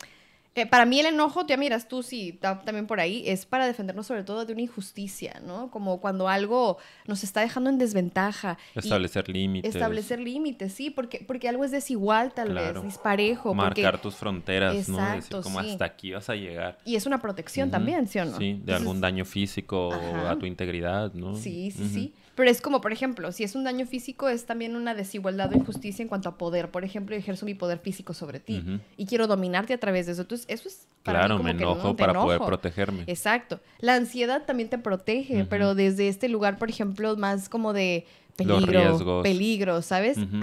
eh, 0.58 0.66
para 0.66 0.84
mí 0.84 1.00
el 1.00 1.06
enojo, 1.06 1.46
ya 1.46 1.56
miras 1.56 1.88
tú 1.88 2.02
sí, 2.02 2.32
ta- 2.40 2.60
también 2.60 2.86
por 2.86 3.00
ahí, 3.00 3.22
es 3.26 3.46
para 3.46 3.66
defendernos 3.66 4.06
sobre 4.06 4.24
todo 4.24 4.44
de 4.44 4.52
una 4.52 4.62
injusticia, 4.62 5.40
¿no? 5.46 5.70
Como 5.70 6.00
cuando 6.00 6.28
algo 6.28 6.78
nos 7.06 7.24
está 7.24 7.40
dejando 7.40 7.70
en 7.70 7.78
desventaja. 7.78 8.58
Establecer 8.74 9.28
límites. 9.28 9.74
establecer 9.74 10.20
límites, 10.20 10.72
sí, 10.72 10.90
porque, 10.90 11.24
porque 11.26 11.48
algo 11.48 11.64
es 11.64 11.70
desigual 11.70 12.32
tal 12.32 12.48
Claro. 12.50 12.82
vez, 12.82 12.92
disparejo. 12.92 13.54
porque- 13.54 13.82
Marcar 13.82 14.00
tus 14.00 14.14
fronteras, 14.16 14.88
¿no? 14.88 14.96
Decir 14.98 15.14
Exacto, 15.16 15.42
como 15.42 15.60
sí. 15.62 15.70
hasta 15.70 15.84
aquí 15.84 16.12
vas 16.12 16.28
a 16.28 16.34
llegar. 16.34 16.78
Y 16.84 16.96
es 16.96 17.06
una 17.06 17.20
protección 17.20 17.70
también, 17.70 18.06
¿sí 18.06 18.18
o 18.18 18.24
no? 18.24 18.36
Sí, 18.38 18.44
de 18.46 18.52
Entonces, 18.54 18.76
algún 18.80 19.00
daño 19.00 19.24
físico 19.24 19.92
Ajá. 19.92 20.30
a 20.32 20.38
tu 20.38 20.46
integridad, 20.46 21.12
¿no? 21.14 21.34
Sí, 21.36 21.70
sí, 21.70 21.88
sí. 21.88 22.14
Pero 22.38 22.50
es 22.50 22.60
como, 22.60 22.80
por 22.80 22.92
ejemplo, 22.92 23.32
si 23.32 23.42
es 23.42 23.56
un 23.56 23.64
daño 23.64 23.84
físico, 23.84 24.28
es 24.28 24.46
también 24.46 24.76
una 24.76 24.94
desigualdad 24.94 25.50
o 25.52 25.56
injusticia 25.56 26.04
en 26.04 26.08
cuanto 26.08 26.28
a 26.28 26.38
poder. 26.38 26.70
Por 26.70 26.84
ejemplo, 26.84 27.16
ejerzo 27.16 27.44
mi 27.44 27.54
poder 27.54 27.80
físico 27.80 28.14
sobre 28.14 28.38
ti 28.38 28.62
y 28.96 29.06
quiero 29.06 29.26
dominarte 29.26 29.74
a 29.74 29.78
través 29.78 30.06
de 30.06 30.12
eso. 30.12 30.22
Entonces, 30.22 30.46
eso 30.48 30.68
es 30.68 30.86
para 31.02 31.18
mí 31.18 31.22
Claro, 31.24 31.38
como 31.38 31.48
me 31.48 31.56
que, 31.56 31.64
¿no? 31.64 31.72
enojo 31.72 31.96
para 31.96 32.12
poder 32.12 32.38
protegerme. 32.38 33.02
Exacto. 33.08 33.58
La 33.80 33.96
ansiedad 33.96 34.44
también 34.46 34.68
te 34.68 34.78
protege, 34.78 35.46
pero 35.50 35.74
desde 35.74 36.06
este 36.06 36.28
lugar, 36.28 36.58
por 36.58 36.70
ejemplo, 36.70 37.16
más 37.16 37.48
como 37.48 37.72
de 37.72 38.06
Los 38.44 38.64
peligro, 38.64 38.80
riesgos. 38.90 39.22
peligro, 39.22 39.82
¿sabes? 39.82 40.18
Ujú. 40.18 40.36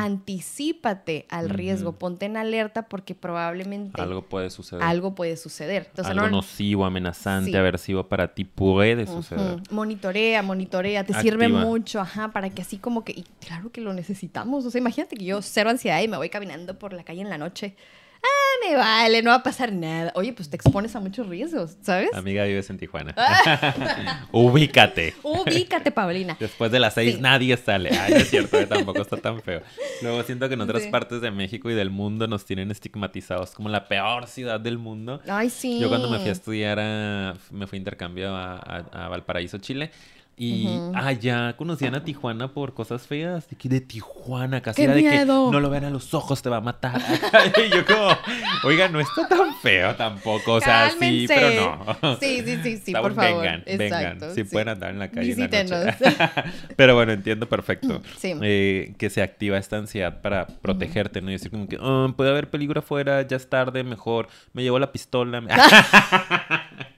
Anticípate 0.46 1.26
al 1.30 1.50
riesgo, 1.50 1.94
ponte 1.94 2.26
en 2.26 2.38
alerta 2.38 2.84
porque 2.90 3.16
probablemente 3.16 4.00
algo, 4.02 4.16
Algo 4.18 4.22
puede 4.30 4.50
suceder. 4.50 4.84
puede 5.16 5.38
suceder. 5.38 5.88
Entonces, 5.90 6.12
Algo 6.12 6.26
no- 6.26 6.38
nocivo, 6.38 6.86
amenazante, 6.86 7.52
Sí. 7.52 7.58
aversivo 7.58 8.04
para 8.08 8.34
ti 8.34 8.44
puede 8.46 9.08
suceder. 9.08 9.62
Monitorea, 9.72 10.42
monitorea, 10.44 11.04
te 11.04 11.14
sirve 11.14 11.48
mucho, 11.48 12.00
ajá, 12.02 12.32
para 12.32 12.50
que 12.50 12.62
así 12.62 12.78
como 12.78 13.04
que, 13.04 13.14
y 13.14 13.24
claro 13.46 13.72
que 13.72 13.82
lo 13.82 13.94
necesitamos, 13.94 14.66
o 14.66 14.72
sea, 14.72 14.80
imagínate 14.80 15.16
que 15.16 15.26
yo 15.26 15.42
cero 15.42 15.70
ansiedad 15.70 16.02
y 16.02 16.08
me 16.08 16.18
voy 16.18 16.30
caminando 16.30 16.78
por 16.78 16.94
la 16.94 17.04
calle 17.04 17.22
en 17.22 17.30
la 17.30 17.38
noche. 17.38 17.76
Ah, 18.26 18.68
me 18.70 18.76
vale, 18.76 19.22
no 19.22 19.30
va 19.30 19.38
a 19.38 19.44
pasar 19.44 19.72
nada. 19.72 20.12
Oye, 20.16 20.34
pues 20.34 20.50
te 20.50 20.56
expones 20.56 20.96
a 20.96 21.00
muchos 21.00 21.28
riesgos, 21.28 21.78
¿sabes? 21.82 22.10
Amiga, 22.14 22.44
vives 22.46 22.70
en 22.70 22.78
Tijuana. 22.78 23.14
Ah. 23.18 24.26
Ubícate. 24.32 25.14
Ubícate, 25.24 25.92
Paulina. 25.92 26.36
Después 26.40 26.72
de 26.72 26.80
las 26.80 26.94
seis 26.94 27.16
Sí. 27.16 27.22
nadie 27.22 27.56
sale. 27.58 27.90
Ay, 27.98 28.14
es 28.14 28.30
cierto, 28.30 28.60
eh, 28.60 28.66
tampoco 28.66 29.02
está 29.02 29.18
tan 29.18 29.42
feo. 29.42 29.62
Luego 30.02 30.24
siento 30.24 30.48
que 30.48 30.56
en 30.56 30.62
otras 30.62 30.84
Sí. 30.84 30.90
partes 30.90 31.22
de 31.22 31.32
México 31.32 31.70
y 31.70 31.74
del 31.76 31.90
mundo 31.90 32.28
nos 32.28 32.46
tienen 32.46 32.72
estigmatizados 32.72 33.52
como 33.52 33.70
la 33.70 33.88
peor 33.88 34.28
ciudad 34.28 34.60
del 34.60 34.78
mundo. 34.78 35.22
Ay, 35.28 35.50
sí. 35.50 35.80
Yo 35.80 35.90
cuando 35.90 36.10
me 36.10 36.20
fui 36.20 36.30
a 36.30 36.32
estudiar, 36.32 36.80
a- 36.80 37.36
me 37.52 37.68
fui 37.68 37.78
a 37.78 37.80
intercambio 37.80 38.36
a, 38.36 38.56
a- 38.56 39.06
a 39.06 39.10
Valparaíso, 39.10 39.58
Chile. 39.60 39.92
Y 40.38 40.68
allá 40.94 41.56
conocían 41.56 41.96
a 41.96 42.04
Tijuana 42.04 42.50
por 42.54 42.74
cosas 42.74 43.08
feas. 43.08 43.48
De 43.48 43.56
que 43.56 43.70
de 43.70 43.80
Tijuana, 43.80 44.62
casi 44.62 44.78
¡Qué 44.78 44.84
era 44.84 44.94
de 44.94 45.02
miedo! 45.02 45.46
que 45.46 45.52
no 45.54 45.60
lo 45.62 45.70
vean 45.70 45.86
a 45.86 45.90
los 45.90 46.14
ojos, 46.14 46.42
te 46.42 46.50
va 46.50 46.58
a 46.58 46.62
matar. 46.62 47.02
y 47.66 47.74
yo 47.74 47.86
como, 47.86 48.10
oiga, 48.66 48.90
no 48.90 49.00
está 49.00 49.30
tan 49.30 49.56
feo 49.62 49.96
tampoco. 49.96 50.56
O 50.56 50.60
sea, 50.62 50.92
sí, 51.00 51.26
pero 51.28 51.78
no. 52.02 52.18
Sí, 52.18 52.42
sí, 52.46 52.60
sí, 52.64 52.78
sí, 52.78 52.92
por 52.94 53.14
favor. 53.16 53.44
Vengan, 53.44 53.64
Exacto, 53.66 53.96
vengan. 54.20 54.36
Si 54.36 54.44
sí. 54.44 54.50
pueden 54.52 54.70
andar 54.70 54.90
en 54.92 55.00
la 55.00 55.10
calle 55.10 55.32
en 55.32 55.40
la 55.40 55.48
noche. 55.48 55.64
Visítenos. 55.64 55.96
Pero 56.76 56.96
bueno, 56.96 57.14
entiendo 57.14 57.48
perfecto. 57.48 58.02
Sí. 58.18 58.34
eh, 58.42 58.94
que 58.98 59.10
se 59.10 59.22
activa 59.22 59.58
esta 59.58 59.78
ansiedad 59.78 60.22
para 60.22 60.48
protegerte, 60.48 61.22
¿no? 61.22 61.30
Y 61.30 61.34
decir 61.34 61.52
como 61.52 61.68
que, 61.68 61.78
"Ah, 61.80 62.08
puede 62.16 62.30
haber 62.32 62.50
peligro 62.50 62.80
afuera, 62.80 63.22
ya 63.22 63.38
es 63.38 63.50
tarde, 63.50 63.84
mejor. 63.84 64.28
Me 64.54 64.64
llevo 64.64 64.80
la 64.80 64.92
pistola. 64.92 65.42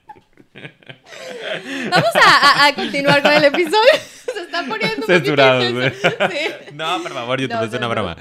Vamos 1.90 2.10
a, 2.14 2.64
a- 2.64 2.66
a 2.66 2.74
continuar 2.74 3.22
con 3.22 3.32
el 3.32 3.44
episodio. 3.44 3.92
Se 4.34 4.42
está 4.42 4.64
poniendo 4.66 5.06
intenso. 5.10 5.96
Sí. 6.30 6.74
No, 6.74 7.02
por 7.02 7.12
favor, 7.12 7.40
YouTube 7.40 7.56
No, 7.56 7.62
es 7.64 7.70
una 7.70 7.80
no. 7.80 7.88
broma. 7.88 8.16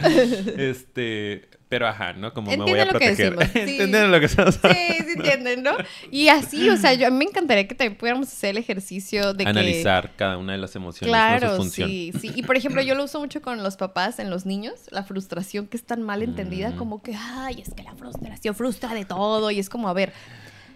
Este, 0.58 1.50
pero 1.70 1.86
ajá, 1.88 2.14
¿no? 2.14 2.34
Como 2.34 2.50
me 2.52 2.58
voy 2.58 2.80
a 2.80 2.86
lo 2.86 2.94
que 2.94 3.00
proteger. 3.00 3.36
decimos, 3.36 3.46
sí. 3.54 3.60
¿Entienden 3.60 4.12
lo 4.12 4.20
que 4.22 4.26
estamos 4.28 4.56
Sí, 4.56 4.60
sí 5.06 5.14
entienden, 5.18 5.64
¿no? 5.64 5.76
Y 6.10 6.30
así, 6.30 6.70
o 6.70 6.78
sea, 6.78 6.94
yo 6.94 7.08
a 7.08 7.10
mí 7.10 7.18
me 7.18 7.26
encantaría 7.26 7.68
que 7.68 7.76
también 7.76 7.98
pudiéramos 7.98 8.30
hacer 8.30 8.52
el 8.52 8.58
ejercicio 8.58 9.34
de 9.34 9.44
que... 9.44 9.50
Analizar 9.50 10.12
cada 10.16 10.38
una 10.38 10.54
de 10.54 10.60
las 10.60 10.76
emociones. 10.78 11.10
Claro, 11.10 11.52
Su 11.52 11.58
función. 11.58 11.90
sí, 11.90 12.14
sí. 12.20 12.32
Y 12.36 12.44
por 12.44 12.56
ejemplo, 12.56 12.82
yo 12.82 12.96
lo 12.96 13.04
uso 13.04 13.20
mucho 13.20 13.42
con 13.42 13.62
los 13.62 13.76
papás, 13.76 14.20
en 14.20 14.30
los 14.30 14.46
niños, 14.46 14.76
la 14.92 15.04
frustración 15.04 15.68
que 15.68 15.76
es 15.76 15.84
tan 15.84 16.02
mal 16.04 16.24
entendida, 16.24 16.70
Mm. 16.70 16.78
como 16.78 17.02
que, 17.04 17.14
ay, 17.16 17.62
es 17.62 17.74
que 17.74 17.84
la 17.84 17.94
frustración 17.96 18.56
frustra 18.56 18.94
de 18.94 19.04
todo. 19.04 19.52
Y 19.52 19.60
es 19.60 19.70
como, 19.70 19.90
a 19.90 19.94
ver, 19.94 20.14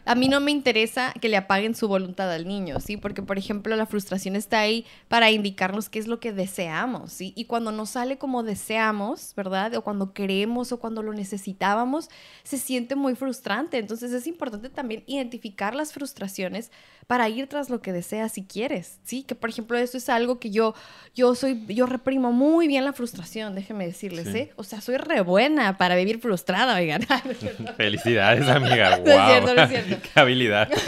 a 0.05 0.15
mí 0.15 0.27
no 0.27 0.39
me 0.39 0.51
interesa 0.51 1.13
que 1.19 1.29
le 1.29 1.37
apaguen 1.37 1.75
su 1.75 1.87
voluntad 1.87 2.31
al 2.31 2.47
niño, 2.47 2.79
¿sí? 2.79 2.97
Porque, 2.97 3.21
por 3.21 3.37
ejemplo, 3.37 3.75
la 3.75 3.85
frustración 3.85 4.35
está 4.35 4.59
ahí 4.59 4.85
para 5.07 5.31
indicarnos 5.31 5.89
qué 5.89 5.99
es 5.99 6.07
lo 6.07 6.19
que 6.19 6.33
deseamos, 6.33 7.11
¿sí? 7.13 7.33
Y 7.35 7.45
cuando 7.45 7.71
no 7.71 7.85
sale 7.85 8.17
como 8.17 8.43
deseamos, 8.43 9.33
¿verdad? 9.35 9.75
O 9.75 9.83
cuando 9.83 10.13
queremos 10.13 10.71
o 10.71 10.79
cuando 10.79 11.03
lo 11.03 11.13
necesitábamos, 11.13 12.09
se 12.43 12.57
siente 12.57 12.95
muy 12.95 13.15
frustrante. 13.15 13.77
Entonces 13.77 14.11
es 14.11 14.27
importante 14.27 14.69
también 14.69 15.03
identificar 15.07 15.75
las 15.75 15.93
frustraciones 15.93 16.71
para 17.07 17.27
ir 17.29 17.47
tras 17.47 17.69
lo 17.69 17.81
que 17.81 17.91
deseas 17.91 18.31
si 18.31 18.43
quieres, 18.45 18.99
¿sí? 19.03 19.23
Que, 19.23 19.35
por 19.35 19.49
ejemplo, 19.49 19.77
esto 19.77 19.97
es 19.97 20.07
algo 20.09 20.39
que 20.39 20.49
yo, 20.49 20.73
yo 21.13 21.35
soy, 21.35 21.65
yo 21.67 21.85
reprimo 21.85 22.31
muy 22.31 22.67
bien 22.67 22.85
la 22.85 22.93
frustración, 22.93 23.53
déjenme 23.55 23.85
decirles, 23.85 24.27
Sí. 24.31 24.37
¿eh? 24.37 24.53
O 24.55 24.63
sea, 24.63 24.79
soy 24.81 24.97
re 24.97 25.21
buena 25.21 25.77
para 25.77 25.95
vivir 25.95 26.19
frustrada, 26.19 26.75
oigan. 26.75 27.01
Felicidades, 27.77 28.47
amiga. 28.47 28.97
No 29.03 29.11
es 29.11 29.27
cierto, 29.27 29.53
no 29.55 29.61
es 29.63 29.69
cierto. 29.69 29.90
Qué 29.99 30.19
habilidad. 30.19 30.69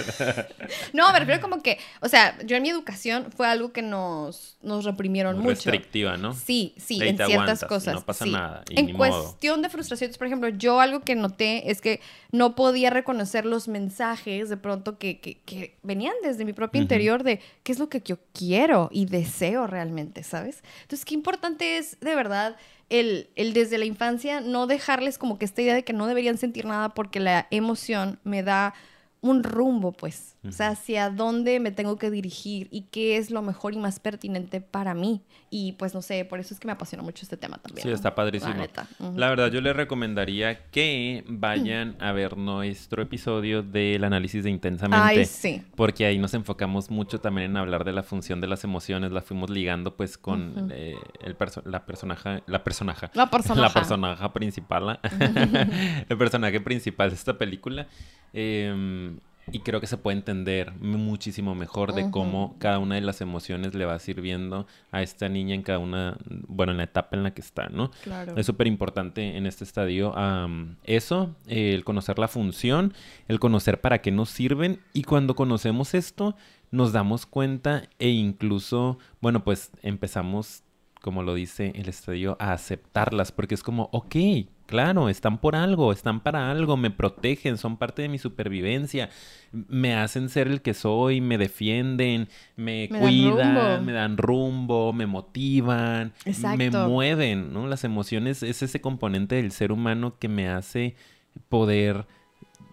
No, 0.94 1.12
me 1.12 1.20
refiero 1.20 1.42
como 1.42 1.62
que, 1.62 1.80
o 2.02 2.08
sea, 2.10 2.38
yo 2.46 2.56
en 2.56 2.63
mi 2.63 2.70
educación 2.70 3.32
fue 3.36 3.48
algo 3.48 3.72
que 3.74 3.82
nos, 3.82 4.58
nos 4.62 4.86
reprimieron 4.86 5.36
Muy 5.38 5.44
mucho. 5.54 5.70
restrictiva, 5.72 6.18
¿no? 6.18 6.34
Sí, 6.34 6.74
sí, 6.78 7.02
ahí 7.02 7.10
en 7.10 7.18
te 7.18 7.26
ciertas 7.26 7.63
aguantas, 7.63 7.70
cosas. 7.70 7.94
no 7.96 8.02
pasa 8.06 8.26
sí. 8.26 8.32
nada, 8.32 8.63
y 8.70 8.80
En 8.80 8.86
ni 8.88 8.94
modo. 8.94 9.10
cuestión 9.24 9.62
de 9.62 9.70
frustraciones, 9.70 10.18
por 10.18 10.28
ejemplo, 10.28 10.50
yo 10.50 10.80
algo 10.80 11.02
que 11.02 11.16
noté 11.16 11.70
es 11.72 11.82
que 11.82 12.00
no 12.32 12.56
podía 12.56 12.89
reconocer 12.89 13.46
los 13.46 13.68
mensajes 13.68 14.50
de 14.50 14.58
pronto 14.58 14.98
que, 14.98 15.20
que- 15.20 15.42
que 15.46 15.78
venían 15.84 16.13
desde 16.24 16.46
mi 16.46 16.54
propio 16.54 16.82
interior 16.82 17.24
de 17.24 17.39
qué 17.63 17.72
es 17.72 17.80
lo 17.80 17.89
que 17.89 18.02
yo 18.02 18.18
quiero 18.34 18.89
y 18.92 19.06
deseo 19.06 19.68
realmente, 19.68 20.24
¿sabes? 20.24 20.63
Entonces, 20.84 21.06
qué 21.06 21.13
importante 21.16 21.78
es 21.78 22.00
de 22.00 22.16
verdad 22.16 22.56
el, 22.89 23.30
el 23.36 23.54
desde 23.54 23.78
la 23.78 23.86
infancia 23.86 24.42
no 24.42 24.68
dejarles 24.68 25.18
como 25.18 25.39
que 25.39 25.46
esta 25.46 25.62
idea 25.62 25.74
de 25.74 25.84
que 25.84 25.94
no 25.94 26.06
deberían 26.08 26.38
sentir 26.38 26.66
nada 26.66 26.89
porque 26.89 27.20
la 27.20 27.48
emoción 27.50 28.20
me 28.24 28.44
da 28.44 28.74
un 29.24 29.44
rumbo, 29.44 29.94
pues, 29.94 30.33
o 30.48 30.52
sea, 30.52 30.70
hacia 30.70 31.10
dónde 31.10 31.60
me 31.60 31.72
tengo 31.72 31.98
que 31.98 32.12
dirigir 32.12 32.68
y 32.72 32.82
qué 32.92 33.18
es 33.18 33.32
lo 33.32 33.42
mejor 33.42 33.74
y 33.74 33.78
más 33.78 34.00
pertinente 34.00 34.60
para 34.62 34.94
mí. 34.94 35.22
Y 35.50 35.74
pues 35.74 35.94
no 35.94 36.02
sé, 36.02 36.26
por 36.26 36.40
eso 36.40 36.54
es 36.54 36.60
que 36.60 36.68
me 36.68 36.74
apasiona 36.74 37.04
mucho 37.04 37.24
este 37.24 37.38
tema 37.38 37.58
también. 37.60 37.84
Sí, 37.84 37.90
¿no? 37.90 37.96
está 37.96 38.14
padrísimo. 38.16 38.54
La 39.16 39.30
verdad, 39.30 39.52
yo 39.52 39.62
les 39.62 39.76
recomendaría 39.76 40.66
que 40.72 41.24
vayan 41.28 41.96
a 42.00 42.12
ver 42.12 42.36
nuestro 42.38 43.02
episodio 43.04 43.64
del 43.64 44.04
análisis 44.04 44.44
de 44.44 44.50
Intensamente. 44.50 45.04
Ay, 45.06 45.26
sí. 45.26 45.62
Porque 45.76 46.06
ahí 46.06 46.18
nos 46.20 46.34
enfocamos 46.34 46.90
mucho 46.90 47.20
también 47.22 47.52
en 47.52 47.58
hablar 47.58 47.84
de 47.86 47.94
la 47.94 48.04
función 48.04 48.42
de 48.42 48.48
las 48.48 48.64
emociones, 48.64 49.12
la 49.12 49.22
fuimos 49.22 49.50
ligando 49.50 49.96
pues 49.96 50.18
con 50.18 50.70
eh, 50.72 50.96
el 51.24 51.38
perso- 51.38 51.64
la 51.66 51.86
personaje, 51.86 52.44
la 52.48 52.64
personaje, 52.64 53.10
La 53.14 53.30
personaje. 53.30 53.62
la 53.62 53.70
personaje 53.74 54.30
principal, 54.30 55.00
el 56.10 56.18
personaje 56.18 56.60
principal 56.60 57.10
de 57.10 57.16
esta 57.16 57.38
película. 57.38 57.88
Eh, 58.34 59.16
y 59.52 59.60
creo 59.60 59.82
que 59.82 59.88
se 59.88 59.98
puede 59.98 60.18
entender 60.18 60.72
muchísimo 60.80 61.56
mejor 61.56 61.94
de 61.94 62.10
cómo 62.10 62.56
cada 62.60 62.80
una 62.80 62.96
de 62.96 63.02
las 63.02 63.22
emociones 63.22 63.74
le 63.76 63.86
va 63.86 64.00
sirviendo 64.00 64.68
a 64.92 65.02
esta 65.02 65.30
niña 65.30 65.56
en 65.56 65.64
cada 65.64 65.80
una, 65.80 66.18
bueno, 66.48 66.72
en 66.72 66.78
la 66.78 66.84
etapa 66.84 67.16
en 67.16 67.24
la 67.24 67.34
que 67.34 67.42
está, 67.42 67.70
¿no? 67.70 67.92
Claro. 68.04 68.36
Es 68.38 68.46
súper 68.46 68.68
importante 68.68 69.38
en 69.38 69.46
este 69.46 69.64
estadio 69.64 70.14
eso, 70.84 71.36
eh, 71.48 71.74
el 71.74 71.84
conocer 71.84 72.20
la 72.20 72.28
función, 72.28 72.94
el 73.28 73.40
conocer 73.40 73.82
para 73.82 74.02
qué 74.02 74.12
nos 74.12 74.30
sirven 74.30 74.80
y 74.94 75.04
cuando 75.04 75.36
conocemos 75.36 75.94
esto 75.94 76.36
nos 76.72 76.92
damos 76.92 77.26
cuenta 77.26 77.84
e 78.00 78.10
incluso, 78.10 78.98
bueno, 79.22 79.44
pues 79.44 79.72
empezamos, 79.84 80.64
como 81.04 81.22
lo 81.22 81.34
dice 81.34 81.74
el 81.76 81.89
estadio, 81.89 82.38
a 82.39 82.54
aceptarlas 82.54 83.34
porque 83.34 83.56
es 83.56 83.62
como, 83.62 83.89
ok, 83.92 84.16
claro, 84.66 85.10
están 85.10 85.38
por 85.38 85.54
algo, 85.54 85.92
están 85.92 86.22
para 86.22 86.50
algo, 86.50 86.78
me 86.78 86.92
protegen, 86.92 87.58
son 87.58 87.76
parte 87.76 88.04
de 88.04 88.08
mi 88.08 88.18
supervivencia, 88.18 89.10
me 89.52 89.96
hacen 89.96 90.30
ser 90.30 90.48
el 90.48 90.62
que 90.62 90.74
soy, 90.74 91.20
me 91.20 91.38
defienden, 91.38 92.30
me, 92.56 92.88
Me 92.89 93.00
dan 93.00 93.02
cuidan, 93.02 93.86
me 93.86 93.92
dan 93.92 94.16
rumbo, 94.16 94.94
me 94.94 95.06
motivan, 95.06 96.13
me 96.58 96.72
mueven, 96.72 97.52
¿no? 97.52 97.68
Las 97.68 97.84
emociones 97.84 98.42
es 98.42 98.63
ese 98.63 98.80
componente 98.80 99.36
del 99.36 99.52
ser 99.52 99.74
humano 99.74 100.18
que 100.18 100.30
me 100.30 100.48
hace 100.48 100.96
poder 101.50 102.08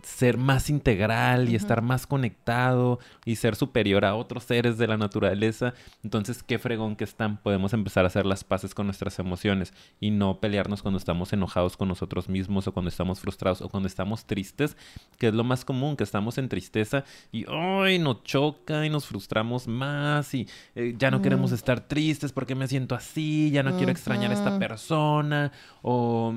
ser 0.03 0.37
más 0.39 0.71
integral 0.71 1.49
y 1.49 1.55
estar 1.57 1.83
más 1.83 2.07
conectado 2.07 2.99
y 3.25 3.37
ser 3.37 3.57
superior 3.57 4.05
a 4.05 4.15
otros 4.15 4.45
seres 4.45 4.79
de 4.79 4.87
la 4.87 4.97
naturaleza. 4.97 5.75
Entonces, 6.03 6.43
qué 6.43 6.59
fregón 6.59 6.97
que 6.97 7.05
están. 7.05 7.37
Podemos 7.39 7.73
empezar 7.73 8.05
a 8.05 8.09
hacer 8.09 8.27
las 8.27 8.45
paces 8.45 8.75
con 8.75 8.87
nuestras 8.87 9.19
emociones 9.19 9.73
y 10.01 10.11
no 10.11 10.41
pelearnos 10.41 10.83
cuando 10.83 10.99
estamos 10.99 11.33
enojados 11.33 11.77
con 11.77 11.89
nosotros 11.89 12.29
mismos 12.29 12.67
o 12.67 12.73
cuando 12.73 12.89
estamos 12.89 13.21
frustrados 13.21 13.61
o 13.63 13.69
cuando 13.69 13.87
estamos 13.87 14.25
tristes, 14.25 14.77
que 15.19 15.29
es 15.29 15.35
lo 15.35 15.45
más 15.45 15.65
común, 15.65 15.97
que 15.97 16.05
estamos 16.05 16.39
en 16.39 16.49
tristeza 16.49 17.05
y 17.33 17.45
¡ay! 17.49 17.99
nos 17.99 18.23
choca 18.25 18.87
y 18.87 18.91
nos 18.91 19.07
frustramos 19.07 19.67
más 19.67 20.35
y 20.35 20.49
eh, 20.75 20.95
ya 20.99 21.11
no 21.11 21.21
queremos 21.23 21.51
Mm. 21.51 21.55
estar 21.55 21.81
tristes 21.81 22.33
porque 22.33 22.55
me 22.55 22.69
siento 22.69 22.95
así, 22.95 23.51
ya 23.51 23.63
no 23.63 23.77
quiero 23.77 23.91
extrañar 23.93 24.31
a 24.31 24.35
esta 24.35 24.59
persona 24.59 25.53
o 25.83 26.35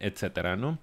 etcétera, 0.00 0.56
¿no? 0.56 0.78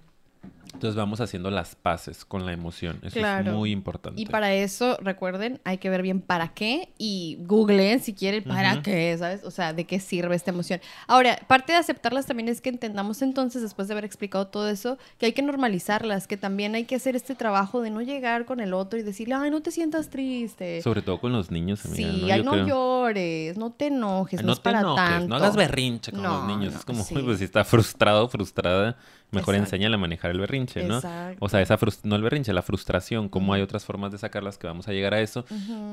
Entonces 0.76 0.96
vamos 0.96 1.20
haciendo 1.20 1.50
las 1.50 1.74
paces 1.74 2.24
con 2.24 2.44
la 2.46 2.52
emoción. 2.52 2.98
Eso 3.02 3.18
Claro. 3.18 3.50
es 3.50 3.56
muy 3.56 3.70
importante. 3.72 4.20
Y 4.20 4.26
para 4.26 4.52
eso, 4.54 4.96
recuerden, 5.00 5.60
hay 5.64 5.78
que 5.78 5.90
ver 5.90 6.02
bien 6.02 6.20
para 6.20 6.48
qué 6.48 6.90
y 6.98 7.38
googleen 7.40 8.00
si 8.00 8.12
quieren 8.14 8.44
para 8.44 8.82
qué, 8.82 9.16
¿sabes? 9.18 9.42
O 9.44 9.50
sea, 9.50 9.72
de 9.72 9.84
qué 9.84 9.98
sirve 10.00 10.34
esta 10.36 10.50
emoción. 10.50 10.80
Ahora, 11.06 11.38
parte 11.48 11.72
de 11.72 11.78
aceptarlas 11.78 12.26
también 12.26 12.48
es 12.48 12.60
que 12.60 12.68
entendamos 12.68 13.22
entonces, 13.22 13.62
después 13.62 13.88
de 13.88 13.94
haber 13.94 14.04
explicado 14.04 14.46
todo 14.48 14.68
eso, 14.68 14.98
que 15.18 15.26
hay 15.26 15.32
que 15.32 15.42
normalizarlas, 15.42 16.26
que 16.26 16.36
también 16.36 16.74
hay 16.74 16.84
que 16.84 16.94
hacer 16.96 17.16
este 17.16 17.34
trabajo 17.34 17.80
de 17.80 17.90
no 17.90 18.02
llegar 18.02 18.44
con 18.44 18.60
el 18.60 18.74
otro 18.74 18.98
y 18.98 19.02
decirle, 19.02 19.34
ay, 19.34 19.50
no 19.50 19.62
te 19.62 19.70
sientas 19.70 20.08
triste. 20.10 20.82
Sobre 20.82 21.02
todo 21.02 21.18
con 21.20 21.32
los 21.32 21.50
niños, 21.50 21.84
amiga, 21.86 21.96
sí, 22.12 22.20
¿no? 22.26 22.32
ay, 22.32 22.38
Yo 22.38 22.44
no 22.44 22.50
creo. 22.52 22.66
llores, 22.66 23.56
no 23.56 23.70
te 23.72 23.86
enojes, 23.86 24.40
no, 24.42 24.48
no 24.48 24.52
es 24.52 24.58
te 24.58 24.62
para 24.64 24.80
enojes, 24.80 25.04
tanto. 25.04 25.28
no 25.28 25.36
hagas 25.36 25.56
berrinche 25.56 26.12
con 26.12 26.22
los 26.22 26.44
niños. 26.46 26.74
es 26.74 26.84
como, 26.84 27.02
sí. 27.02 27.14
pues 27.24 27.38
si 27.38 27.44
está 27.44 27.64
frustrado, 27.64 28.28
frustrada, 28.28 28.96
mejor 29.32 29.54
Exacto. 29.54 29.74
enséñale 29.74 29.94
a 29.96 29.98
manejar 29.98 30.30
el 30.30 30.40
berrinche, 30.40 30.84
¿no? 30.84 30.96
Exacto. 30.96 31.44
O 31.44 31.48
sea, 31.48 31.60
esa 31.60 31.78
no 32.04 32.16
el 32.16 32.22
berrinche, 32.22 32.52
la 32.52 32.62
frustración, 32.62 33.28
Ujú. 33.32 33.54
hay 33.54 33.62
otras 33.62 33.84
formas 33.84 34.12
de 34.12 34.18
sacarlas 34.18 34.56
que 34.58 34.66
vamos 34.66 34.88
a 34.88 34.92
llegar 34.92 35.14
a 35.14 35.20
eso. 35.20 35.44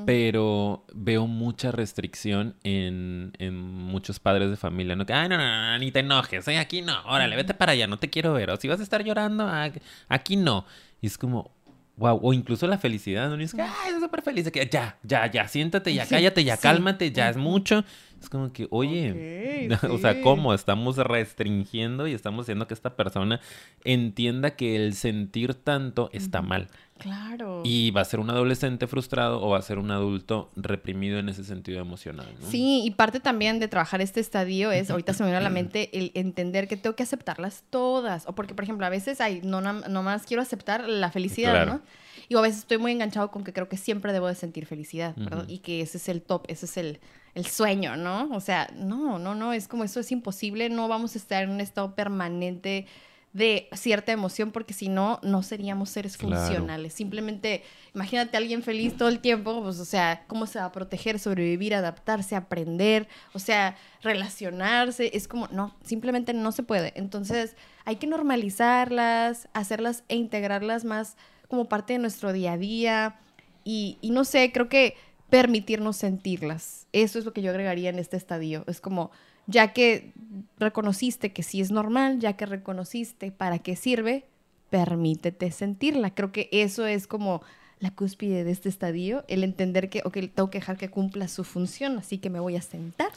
Pero 0.06 0.84
veo 0.92 1.26
mucha 1.26 1.72
restricción 1.72 2.56
en, 2.62 3.32
en 3.38 3.56
muchos 3.58 4.20
padres 4.20 4.50
de 4.50 4.56
familia, 4.56 4.96
¿no? 4.96 5.06
Que, 5.06 5.12
ay, 5.12 5.28
no, 5.28 5.36
no, 5.36 5.44
no, 5.72 5.78
ni 5.78 5.90
te 5.90 6.00
enojes, 6.00 6.46
¿eh? 6.48 6.58
aquí 6.58 6.82
no, 6.82 7.02
órale, 7.06 7.36
vete 7.36 7.54
para 7.54 7.72
allá, 7.72 7.86
no 7.86 7.98
te 7.98 8.10
quiero 8.10 8.32
ver. 8.32 8.50
O 8.50 8.56
si 8.56 8.68
vas 8.68 8.80
a 8.80 8.82
estar 8.82 9.02
llorando, 9.02 9.46
ah, 9.46 9.70
aquí 10.08 10.36
no. 10.36 10.64
Y 11.00 11.06
es 11.06 11.18
como, 11.18 11.50
wow, 11.96 12.18
o 12.22 12.32
incluso 12.32 12.66
la 12.66 12.78
felicidad, 12.78 13.28
¿no? 13.28 13.40
Y 13.40 13.44
es 13.44 13.54
que, 13.54 13.62
ay, 13.62 13.68
estoy 13.88 14.00
súper 14.00 14.22
feliz, 14.22 14.44
de 14.44 14.52
que 14.52 14.66
ya, 14.66 14.98
ya, 15.02 15.30
ya, 15.30 15.48
siéntate, 15.48 15.92
ya 15.94 16.06
cállate, 16.06 16.44
ya 16.44 16.56
sí. 16.56 16.62
cálmate, 16.62 17.12
ya 17.12 17.28
es 17.30 17.36
mucho. 17.36 17.84
Es 18.24 18.30
como 18.30 18.52
que, 18.52 18.66
oye, 18.70 19.68
o 19.90 19.98
sea. 19.98 20.20
¿cómo? 20.22 20.52
Estamos 20.54 20.96
restringiendo 20.96 22.06
y 22.06 22.12
estamos 22.12 22.44
haciendo 22.44 22.66
que 22.66 22.74
esta 22.74 22.96
persona 22.96 23.40
entienda 23.84 24.56
que 24.56 24.76
el 24.76 24.94
sentir 24.94 25.54
tanto 25.54 26.10
está 26.12 26.42
mal. 26.42 26.68
Claro. 26.98 27.62
Y 27.64 27.90
va 27.90 28.02
a 28.02 28.04
ser 28.04 28.20
un 28.20 28.30
adolescente 28.30 28.86
frustrado 28.86 29.42
o 29.42 29.50
va 29.50 29.58
a 29.58 29.62
ser 29.62 29.78
un 29.78 29.90
adulto 29.90 30.50
reprimido 30.54 31.18
en 31.18 31.28
ese 31.28 31.42
sentido 31.44 31.80
emocional. 31.80 32.26
¿no? 32.40 32.46
Sí, 32.48 32.82
y 32.84 32.92
parte 32.92 33.18
también 33.20 33.58
de 33.58 33.66
trabajar 33.68 34.00
este 34.00 34.20
estadio 34.20 34.70
es, 34.70 34.90
ahorita 34.90 35.12
se 35.12 35.22
me 35.24 35.30
viene 35.30 35.38
a 35.38 35.42
la 35.42 35.50
mente, 35.50 35.90
el 35.98 36.12
entender 36.14 36.68
que 36.68 36.76
tengo 36.76 36.94
que 36.96 37.02
aceptarlas 37.02 37.64
todas. 37.68 38.26
O 38.26 38.34
porque, 38.34 38.54
por 38.54 38.62
ejemplo, 38.64 38.86
a 38.86 38.90
veces 38.90 39.20
hay, 39.20 39.40
no 39.42 39.60
nam- 39.60 39.86
nomás 39.88 40.24
quiero 40.24 40.40
aceptar 40.42 40.88
la 40.88 41.10
felicidad, 41.10 41.52
Claro. 41.52 41.72
¿no? 41.74 41.82
Y 42.28 42.36
a 42.36 42.40
veces 42.40 42.60
estoy 42.60 42.78
muy 42.78 42.92
enganchado 42.92 43.30
con 43.30 43.44
que 43.44 43.52
creo 43.52 43.68
que 43.68 43.76
siempre 43.76 44.12
debo 44.12 44.28
de 44.28 44.34
sentir 44.36 44.64
felicidad. 44.64 45.14
Y 45.48 45.58
que 45.58 45.80
ese 45.82 45.98
es 45.98 46.08
el 46.08 46.22
top, 46.22 46.44
ese 46.48 46.64
es 46.64 46.76
el, 46.78 47.00
el 47.34 47.46
sueño, 47.46 47.96
¿no? 47.96 48.28
O 48.32 48.40
sea, 48.40 48.70
no, 48.76 49.18
no, 49.18 49.34
no, 49.34 49.52
es 49.52 49.66
como 49.68 49.84
eso 49.84 50.00
es 50.00 50.12
imposible, 50.12 50.68
no 50.68 50.86
vamos 50.88 51.14
a 51.14 51.18
estar 51.18 51.42
en 51.42 51.50
un 51.50 51.60
estado 51.60 51.94
permanente 51.94 52.86
de 53.32 53.68
cierta 53.72 54.12
emoción 54.12 54.52
porque 54.52 54.72
si 54.72 54.88
no, 54.88 55.18
no 55.24 55.42
seríamos 55.42 55.90
seres 55.90 56.16
Claro. 56.16 56.36
funcionales. 56.36 56.94
Simplemente, 56.94 57.64
imagínate 57.92 58.36
a 58.36 58.38
alguien 58.38 58.62
feliz 58.62 58.96
todo 58.96 59.08
el 59.08 59.18
tiempo, 59.18 59.60
pues, 59.60 59.80
o 59.80 59.84
sea, 59.84 60.22
¿cómo 60.28 60.46
se 60.46 60.60
va 60.60 60.66
a 60.66 60.70
proteger, 60.72 61.18
sobrevivir, 61.18 61.74
adaptarse, 61.74 62.36
aprender? 62.36 63.08
O 63.32 63.40
sea, 63.40 63.76
relacionarse. 64.02 65.10
Es 65.16 65.26
como, 65.26 65.48
no, 65.48 65.74
simplemente 65.84 66.32
no 66.32 66.52
se 66.52 66.62
puede. 66.62 66.92
Entonces, 66.94 67.56
hay 67.84 67.96
que 67.96 68.06
normalizarlas, 68.06 69.48
hacerlas 69.52 70.04
e 70.08 70.14
integrarlas 70.14 70.84
más 70.84 71.16
como 71.48 71.68
parte 71.68 71.94
de 71.94 71.98
nuestro 71.98 72.32
día 72.32 72.52
a 72.52 72.56
día. 72.56 73.16
Y, 73.64 73.98
y 74.00 74.10
no 74.10 74.24
sé, 74.24 74.52
creo 74.52 74.68
que 74.68 74.94
permitirnos 75.28 75.96
sentirlas. 75.96 76.83
Eso 76.94 77.18
es 77.18 77.24
lo 77.24 77.32
que 77.32 77.42
yo 77.42 77.50
agregaría 77.50 77.90
en 77.90 77.98
este 77.98 78.16
estadio. 78.16 78.64
Es 78.68 78.80
como, 78.80 79.10
ya 79.48 79.72
que 79.72 80.12
reconociste 80.58 81.32
que 81.32 81.42
sí 81.42 81.60
es 81.60 81.72
normal, 81.72 82.20
ya 82.20 82.34
que 82.34 82.46
reconociste 82.46 83.32
para 83.32 83.58
qué 83.58 83.74
sirve, 83.74 84.24
permítete 84.70 85.50
sentirla. 85.50 86.14
Creo 86.14 86.30
que 86.30 86.48
eso 86.52 86.86
es 86.86 87.08
como 87.08 87.42
la 87.80 87.90
cúspide 87.90 88.44
de 88.44 88.52
este 88.52 88.68
estadio, 88.68 89.24
el 89.26 89.42
entender 89.42 89.90
que, 89.90 90.02
ok, 90.04 90.18
tengo 90.34 90.50
que 90.50 90.58
dejar 90.58 90.76
que 90.76 90.88
cumpla 90.88 91.26
su 91.26 91.42
función, 91.42 91.98
así 91.98 92.18
que 92.18 92.30
me 92.30 92.38
voy 92.38 92.54
a 92.54 92.62
sentar 92.62 93.10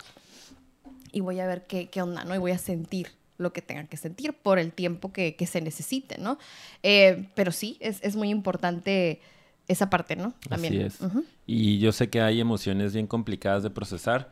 y 1.11 1.21
voy 1.21 1.39
a 1.39 1.45
ver 1.45 1.67
qué, 1.67 1.87
qué 1.87 2.01
onda, 2.01 2.23
¿no? 2.23 2.33
Y 2.33 2.39
voy 2.39 2.51
a 2.51 2.57
sentir 2.57 3.09
lo 3.37 3.53
que 3.53 3.61
tenga 3.61 3.85
que 3.85 3.97
sentir 3.97 4.33
por 4.33 4.57
el 4.57 4.73
tiempo 4.73 5.13
que, 5.13 5.35
que 5.35 5.45
se 5.45 5.61
necesite, 5.61 6.17
¿no? 6.17 6.39
Eh, 6.81 7.27
pero 7.35 7.51
sí, 7.51 7.77
es, 7.79 7.99
es, 8.01 8.15
muy 8.15 8.29
importante 8.29 9.21
esa 9.67 9.89
parte, 9.89 10.15
¿no? 10.15 10.33
También. 10.47 10.73
Así 10.85 11.03
es. 11.03 11.11
Y 11.45 11.79
yo 11.79 11.91
sé 11.91 12.09
que 12.09 12.21
hay 12.21 12.39
emociones 12.39 12.93
bien 12.93 13.07
complicadas 13.07 13.63
de 13.63 13.69
procesar, 13.69 14.31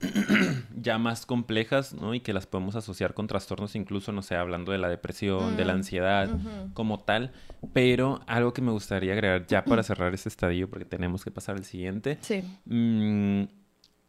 ya 0.76 0.98
más 0.98 1.26
complejas, 1.26 1.94
¿no? 1.94 2.14
Y 2.14 2.20
que 2.20 2.32
las 2.32 2.46
podemos 2.46 2.74
asociar 2.74 3.14
con 3.14 3.26
trastornos, 3.26 3.76
incluso, 3.76 4.12
no 4.12 4.22
sé, 4.22 4.34
hablando 4.34 4.72
de 4.72 4.78
la 4.78 4.88
depresión, 4.88 5.56
de 5.56 5.64
la 5.64 5.74
mm, 5.74 5.76
ansiedad 5.76 6.30
como 6.74 7.00
tal. 7.00 7.32
Pero 7.72 8.20
algo 8.26 8.52
que 8.52 8.62
me 8.62 8.72
gustaría 8.72 9.12
agregar 9.12 9.46
ya 9.46 9.64
para 9.64 9.82
cerrar 9.82 10.12
este 10.14 10.28
estadio, 10.28 10.68
porque 10.68 10.84
tenemos 10.84 11.24
que 11.24 11.30
pasar 11.30 11.56
al 11.56 11.64
siguiente. 11.64 12.18
Sí. 12.20 12.42
Mm, 12.64 13.44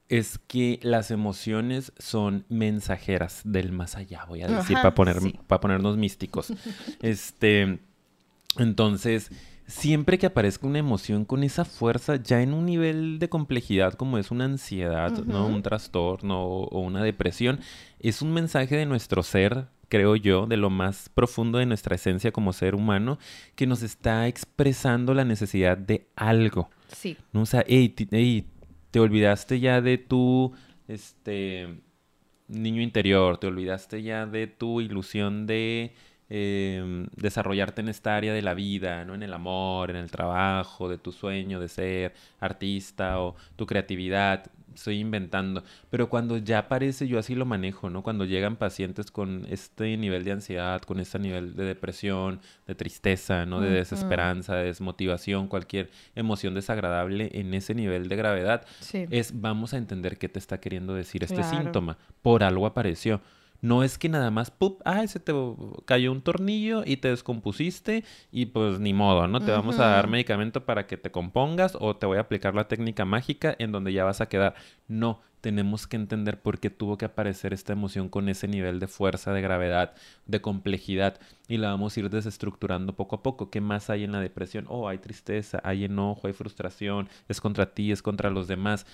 es 0.09 0.38
que 0.38 0.80
las 0.84 1.11
emociones 1.11 1.93
son 1.97 2.45
mensajeras 2.49 3.41
del 3.45 3.71
más 3.71 3.95
allá, 3.95 4.26
voy 4.26 4.43
a 4.43 4.47
decir, 4.47 4.76
para, 4.76 4.93
poner, 4.93 5.17
para 5.47 5.61
ponernos 5.61 5.97
místicos. 5.97 6.53
este, 7.01 7.80
entonces, 8.57 9.32
siempre 9.68 10.18
que 10.18 10.26
aparezca 10.26 10.68
una 10.68 10.80
emoción 10.80 11.26
con 11.26 11.43
esa 11.43 11.66
fuerza, 11.66 12.16
ya 12.18 12.41
en 12.41 12.53
un 12.53 12.66
nivel 12.66 13.20
de 13.20 13.30
complejidad 13.30 13.93
como 13.93 14.18
es 14.18 14.32
una 14.32 14.45
ansiedad, 14.45 15.11
¿no? 15.26 15.47
Un 15.47 15.61
trastorno 15.64 16.43
o 16.43 16.80
una 16.80 17.03
depresión, 17.03 17.59
es 17.99 18.22
un 18.22 18.34
mensaje 18.34 18.76
de 18.76 18.86
nuestro 18.86 19.24
ser 19.24 19.68
creo 19.93 20.16
yo, 20.16 20.47
de 20.47 20.57
lo 20.57 20.72
más 20.72 21.09
profundo 21.09 21.59
de 21.59 21.68
nuestra 21.68 21.93
esencia 21.93 22.32
como 22.32 22.51
ser 22.51 22.74
humano, 22.74 23.20
que 23.53 23.68
nos 23.68 23.84
está 23.84 24.28
expresando 24.28 25.14
la 25.14 25.24
necesidad 25.24 25.78
de 25.78 26.07
algo. 26.16 26.72
Sí. 26.88 27.16
¿no? 27.32 27.43
O 27.43 27.45
sea, 27.45 27.64
hey, 27.68 27.93
hey, 28.09 28.47
te 28.89 28.99
olvidaste 28.99 29.59
ya 29.59 29.82
de 29.82 29.99
tu 29.99 30.51
este 30.88 31.80
niño 32.47 32.82
interior, 32.82 33.38
te 33.38 33.45
olvidaste 33.45 34.01
ya 34.01 34.26
de 34.26 34.47
tu 34.47 34.82
ilusión 34.82 35.45
de 35.45 35.93
em, 36.36 37.06
desarrollarte 37.16 37.82
en 37.82 37.90
esta 37.90 38.16
área 38.16 38.34
de 38.34 38.42
la 38.42 38.56
vida, 38.56 39.06
¿no? 39.06 39.14
En 39.14 39.22
el 39.22 39.34
amor, 39.34 39.92
en 39.92 39.98
el 39.98 40.10
trabajo, 40.10 40.90
de 40.90 40.98
tu 40.98 41.12
sueño 41.12 41.60
de 41.60 41.68
ser 41.68 42.14
artista 42.40 43.20
o 43.20 43.36
tu 43.56 43.68
creatividad 43.68 44.50
estoy 44.74 45.00
inventando, 45.00 45.64
pero 45.92 46.10
cuando 46.10 46.38
ya 46.38 46.58
aparece 46.58 47.08
yo 47.08 47.20
así 47.20 47.36
lo 47.36 47.46
manejo, 47.46 47.92
¿no? 47.92 48.02
Cuando 48.02 48.26
llegan 48.26 48.56
pacientes 48.56 49.12
con 49.12 49.46
este 49.48 49.96
nivel 49.98 50.24
de 50.24 50.32
ansiedad, 50.32 50.82
con 50.82 51.00
este 51.00 51.20
nivel 51.20 51.56
de 51.56 51.66
depresión, 51.66 52.40
de 52.66 52.74
tristeza, 52.74 53.46
¿no? 53.46 53.62
De 53.62 53.70
desesperanza, 53.70 54.56
de 54.56 54.66
desmotivación, 54.66 55.48
cualquier 55.48 55.92
emoción 56.16 56.54
desagradable 56.54 57.30
en 57.34 57.54
ese 57.54 57.76
nivel 57.76 58.10
de 58.10 58.16
gravedad, 58.16 58.66
es 58.92 59.40
vamos 59.40 59.74
a 59.74 59.78
entender 59.78 60.18
qué 60.18 60.30
te 60.30 60.40
está 60.40 60.60
queriendo 60.60 60.94
decir 60.94 61.24
este 61.24 61.44
síntoma. 61.44 61.98
Por 62.22 62.44
algo 62.44 62.66
apareció. 62.66 63.22
No 63.64 63.82
es 63.82 63.97
que 63.97 64.09
nada 64.09 64.30
más, 64.30 64.51
¡pup! 64.51 64.82
¡Ay, 64.84 65.07
se 65.07 65.22
te 65.22 65.32
cayó 65.86 66.11
un 66.11 66.22
tornillo 66.22 66.84
y 66.86 66.97
te 66.97 67.07
descompusiste! 67.07 68.03
Y 68.30 68.47
pues 68.47 68.82
ni 68.82 68.93
modo, 68.93 69.26
¿no? 69.30 69.39
Te 69.39 69.51
vamos 69.51 69.80
a 69.80 69.88
dar 69.88 70.09
medicamento 70.09 70.66
para 70.66 70.86
que 70.86 70.97
te 70.97 71.11
compongas 71.11 71.78
o 71.80 71.95
te 71.95 72.05
voy 72.05 72.18
a 72.18 72.22
aplicar 72.22 72.55
la 72.55 72.68
técnica 72.68 73.05
mágica 73.05 73.55
en 73.57 73.72
donde 73.72 73.93
ya 73.93 74.03
vas 74.03 74.20
a 74.20 74.28
quedar. 74.28 74.55
No, 74.89 75.22
tenemos 75.39 75.88
que 75.88 75.95
entender 75.95 76.41
por 76.41 76.59
qué 76.59 76.70
tuvo 76.70 76.97
que 76.97 77.05
aparecer 77.05 77.53
esta 77.53 77.72
emoción 77.72 78.09
con 78.09 78.28
ese 78.28 78.49
nivel 78.49 78.82
de 78.82 78.88
fuerza, 78.88 79.32
de 79.32 79.41
gravedad, 79.41 79.93
de 80.26 80.41
complejidad. 80.41 81.22
Y 81.47 81.55
la 81.55 81.70
vamos 81.70 81.95
a 81.95 81.99
ir 82.01 82.09
desestructurando 82.09 82.97
poco 82.97 83.16
a 83.16 83.24
poco. 83.24 83.49
¿Qué 83.49 83.61
más 83.61 83.89
hay 83.89 84.03
en 84.03 84.11
la 84.11 84.20
depresión? 84.20 84.66
Oh, 84.68 84.89
hay 84.89 84.97
tristeza, 84.97 85.61
hay 85.64 85.86
enojo, 85.86 86.28
hay 86.28 86.34
frustración, 86.34 87.07
es 87.30 87.39
contra 87.39 87.74
ti, 87.74 87.93
es 87.93 88.01
contra 88.01 88.30
los 88.30 88.47
demás 88.49 88.86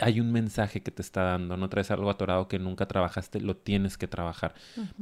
hay 0.00 0.20
un 0.20 0.32
mensaje 0.32 0.80
que 0.80 0.90
te 0.90 1.02
está 1.02 1.22
dando, 1.22 1.56
no 1.56 1.68
traes 1.68 1.90
algo 1.90 2.10
atorado 2.10 2.48
que 2.48 2.58
nunca 2.58 2.86
trabajaste, 2.86 3.40
lo 3.40 3.56
tienes 3.56 3.96
que 3.98 4.08
trabajar. 4.08 4.54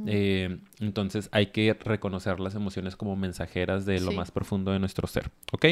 Eh, 0.05 0.59
entonces 0.79 1.29
hay 1.31 1.47
que 1.47 1.73
reconocer 1.73 2.39
las 2.39 2.55
emociones 2.55 2.95
como 2.95 3.15
mensajeras 3.15 3.85
de 3.85 3.99
lo 3.99 4.11
más 4.11 4.31
profundo 4.31 4.71
de 4.71 4.79
nuestro 4.79 5.07
ser, 5.07 5.31
¿ok? 5.51 5.65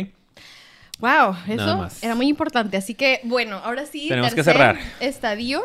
Wow, 0.99 1.36
eso 1.47 1.88
era 2.01 2.15
muy 2.15 2.28
importante. 2.28 2.75
Así 2.75 2.95
que, 2.95 3.21
bueno, 3.23 3.57
ahora 3.57 3.86
sí. 3.86 4.07
Tenemos 4.07 4.34
que 4.34 4.43
cerrar. 4.43 4.78
Estadio. 4.99 5.61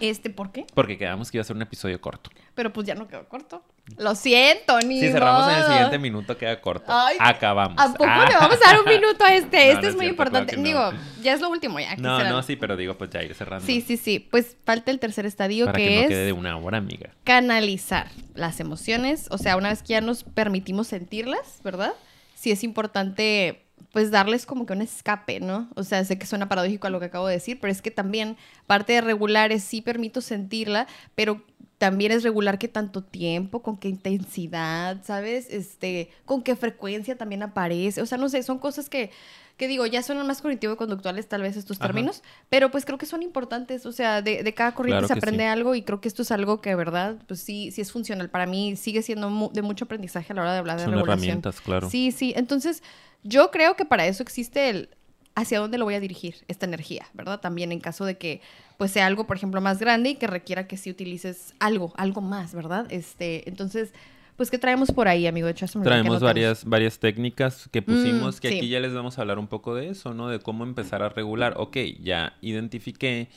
Este, 0.00 0.30
¿por 0.30 0.52
qué? 0.52 0.66
Porque 0.74 0.98
quedamos 0.98 1.30
que 1.30 1.38
iba 1.38 1.42
a 1.42 1.44
ser 1.44 1.56
un 1.56 1.62
episodio 1.62 2.00
corto. 2.00 2.30
Pero 2.54 2.72
pues 2.72 2.86
ya 2.86 2.94
no 2.94 3.08
quedó 3.08 3.28
corto. 3.28 3.64
Lo 3.98 4.14
siento, 4.14 4.78
ni 4.80 5.00
Si 5.00 5.10
cerramos 5.10 5.50
en 5.50 5.58
el 5.58 5.66
siguiente 5.66 5.98
minuto, 5.98 6.36
queda 6.36 6.60
corto. 6.60 6.92
Acabamos. 7.18 7.78
¿A 7.78 7.92
poco 7.92 8.04
le 8.04 8.34
vamos 8.34 8.58
a 8.64 8.70
dar 8.70 8.80
un 8.80 8.88
minuto 8.88 9.24
a 9.24 9.34
este? 9.34 9.70
este 9.72 9.88
es, 9.88 9.96
muy 9.96 10.06
importante. 10.06 10.56
digo, 10.56 10.92
ya 11.22 11.32
es 11.32 11.40
lo 11.40 11.48
último, 11.48 11.78
ya. 11.78 11.96
No, 11.96 12.22
no, 12.24 12.42
sí, 12.42 12.56
pero 12.56 12.76
digo, 12.76 12.98
pues 12.98 13.10
ya 13.10 13.22
ir 13.22 13.34
cerrando. 13.34 13.64
Sí, 13.64 13.80
sí, 13.80 13.96
sí. 13.96 14.18
Pues 14.18 14.56
falta 14.64 14.90
el 14.90 14.98
tercer 14.98 15.24
estadio 15.24 15.66
Para 15.66 15.78
que, 15.78 16.02
no 16.02 16.08
quede 16.08 16.26
de 16.26 16.32
una 16.32 16.56
hora, 16.56 16.78
amiga. 16.78 17.10
Canalizar 17.24 18.10
las 18.34 18.60
emociones. 18.60 19.28
O 19.30 19.38
sea, 19.38 19.56
una 19.56 19.70
vez 19.70 19.82
que 19.82 19.90
ya 19.90 20.00
nos 20.00 20.24
permitimos 20.24 20.88
sentirlas, 20.88 21.60
¿verdad? 21.62 21.94
Sí 22.34 22.50
es 22.50 22.64
importante 22.64 23.62
pues 23.92 24.10
darles 24.10 24.44
como 24.44 24.66
que 24.66 24.74
un 24.74 24.82
escape, 24.82 25.40
¿no? 25.40 25.70
O 25.74 25.82
sea, 25.82 26.04
sé 26.04 26.18
que 26.18 26.26
suena 26.26 26.50
paradójico 26.50 26.86
a 26.86 26.90
lo 26.90 27.00
que 27.00 27.06
acabo 27.06 27.26
de 27.28 27.34
decir, 27.34 27.58
pero 27.60 27.70
es 27.70 27.80
que 27.80 27.90
también 27.90 28.36
parte 28.66 28.92
de 28.92 29.00
regular 29.00 29.52
es 29.52 29.64
sí 29.64 29.80
permito 29.80 30.20
sentirla, 30.20 30.86
pero 31.14 31.42
también 31.78 32.10
es 32.12 32.22
regular 32.22 32.58
qué 32.58 32.68
tanto 32.68 33.02
tiempo, 33.02 33.62
con 33.62 33.76
qué 33.76 33.88
intensidad, 33.88 35.04
¿sabes? 35.04 35.48
Este, 35.50 36.10
con 36.24 36.42
qué 36.42 36.56
frecuencia 36.56 37.16
también 37.16 37.42
aparece. 37.42 38.00
O 38.00 38.06
sea, 38.06 38.16
no 38.16 38.28
sé, 38.30 38.42
son 38.42 38.58
cosas 38.58 38.88
que, 38.88 39.10
que 39.58 39.68
digo, 39.68 39.84
ya 39.84 40.02
son 40.02 40.24
más 40.26 40.40
cognitivo-conductuales 40.40 41.28
tal 41.28 41.42
vez 41.42 41.56
estos 41.56 41.78
términos, 41.78 42.22
pero 42.48 42.70
pues 42.70 42.86
creo 42.86 42.96
que 42.96 43.04
son 43.04 43.22
importantes. 43.22 43.84
O 43.84 43.92
sea, 43.92 44.22
de, 44.22 44.42
de 44.42 44.54
cada 44.54 44.72
corriente 44.72 45.06
se 45.06 45.12
aprende 45.12 45.44
algo 45.44 45.74
y 45.74 45.82
creo 45.82 46.00
que 46.00 46.08
esto 46.08 46.22
es 46.22 46.30
algo 46.30 46.62
que, 46.62 46.74
verdad, 46.74 47.16
pues 47.28 47.40
sí, 47.40 47.70
sí 47.70 47.82
es 47.82 47.92
funcional. 47.92 48.30
Para 48.30 48.46
mí 48.46 48.76
sigue 48.76 49.02
siendo 49.02 49.50
de 49.52 49.62
mucho 49.62 49.84
aprendizaje 49.84 50.32
a 50.32 50.36
la 50.36 50.42
hora 50.42 50.52
de 50.52 50.58
hablar 50.58 50.78
de 50.78 50.84
son 50.84 50.98
herramientas, 50.98 51.60
claro. 51.60 51.90
Sí, 51.90 52.10
sí. 52.10 52.32
Entonces, 52.36 52.82
yo 53.22 53.50
creo 53.50 53.76
que 53.76 53.84
para 53.84 54.06
eso 54.06 54.22
existe 54.22 54.70
el 54.70 54.88
hacia 55.36 55.60
dónde 55.60 55.78
lo 55.78 55.84
voy 55.84 55.94
a 55.94 56.00
dirigir 56.00 56.34
esta 56.48 56.66
energía, 56.66 57.06
¿verdad? 57.14 57.40
También 57.40 57.70
en 57.70 57.78
caso 57.78 58.04
de 58.04 58.16
que 58.16 58.40
pues 58.78 58.90
sea 58.90 59.06
algo, 59.06 59.26
por 59.26 59.36
ejemplo, 59.36 59.60
más 59.60 59.78
grande 59.78 60.10
y 60.10 60.14
que 60.16 60.26
requiera 60.26 60.66
que 60.66 60.76
sí 60.76 60.90
utilices 60.90 61.54
algo, 61.60 61.92
algo 61.96 62.22
más, 62.22 62.54
¿verdad? 62.54 62.86
Este, 62.90 63.48
entonces, 63.48 63.92
pues, 64.36 64.50
¿qué 64.50 64.58
traemos 64.58 64.90
por 64.90 65.08
ahí, 65.08 65.26
amigo? 65.26 65.46
De 65.46 65.54
traemos 65.54 66.20
varias, 66.20 66.64
varias 66.64 66.98
técnicas 66.98 67.68
que 67.70 67.82
pusimos, 67.82 68.36
mm, 68.36 68.40
que 68.40 68.48
aquí 68.48 68.68
ya 68.68 68.80
les 68.80 68.92
vamos 68.92 69.18
a 69.18 69.20
hablar 69.22 69.38
un 69.38 69.46
poco 69.46 69.74
de 69.74 69.90
eso, 69.90 70.14
¿no? 70.14 70.28
De 70.28 70.40
cómo 70.40 70.64
empezar 70.64 71.02
a 71.02 71.10
regular. 71.10 71.54
Ok, 71.58 71.76
ya 72.00 72.34
identifiqué 72.40 73.28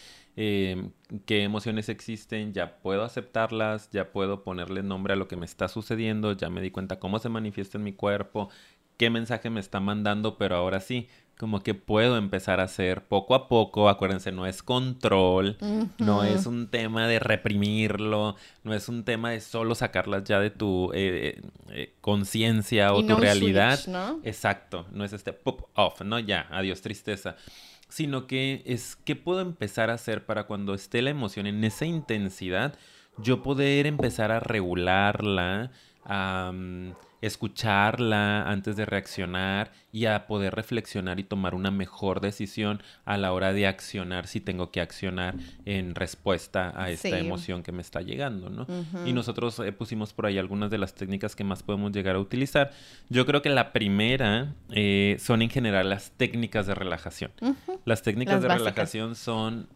eh, 0.42 0.90
qué 1.26 1.44
emociones 1.44 1.90
existen, 1.90 2.54
ya 2.54 2.78
puedo 2.78 3.04
aceptarlas, 3.04 3.90
ya 3.92 4.14
puedo 4.14 4.44
ponerle 4.44 4.84
nombre 4.84 5.14
a 5.14 5.18
lo 5.18 5.28
que 5.28 5.36
me 5.36 5.46
está 5.46 5.68
sucediendo, 5.68 6.32
ya 6.32 6.50
me 6.50 6.62
di 6.62 6.72
cuenta 6.72 6.98
cómo 6.98 7.20
se 7.20 7.28
manifiesta 7.28 7.78
en 7.78 7.84
mi 7.84 7.92
cuerpo, 7.92 8.50
qué 8.96 9.10
mensaje 9.10 9.50
me 9.50 9.60
está 9.60 9.80
mandando, 9.80 10.38
pero 10.38 10.56
ahora 10.56 10.80
sí, 10.82 11.08
como 11.40 11.62
que 11.62 11.74
puedo 11.74 12.18
empezar 12.18 12.60
a 12.60 12.64
hacer 12.64 13.06
poco 13.06 13.34
a 13.34 13.48
poco, 13.48 13.88
acuérdense, 13.88 14.30
no 14.34 14.46
es 14.46 14.62
control, 14.62 15.58
no 15.98 16.26
es 16.26 16.46
un 16.46 16.68
tema 16.68 17.08
de 17.08 17.18
reprimirlo, 17.20 18.36
no 18.66 18.74
es 18.74 18.90
un 18.90 19.06
tema 19.06 19.30
de 19.30 19.40
solo 19.40 19.74
sacarlas 19.74 20.26
ya 20.26 20.42
de 20.42 20.50
tu 20.50 20.92
eh, 20.94 21.42
eh, 21.70 21.94
conciencia 22.02 22.92
o 22.92 23.06
tu 23.06 23.16
realidad. 23.16 23.80
¿no? 23.88 24.20
Exacto, 24.26 24.86
no 24.92 25.06
es 25.06 25.14
este 25.14 25.32
pop 25.32 25.70
off, 25.76 26.02
no 26.02 26.20
ya, 26.20 26.46
adiós 26.52 26.82
tristeza, 26.82 27.38
sino 27.88 28.28
que 28.28 28.62
es 28.66 28.98
qué 28.98 29.16
puedo 29.16 29.40
empezar 29.40 29.90
a 29.90 29.94
hacer 29.94 30.26
para 30.26 30.44
cuando 30.44 30.74
esté 30.74 31.02
la 31.02 31.12
emoción 31.12 31.48
en 31.48 31.64
esa 31.64 31.86
intensidad, 31.86 32.76
yo 33.18 33.44
poder 33.44 33.88
empezar 33.88 34.34
a 34.34 34.42
regularla, 34.42 35.72
a 36.04 36.52
escucharla 37.22 38.44
antes 38.44 38.76
de 38.76 38.86
reaccionar 38.86 39.72
y 39.92 40.06
a 40.06 40.28
poder 40.28 40.54
reflexionar 40.56 41.20
y 41.20 41.24
tomar 41.24 41.56
una 41.56 41.72
mejor 41.72 42.22
decisión 42.22 42.82
a 43.06 43.18
la 43.18 43.34
hora 43.34 43.54
de 43.54 43.68
accionar 43.68 44.28
si 44.28 44.40
tengo 44.40 44.72
que 44.72 44.82
accionar 44.82 45.36
en 45.66 45.96
respuesta 45.96 46.74
a 46.76 46.90
esta 46.92 47.18
emoción 47.18 47.64
que 47.64 47.72
me 47.72 47.82
está 47.82 48.02
llegando, 48.02 48.50
¿no? 48.50 48.68
Y 49.06 49.14
nosotros 49.14 49.60
eh, 49.60 49.72
pusimos 49.72 50.14
por 50.14 50.26
ahí 50.26 50.38
algunas 50.38 50.70
de 50.70 50.78
las 50.78 50.94
técnicas 50.94 51.36
que 51.36 51.44
más 51.44 51.64
podemos 51.64 51.92
llegar 51.92 52.16
a 52.16 52.20
utilizar. 52.20 52.72
Yo 53.10 53.26
creo 53.26 53.42
que 53.42 53.50
la 53.50 53.74
primera 53.74 54.54
eh, 54.72 55.18
son 55.20 55.42
en 55.42 55.50
general 55.50 55.90
las 55.90 56.12
técnicas 56.12 56.68
de 56.68 56.76
relajación. 56.76 57.32
Las 57.86 58.04
técnicas 58.04 58.42
de 58.42 58.48
relajación 58.48 59.16
son 59.16 59.68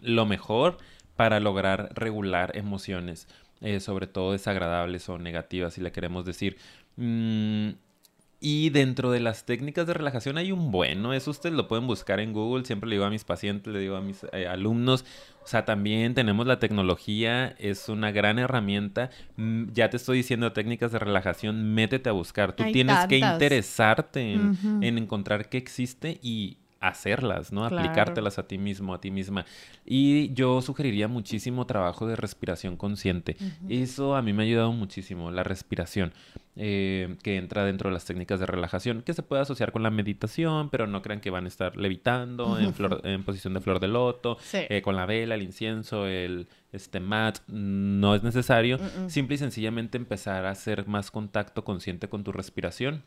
lo 0.00 0.26
mejor 0.26 0.78
para 1.16 1.40
lograr 1.40 1.90
regular 1.94 2.56
emociones. 2.56 3.28
Eh, 3.60 3.80
sobre 3.80 4.06
todo 4.06 4.32
desagradables 4.32 5.08
o 5.08 5.18
negativas, 5.18 5.74
si 5.74 5.80
le 5.80 5.90
queremos 5.90 6.24
decir. 6.24 6.58
Mm, 6.98 7.70
Y 8.40 8.70
dentro 8.70 9.10
de 9.10 9.18
las 9.18 9.46
técnicas 9.46 9.88
de 9.88 9.94
relajación 9.94 10.38
hay 10.38 10.52
un 10.52 10.70
bueno, 10.70 11.12
eso 11.12 11.32
ustedes 11.32 11.56
lo 11.56 11.66
pueden 11.66 11.88
buscar 11.88 12.20
en 12.20 12.32
Google, 12.32 12.64
siempre 12.64 12.88
le 12.88 12.94
digo 12.94 13.04
a 13.04 13.10
mis 13.10 13.24
pacientes, 13.24 13.72
le 13.72 13.80
digo 13.80 13.96
a 13.96 14.00
mis 14.00 14.24
eh, 14.32 14.46
alumnos, 14.46 15.04
o 15.42 15.46
sea, 15.48 15.64
también 15.64 16.14
tenemos 16.14 16.46
la 16.46 16.60
tecnología, 16.60 17.56
es 17.58 17.88
una 17.88 18.12
gran 18.12 18.38
herramienta, 18.38 19.10
mm, 19.36 19.72
ya 19.72 19.90
te 19.90 19.96
estoy 19.96 20.18
diciendo 20.18 20.52
técnicas 20.52 20.92
de 20.92 21.00
relajación, 21.00 21.74
métete 21.74 22.10
a 22.10 22.12
buscar, 22.12 22.52
tú 22.54 22.62
tienes 22.72 22.94
que 23.08 23.16
interesarte 23.34 24.34
en, 24.34 24.56
en 24.84 24.98
encontrar 24.98 25.48
qué 25.48 25.58
existe 25.58 26.20
y 26.22 26.58
hacerlas, 26.80 27.50
¿no? 27.50 27.64
Aplicártelas 27.80 28.38
a 28.38 28.46
ti 28.46 28.56
mismo, 28.56 28.94
a 28.94 29.00
ti 29.00 29.10
misma. 29.10 29.44
Y 29.84 30.32
yo 30.34 30.62
sugeriría 30.62 31.08
muchísimo 31.08 31.66
trabajo 31.66 32.06
de 32.06 32.14
respiración 32.14 32.76
consciente. 32.76 33.36
Eso 33.68 34.14
a 34.14 34.22
mí 34.22 34.32
me 34.32 34.44
ha 34.44 34.46
ayudado 34.46 34.72
muchísimo, 34.72 35.32
la 35.32 35.42
respiración, 35.42 36.12
eh, 36.60 37.16
que 37.22 37.36
entra 37.36 37.64
dentro 37.64 37.88
de 37.88 37.94
las 37.94 38.04
técnicas 38.04 38.40
de 38.40 38.46
relajación, 38.46 39.02
que 39.02 39.14
se 39.14 39.22
puede 39.22 39.42
asociar 39.42 39.70
con 39.70 39.84
la 39.84 39.90
meditación, 39.90 40.70
pero 40.70 40.88
no 40.88 41.02
crean 41.02 41.20
que 41.20 41.30
van 41.30 41.44
a 41.44 41.48
estar 41.48 41.76
levitando 41.76 42.58
en, 42.58 42.74
en 43.04 43.22
posición 43.22 43.54
de 43.54 43.60
flor 43.60 43.78
de 43.78 43.86
loto, 43.86 44.38
eh, 44.52 44.82
con 44.82 44.96
la 44.96 45.06
vela, 45.06 45.36
el 45.36 45.42
incienso, 45.42 46.06
el 46.06 46.48
este 46.72 47.00
mat, 47.00 47.38
no 47.46 48.14
es 48.14 48.22
necesario. 48.22 48.78
Simple 49.06 49.36
y 49.36 49.38
sencillamente 49.38 49.96
empezar 49.96 50.44
a 50.44 50.50
hacer 50.50 50.86
más 50.86 51.10
contacto 51.10 51.64
consciente 51.64 52.08
con 52.08 52.24
tu 52.24 52.32
respiración 52.32 53.04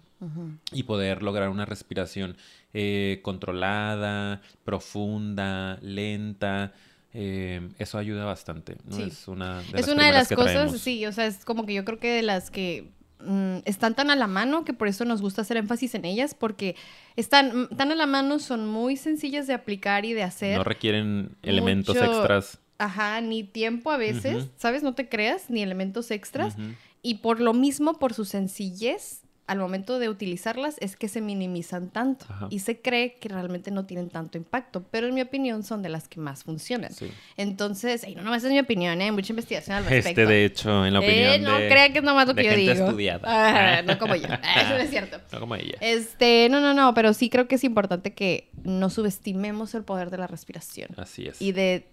y 0.72 0.84
poder 0.84 1.22
lograr 1.22 1.50
una 1.50 1.66
respiración 1.66 2.38
eh, 2.74 3.20
controlada, 3.22 4.42
profunda, 4.64 5.78
lenta. 5.82 6.74
Eh, 7.14 7.70
eso 7.78 7.98
ayuda 7.98 8.24
bastante. 8.24 8.78
Es 8.98 9.28
una 9.28 9.58
de 9.58 9.80
es 9.80 9.88
las, 9.88 9.88
una 9.90 10.06
de 10.06 10.12
las 10.14 10.30
cosas, 10.30 10.80
sí, 10.80 11.06
o 11.06 11.12
sea, 11.12 11.26
es 11.26 11.44
como 11.44 11.66
que 11.66 11.74
yo 11.74 11.84
creo 11.84 12.00
que 12.00 12.12
de 12.12 12.22
las 12.22 12.50
que 12.50 12.92
mm, 13.26 13.58
están 13.66 13.96
tan 13.96 14.10
a 14.12 14.16
la 14.16 14.28
mano 14.28 14.64
que 14.66 14.74
por 14.74 14.88
eso 14.88 15.06
nos 15.06 15.22
gusta 15.22 15.42
hacer 15.42 15.58
énfasis 15.58 15.96
en 15.96 16.06
ellas, 16.06 16.34
porque 16.34 16.76
están 17.16 17.70
tan 17.70 17.92
a 17.92 17.96
la 17.96 18.06
mano, 18.06 18.40
son 18.40 18.68
muy 18.68 18.98
sencillas 18.98 19.48
de 19.48 19.54
aplicar 19.54 20.06
y 20.06 20.14
de 20.14 20.24
hacer. 20.24 20.58
No 20.58 20.64
requieren 20.64 21.36
elementos 21.44 21.96
extras 21.96 22.60
Ajá, 22.82 23.22
ni 23.22 23.44
tiempo 23.44 23.92
a 23.92 23.98
veces, 23.98 24.50
¿sabes? 24.58 24.82
No 24.82 24.96
te 24.96 25.08
creas, 25.08 25.52
ni 25.52 25.62
elementos 25.62 26.10
extras. 26.10 26.56
Y 27.04 27.16
por 27.16 27.40
lo 27.40 27.54
mismo, 27.54 28.00
por 28.00 28.16
su 28.16 28.26
sencillez, 28.26 29.22
al 29.48 29.60
momento 29.60 30.00
de 30.00 30.08
utilizarlas 30.08 30.76
es 30.80 30.96
que 30.96 31.08
se 31.08 31.20
minimizan 31.20 31.90
tanto 31.90 32.26
y 32.50 32.60
se 32.60 32.80
cree 32.80 33.16
que 33.16 33.28
realmente 33.28 33.70
no 33.72 33.86
tienen 33.86 34.10
tanto 34.10 34.38
impacto, 34.38 34.84
pero 34.92 35.08
en 35.08 35.14
mi 35.14 35.22
opinión 35.22 35.64
son 35.64 35.82
de 35.82 35.90
las 35.90 36.08
que 36.08 36.20
más 36.20 36.44
funcionan. 36.44 36.92
Entonces, 37.38 38.08
y 38.08 38.16
no 38.16 38.24
nomás 38.24 38.44
es 38.44 38.52
mi 38.52 38.60
opinión, 38.60 39.02
hay 39.02 39.08
¿eh? 39.08 39.12
mucha 39.12 39.34
investigación 39.34 39.78
al 39.78 39.86
respecto. 39.86 40.22
Este, 40.22 40.26
de 40.26 40.46
hecho, 40.46 40.86
en 40.86 40.94
la 40.94 41.00
opinión 41.00 41.34
eh, 41.34 41.40
No 41.40 41.56
crean 41.58 41.92
que 41.92 42.00
es 42.00 42.04
nomás 42.04 42.28
lo 42.28 42.36
que 42.36 42.46
yo 42.46 42.56
digo. 42.56 42.72
estudiada. 42.72 43.82
no 43.84 43.98
como 43.98 44.16
yo, 44.16 44.28
eso 44.62 44.76
es 44.78 44.90
cierto. 44.90 45.20
No 45.34 45.40
como 45.40 45.56
ella. 45.56 45.78
Este, 45.82 46.48
no, 46.50 46.62
no, 46.62 46.74
no, 46.74 46.94
pero 46.94 47.14
sí 47.14 47.30
creo 47.30 47.48
que 47.48 47.56
es 47.56 47.64
importante 47.64 48.14
que 48.14 48.50
no 48.64 48.90
subestimemos 48.90 49.76
el 49.76 49.84
poder 49.84 50.12
de 50.12 50.18
la 50.18 50.28
respiración. 50.28 50.90
Así 50.98 51.28
es. 51.28 51.42
Y 51.42 51.52
de 51.52 51.91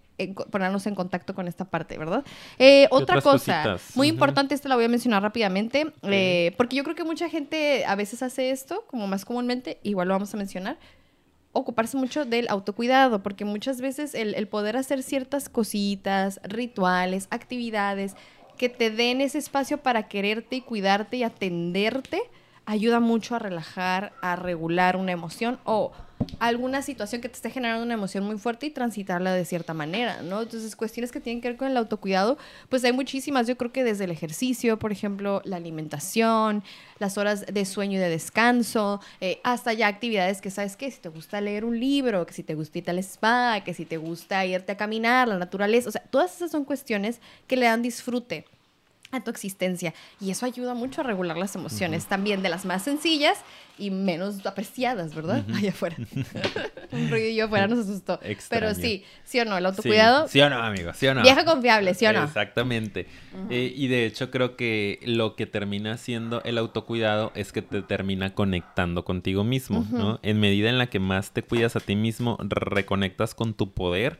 ponernos 0.50 0.86
en 0.86 0.94
contacto 0.94 1.34
con 1.34 1.48
esta 1.48 1.64
parte, 1.64 1.96
¿verdad? 1.98 2.24
Eh, 2.58 2.88
otra 2.90 3.20
cosa, 3.20 3.78
muy 3.94 4.08
importante, 4.08 4.54
esta 4.54 4.68
la 4.68 4.76
voy 4.76 4.84
a 4.84 4.88
mencionar 4.88 5.22
rápidamente, 5.22 5.92
eh, 6.02 6.52
porque 6.56 6.76
yo 6.76 6.84
creo 6.84 6.96
que 6.96 7.04
mucha 7.04 7.28
gente 7.28 7.84
a 7.86 7.94
veces 7.94 8.22
hace 8.22 8.50
esto, 8.50 8.84
como 8.88 9.06
más 9.06 9.24
comúnmente, 9.24 9.78
igual 9.82 10.08
lo 10.08 10.14
vamos 10.14 10.34
a 10.34 10.36
mencionar, 10.36 10.78
ocuparse 11.52 11.96
mucho 11.96 12.24
del 12.24 12.48
autocuidado, 12.48 13.22
porque 13.22 13.44
muchas 13.44 13.80
veces 13.80 14.14
el, 14.14 14.34
el 14.34 14.48
poder 14.48 14.76
hacer 14.76 15.02
ciertas 15.02 15.48
cositas, 15.48 16.40
rituales, 16.44 17.28
actividades, 17.30 18.14
que 18.58 18.68
te 18.68 18.90
den 18.90 19.20
ese 19.20 19.38
espacio 19.38 19.78
para 19.78 20.08
quererte 20.08 20.56
y 20.56 20.60
cuidarte 20.60 21.16
y 21.16 21.22
atenderte, 21.22 22.20
ayuda 22.68 23.00
mucho 23.00 23.34
a 23.34 23.38
relajar, 23.38 24.12
a 24.20 24.36
regular 24.36 24.98
una 24.98 25.12
emoción 25.12 25.58
o 25.64 25.90
alguna 26.38 26.82
situación 26.82 27.22
que 27.22 27.30
te 27.30 27.36
esté 27.36 27.48
generando 27.48 27.82
una 27.82 27.94
emoción 27.94 28.24
muy 28.24 28.36
fuerte 28.36 28.66
y 28.66 28.70
transitarla 28.70 29.32
de 29.32 29.46
cierta 29.46 29.72
manera, 29.72 30.20
¿no? 30.20 30.42
Entonces, 30.42 30.76
cuestiones 30.76 31.10
que 31.10 31.18
tienen 31.18 31.40
que 31.40 31.48
ver 31.48 31.56
con 31.56 31.68
el 31.68 31.76
autocuidado, 31.78 32.36
pues 32.68 32.84
hay 32.84 32.92
muchísimas, 32.92 33.46
yo 33.46 33.56
creo 33.56 33.72
que 33.72 33.84
desde 33.84 34.04
el 34.04 34.10
ejercicio, 34.10 34.78
por 34.78 34.92
ejemplo, 34.92 35.40
la 35.46 35.56
alimentación, 35.56 36.62
las 36.98 37.16
horas 37.16 37.46
de 37.46 37.64
sueño 37.64 37.94
y 37.94 38.02
de 38.02 38.10
descanso, 38.10 39.00
eh, 39.22 39.40
hasta 39.44 39.72
ya 39.72 39.86
actividades 39.86 40.42
que 40.42 40.50
sabes 40.50 40.76
que 40.76 40.90
si 40.90 41.00
te 41.00 41.08
gusta 41.08 41.40
leer 41.40 41.64
un 41.64 41.80
libro, 41.80 42.26
que 42.26 42.34
si 42.34 42.42
te 42.42 42.54
gusta 42.54 42.76
ir 42.76 42.90
al 42.90 42.98
spa, 42.98 43.62
que 43.64 43.72
si 43.72 43.86
te 43.86 43.96
gusta 43.96 44.44
irte 44.44 44.72
a 44.72 44.76
caminar, 44.76 45.26
la 45.26 45.38
naturaleza, 45.38 45.88
o 45.88 45.92
sea, 45.92 46.02
todas 46.02 46.36
esas 46.36 46.50
son 46.50 46.66
cuestiones 46.66 47.22
que 47.46 47.56
le 47.56 47.64
dan 47.64 47.80
disfrute 47.80 48.44
a 49.10 49.22
tu 49.22 49.30
existencia. 49.30 49.94
Y 50.20 50.30
eso 50.30 50.46
ayuda 50.46 50.74
mucho 50.74 51.00
a 51.00 51.04
regular 51.04 51.36
las 51.36 51.54
emociones, 51.54 52.06
también 52.06 52.42
de 52.42 52.48
las 52.48 52.64
más 52.64 52.82
sencillas 52.82 53.38
y 53.78 53.90
menos 53.90 54.44
apreciadas, 54.44 55.14
¿verdad? 55.14 55.44
Allá 55.54 55.70
afuera. 55.70 55.96
Un 56.92 57.10
ruido 57.10 57.46
afuera 57.46 57.68
nos 57.68 57.80
asustó. 57.80 58.18
Pero 58.50 58.74
sí, 58.74 59.04
sí 59.24 59.38
o 59.40 59.44
no, 59.44 59.56
el 59.56 59.66
autocuidado. 59.66 60.28
Sí, 60.28 60.40
o 60.40 60.50
no, 60.50 60.56
amigo, 60.56 60.92
sí 60.94 61.06
o 61.06 61.14
no. 61.14 61.22
Vieja 61.22 61.44
confiable, 61.44 61.94
sí 61.94 62.06
o 62.06 62.12
no. 62.12 62.24
Exactamente. 62.24 63.06
Eh, 63.50 63.72
y 63.74 63.88
de 63.88 64.06
hecho 64.06 64.30
creo 64.30 64.56
que 64.56 64.98
lo 65.04 65.36
que 65.36 65.46
termina 65.46 65.96
siendo 65.96 66.42
el 66.44 66.58
autocuidado 66.58 67.32
es 67.34 67.52
que 67.52 67.62
te 67.62 67.82
termina 67.82 68.34
conectando 68.34 69.04
contigo 69.04 69.44
mismo, 69.44 69.86
¿no? 69.90 70.18
En 70.22 70.40
medida 70.40 70.68
en 70.68 70.78
la 70.78 70.88
que 70.88 70.98
más 70.98 71.30
te 71.32 71.42
cuidas 71.42 71.76
a 71.76 71.80
ti 71.80 71.96
mismo, 71.96 72.36
reconectas 72.40 73.34
con 73.34 73.54
tu 73.54 73.72
poder 73.72 74.18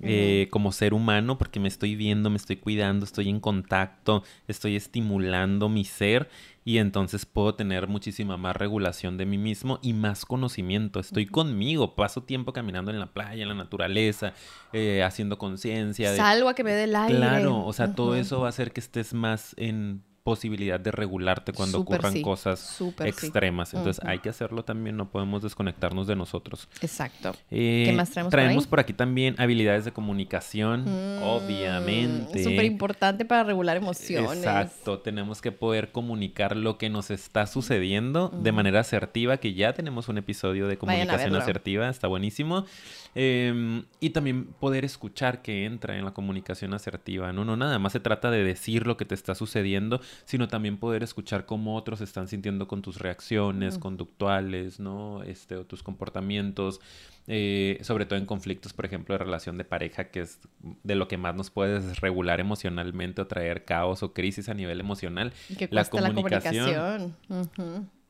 eh, 0.00 0.48
como 0.50 0.72
ser 0.72 0.94
humano, 0.94 1.38
porque 1.38 1.60
me 1.60 1.68
estoy 1.68 1.96
viendo, 1.96 2.30
me 2.30 2.36
estoy 2.36 2.56
cuidando, 2.56 3.04
estoy 3.04 3.28
en 3.28 3.40
contacto, 3.40 4.22
estoy 4.46 4.76
estimulando 4.76 5.68
mi 5.68 5.84
ser 5.84 6.28
y 6.64 6.78
entonces 6.78 7.24
puedo 7.24 7.54
tener 7.54 7.88
muchísima 7.88 8.36
más 8.36 8.54
regulación 8.54 9.16
de 9.16 9.24
mí 9.24 9.38
mismo 9.38 9.78
y 9.82 9.94
más 9.94 10.26
conocimiento. 10.26 11.00
Estoy 11.00 11.26
conmigo, 11.26 11.94
paso 11.94 12.22
tiempo 12.22 12.52
caminando 12.52 12.90
en 12.90 13.00
la 13.00 13.06
playa, 13.06 13.42
en 13.42 13.48
la 13.48 13.54
naturaleza, 13.54 14.34
eh, 14.72 15.02
haciendo 15.02 15.38
conciencia. 15.38 16.14
Salgo 16.14 16.48
a 16.48 16.54
que 16.54 16.64
me 16.64 16.72
dé 16.72 16.84
el 16.84 16.94
aire. 16.94 17.16
Claro, 17.16 17.64
o 17.64 17.72
sea, 17.72 17.94
todo 17.94 18.14
eso 18.14 18.40
va 18.40 18.46
a 18.46 18.50
hacer 18.50 18.72
que 18.72 18.80
estés 18.80 19.14
más 19.14 19.54
en 19.56 20.02
posibilidad 20.28 20.78
de 20.78 20.90
regularte 20.90 21.54
cuando 21.54 21.80
ocurran 21.80 22.20
cosas 22.20 22.78
extremas. 23.02 23.72
Entonces 23.72 24.04
hay 24.04 24.18
que 24.18 24.28
hacerlo 24.28 24.62
también, 24.62 24.94
no 24.94 25.08
podemos 25.10 25.42
desconectarnos 25.42 26.06
de 26.06 26.16
nosotros. 26.16 26.68
Exacto. 26.82 27.34
Eh, 27.50 27.84
¿Qué 27.86 27.92
más 27.94 28.10
traemos? 28.10 28.30
Traemos 28.30 28.66
por, 28.66 28.78
aquí 28.78 28.92
también 28.92 29.36
habilidades 29.38 29.86
de 29.86 29.92
comunicación, 29.92 30.84
mm, 30.84 31.22
obviamente. 31.22 32.44
Súper 32.44 32.66
importante 32.66 33.24
para 33.24 33.42
regular 33.42 33.78
emociones. 33.78 34.36
Exacto, 34.36 34.98
tenemos 34.98 35.40
que 35.40 35.50
poder 35.50 35.92
comunicar 35.92 36.58
lo 36.58 36.76
que 36.76 36.90
nos 36.90 37.10
está 37.10 37.46
sucediendo 37.46 38.28
de 38.28 38.52
manera 38.52 38.80
asertiva, 38.80 39.38
que 39.38 39.54
ya 39.54 39.72
tenemos 39.72 40.10
un 40.10 40.18
episodio 40.18 40.68
de 40.68 40.76
comunicación 40.76 41.34
asertiva, 41.36 41.88
está 41.88 42.06
buenísimo. 42.06 42.66
Em, 43.14 43.84
y 43.98 44.10
también 44.10 44.44
poder 44.44 44.84
escuchar 44.84 45.42
que 45.42 45.64
entra 45.64 45.96
en 45.96 46.04
la 46.04 46.12
comunicación 46.12 46.74
asertiva, 46.74 47.32
¿no? 47.32 47.44
No 47.44 47.56
nada 47.56 47.78
más 47.78 47.92
se 47.92 48.00
trata 48.00 48.30
de 48.30 48.44
decir 48.44 48.86
lo 48.86 48.96
que 48.96 49.06
te 49.06 49.14
está 49.14 49.34
sucediendo, 49.34 50.00
sino 50.24 50.48
también 50.48 50.78
poder 50.78 51.02
escuchar 51.02 51.46
cómo 51.46 51.76
otros 51.76 52.00
están 52.00 52.28
sintiendo 52.28 52.68
con 52.68 52.82
tus 52.82 52.98
reacciones 52.98 53.78
conductuales, 53.78 54.80
¿no? 54.80 55.22
Este, 55.22 55.56
o 55.56 55.64
tus 55.64 55.82
comportamientos. 55.82 56.80
Eh, 57.30 57.78
sobre 57.82 58.06
todo 58.06 58.18
en 58.18 58.24
conflictos, 58.24 58.72
por 58.72 58.86
ejemplo, 58.86 59.14
de 59.14 59.18
relación 59.18 59.58
de 59.58 59.64
pareja, 59.64 60.04
que 60.04 60.20
es 60.20 60.38
de 60.82 60.94
lo 60.94 61.08
que 61.08 61.18
más 61.18 61.34
nos 61.34 61.50
puede 61.50 61.94
regular 61.96 62.40
emocionalmente 62.40 63.20
o 63.20 63.26
traer 63.26 63.66
caos 63.66 64.02
o 64.02 64.14
crisis 64.14 64.48
a 64.48 64.54
nivel 64.54 64.80
emocional. 64.80 65.34
la 65.70 65.84
comunicación. 65.84 67.14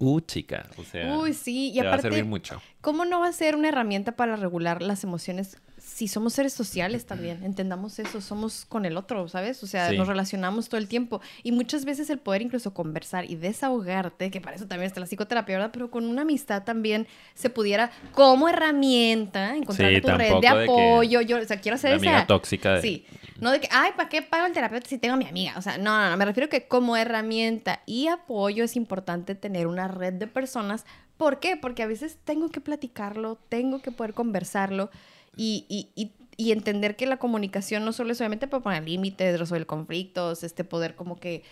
Uh, 0.01 0.21
chica, 0.21 0.69
o 0.77 0.85
sea, 0.85 1.19
Uy, 1.19 1.33
sí, 1.33 1.73
y 1.73 1.81
aparte, 1.81 1.91
va 1.91 1.97
a 1.97 2.03
servir 2.03 2.25
mucho. 2.25 2.63
¿Cómo 2.81 3.05
no 3.05 3.19
va 3.19 3.27
a 3.27 3.33
ser 3.33 3.57
una 3.57 3.71
herramienta 3.71 4.13
para 4.13 4.37
regular 4.37 4.81
las 4.81 5.03
emociones 5.03 5.61
si 5.99 6.07
somos 6.07 6.33
seres 6.33 6.53
sociales 6.53 7.07
también? 7.07 7.43
Entendamos 7.43 7.99
eso, 7.99 8.21
somos 8.21 8.65
con 8.67 8.85
el 8.85 8.97
otro, 8.97 9.27
¿sabes? 9.27 9.65
O 9.65 9.67
sea, 9.67 9.91
nos 9.91 10.07
relacionamos 10.07 10.69
todo 10.69 10.79
el 10.79 10.87
tiempo 10.87 11.21
y 11.43 11.51
muchas 11.51 11.85
veces 11.85 12.09
el 12.09 12.19
poder 12.19 12.41
incluso 12.41 12.73
conversar 12.73 13.29
y 13.29 13.35
desahogarte, 13.35 14.31
que 14.31 14.41
para 14.41 14.55
eso 14.55 14.69
también 14.69 14.87
está 14.87 15.01
la 15.01 15.07
psicoterapia, 15.07 15.57
¿verdad? 15.57 15.71
Pero 15.73 15.91
con 15.91 16.05
una 16.05 16.23
amistad 16.23 16.63
también 16.63 17.09
se 17.35 17.51
pudiera 17.51 17.91
como 18.13 18.49
herramienta 18.49 19.57
encontrar 19.57 20.01
tu 20.01 20.07
red 20.07 20.35
de 20.41 20.47
apoyo. 20.47 21.21
Yo, 21.21 21.39
o 21.39 21.45
sea, 21.45 21.61
quiero 21.61 21.77
ser 21.77 21.95
esa 21.95 22.29
tóxica. 22.29 22.81
Sí. 22.81 23.05
No 23.41 23.51
de 23.51 23.59
que, 23.59 23.69
ay, 23.73 23.91
¿para 23.97 24.09
qué 24.09 24.23
pago 24.23 24.47
el 24.47 24.53
terapeuta 24.53 24.89
si 24.89 24.99
tengo 24.99 25.15
a 25.15 25.17
mi 25.17 25.27
amiga? 25.27 25.55
O 25.57 25.63
sea, 25.63 25.79
no, 25.79 25.99
no, 25.99 26.11
no, 26.11 26.17
me 26.17 26.27
refiero 26.27 26.49
que 26.49 26.69
como 26.69 26.97
herramienta 26.97 27.83
y 27.87 28.07
apoyo 28.07 28.63
es 28.63 28.77
importante 28.77 29.35
tener 29.35 29.67
una 29.67 29.89
red 29.89 30.13
de 30.13 30.29
personas. 30.29 30.87
¿Por 31.17 31.41
qué? 31.41 31.57
Porque 31.57 31.83
a 31.83 31.89
veces 31.89 32.19
tengo 32.25 32.51
que 32.51 32.61
platicarlo, 32.61 33.37
tengo 33.49 33.83
que 33.83 33.91
poder 33.91 34.15
conversarlo 34.15 34.91
y, 35.39 35.67
y, 35.95 36.13
y, 36.37 36.53
entender 36.53 36.97
que 36.97 37.07
la 37.07 37.19
comunicación 37.19 37.85
no 37.85 37.93
solo 37.93 38.13
es 38.13 38.19
solamente 38.19 38.49
para 38.49 38.63
poner 38.63 38.85
límites, 38.85 39.39
resolver 39.39 39.67
conflictos, 39.67 40.43
este 40.43 40.65
poder 40.65 40.97
como 40.97 41.17
que 41.17 41.45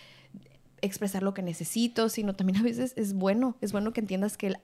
expresar 0.83 1.23
lo 1.23 1.35
que 1.35 1.43
necesito, 1.43 2.09
sino 2.09 2.35
también 2.35 2.59
a 2.59 2.63
veces 2.63 2.93
es 2.97 3.15
bueno, 3.15 3.57
es 3.61 3.73
bueno 3.73 3.93
que 3.93 4.01
entiendas 4.01 4.37
que 4.37 4.49
el 4.49 4.59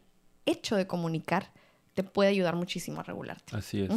hecho 0.45 0.77
de 0.77 0.87
comunicar 0.87 1.53
te 1.95 2.03
puede 2.03 2.31
ayudar 2.31 2.57
muchísimo 2.57 3.01
a 3.01 3.05
regularte. 3.05 3.57
Así 3.57 3.83
es. 3.83 3.91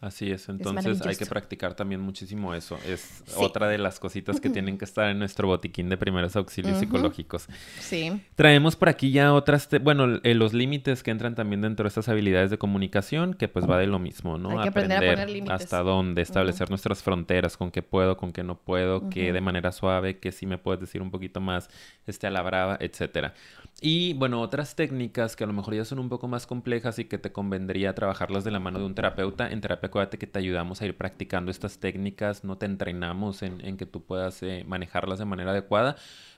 Así 0.00 0.30
es, 0.30 0.50
entonces 0.50 1.00
hay 1.06 1.16
que 1.16 1.24
practicar 1.24 1.74
también 1.74 2.02
muchísimo 2.02 2.54
eso. 2.54 2.78
Es 2.86 3.24
otra 3.36 3.66
de 3.66 3.78
las 3.78 3.98
cositas 3.98 4.40
que 4.40 4.50
tienen 4.50 4.76
que 4.76 4.84
estar 4.84 5.08
en 5.08 5.18
nuestro 5.18 5.48
botiquín 5.48 5.88
de 5.88 5.96
primeros 5.96 6.36
auxilios 6.36 6.78
psicológicos. 6.78 7.46
Sí. 7.80 8.20
Traemos 8.34 8.76
por 8.76 8.90
aquí 8.90 9.10
ya 9.10 9.32
otras, 9.32 9.68
bueno, 9.82 10.20
eh, 10.22 10.34
los 10.34 10.52
límites 10.52 11.02
que 11.02 11.10
entran 11.10 11.34
también 11.34 11.62
dentro 11.62 11.84
de 11.84 11.88
estas 11.88 12.10
habilidades 12.10 12.50
de 12.50 12.58
comunicación, 12.58 13.32
que 13.32 13.48
pues 13.48 13.68
va 13.68 13.78
de 13.78 13.86
lo 13.86 13.98
mismo, 13.98 14.36
¿no? 14.36 14.50
Hay 14.50 14.64
que 14.64 14.68
aprender 14.68 14.98
a 14.98 15.10
poner 15.12 15.30
límites. 15.30 15.62
hasta 15.62 15.82
dónde, 15.82 16.20
establecer 16.20 16.68
nuestras 16.68 17.02
fronteras, 17.02 17.56
con 17.56 17.70
qué 17.70 17.82
puedo, 17.82 18.18
con 18.18 18.32
qué 18.32 18.44
no 18.44 18.58
puedo, 18.58 19.08
qué 19.08 19.32
de 19.32 19.40
manera 19.40 19.72
suave, 19.72 20.18
que 20.18 20.30
sí 20.30 20.44
me 20.44 20.58
puedes 20.58 20.80
decir 20.80 21.00
un 21.00 21.10
poquito 21.10 21.40
más, 21.40 21.70
este, 22.06 22.26
a 22.26 22.30
la 22.30 22.42
brava, 22.42 22.76
etcétera. 22.80 23.32
Y 23.80 24.14
bueno, 24.14 24.40
otras 24.40 24.74
técnicas 24.74 25.36
que 25.36 25.44
a 25.44 25.46
lo 25.46 25.52
mejor 25.52 25.74
ya 25.74 25.84
son 25.84 25.98
un 25.98 26.08
poco 26.08 26.28
más 26.28 26.46
complejas 26.46 26.98
y 26.98 27.04
que 27.04 27.18
te 27.18 27.30
convendría 27.30 27.94
trabajarlas 27.94 28.42
de 28.42 28.50
la 28.50 28.58
mano 28.58 28.78
de 28.78 28.86
un 28.86 28.94
terapeuta. 28.94 29.50
En 29.50 29.60
terapia, 29.60 29.85
acuérdate 29.86 30.18
que 30.18 30.26
te 30.26 30.38
ayudamos 30.38 30.80
a 30.80 30.86
ir 30.86 30.96
practicando 30.96 31.50
estas 31.50 31.78
técnicas, 31.78 32.44
no 32.44 32.58
te 32.58 32.66
entrenamos 32.66 33.42
en, 33.42 33.64
en 33.64 33.76
que 33.76 33.86
tú 33.86 34.02
puedas 34.02 34.42
eh, 34.42 34.64
manejarlas 34.66 35.18
de 35.18 35.24
manera 35.24 35.50
adecuada. 35.50 35.96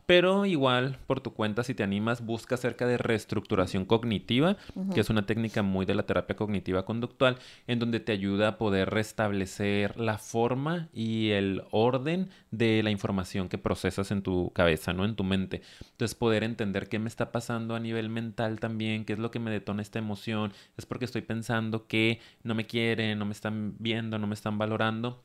Pero 0.08 0.46
igual, 0.46 0.96
por 1.06 1.20
tu 1.20 1.34
cuenta, 1.34 1.62
si 1.62 1.74
te 1.74 1.82
animas, 1.82 2.24
busca 2.24 2.54
acerca 2.54 2.86
de 2.86 2.96
reestructuración 2.96 3.84
cognitiva, 3.84 4.56
que 4.94 5.00
es 5.00 5.10
una 5.10 5.26
técnica 5.26 5.62
muy 5.62 5.84
de 5.84 5.94
la 5.94 6.04
terapia 6.04 6.34
cognitiva 6.34 6.86
conductual, 6.86 7.36
en 7.66 7.78
donde 7.78 8.00
te 8.00 8.12
ayuda 8.12 8.48
a 8.48 8.56
poder 8.56 8.88
restablecer 8.88 10.00
la 10.00 10.16
forma 10.16 10.88
y 10.94 11.32
el 11.32 11.62
orden 11.72 12.30
de 12.50 12.82
la 12.82 12.90
información 12.90 13.50
que 13.50 13.58
procesas 13.58 14.10
en 14.10 14.22
tu 14.22 14.50
cabeza, 14.54 14.94
¿no? 14.94 15.04
En 15.04 15.14
tu 15.14 15.24
mente. 15.24 15.60
Entonces, 15.90 16.14
poder 16.14 16.42
entender 16.42 16.88
qué 16.88 16.98
me 16.98 17.08
está 17.08 17.30
pasando 17.30 17.74
a 17.74 17.80
nivel 17.80 18.08
mental 18.08 18.60
también, 18.60 19.04
qué 19.04 19.12
es 19.12 19.18
lo 19.18 19.30
que 19.30 19.40
me 19.40 19.50
detona 19.50 19.82
esta 19.82 19.98
emoción, 19.98 20.54
es 20.78 20.86
porque 20.86 21.04
estoy 21.04 21.20
pensando 21.20 21.86
que 21.86 22.18
no 22.44 22.54
me 22.54 22.64
quieren, 22.64 23.18
no 23.18 23.26
me 23.26 23.32
están 23.38 23.74
viendo, 23.78 24.18
no 24.18 24.26
me 24.26 24.34
están 24.34 24.58
valorando. 24.58 25.22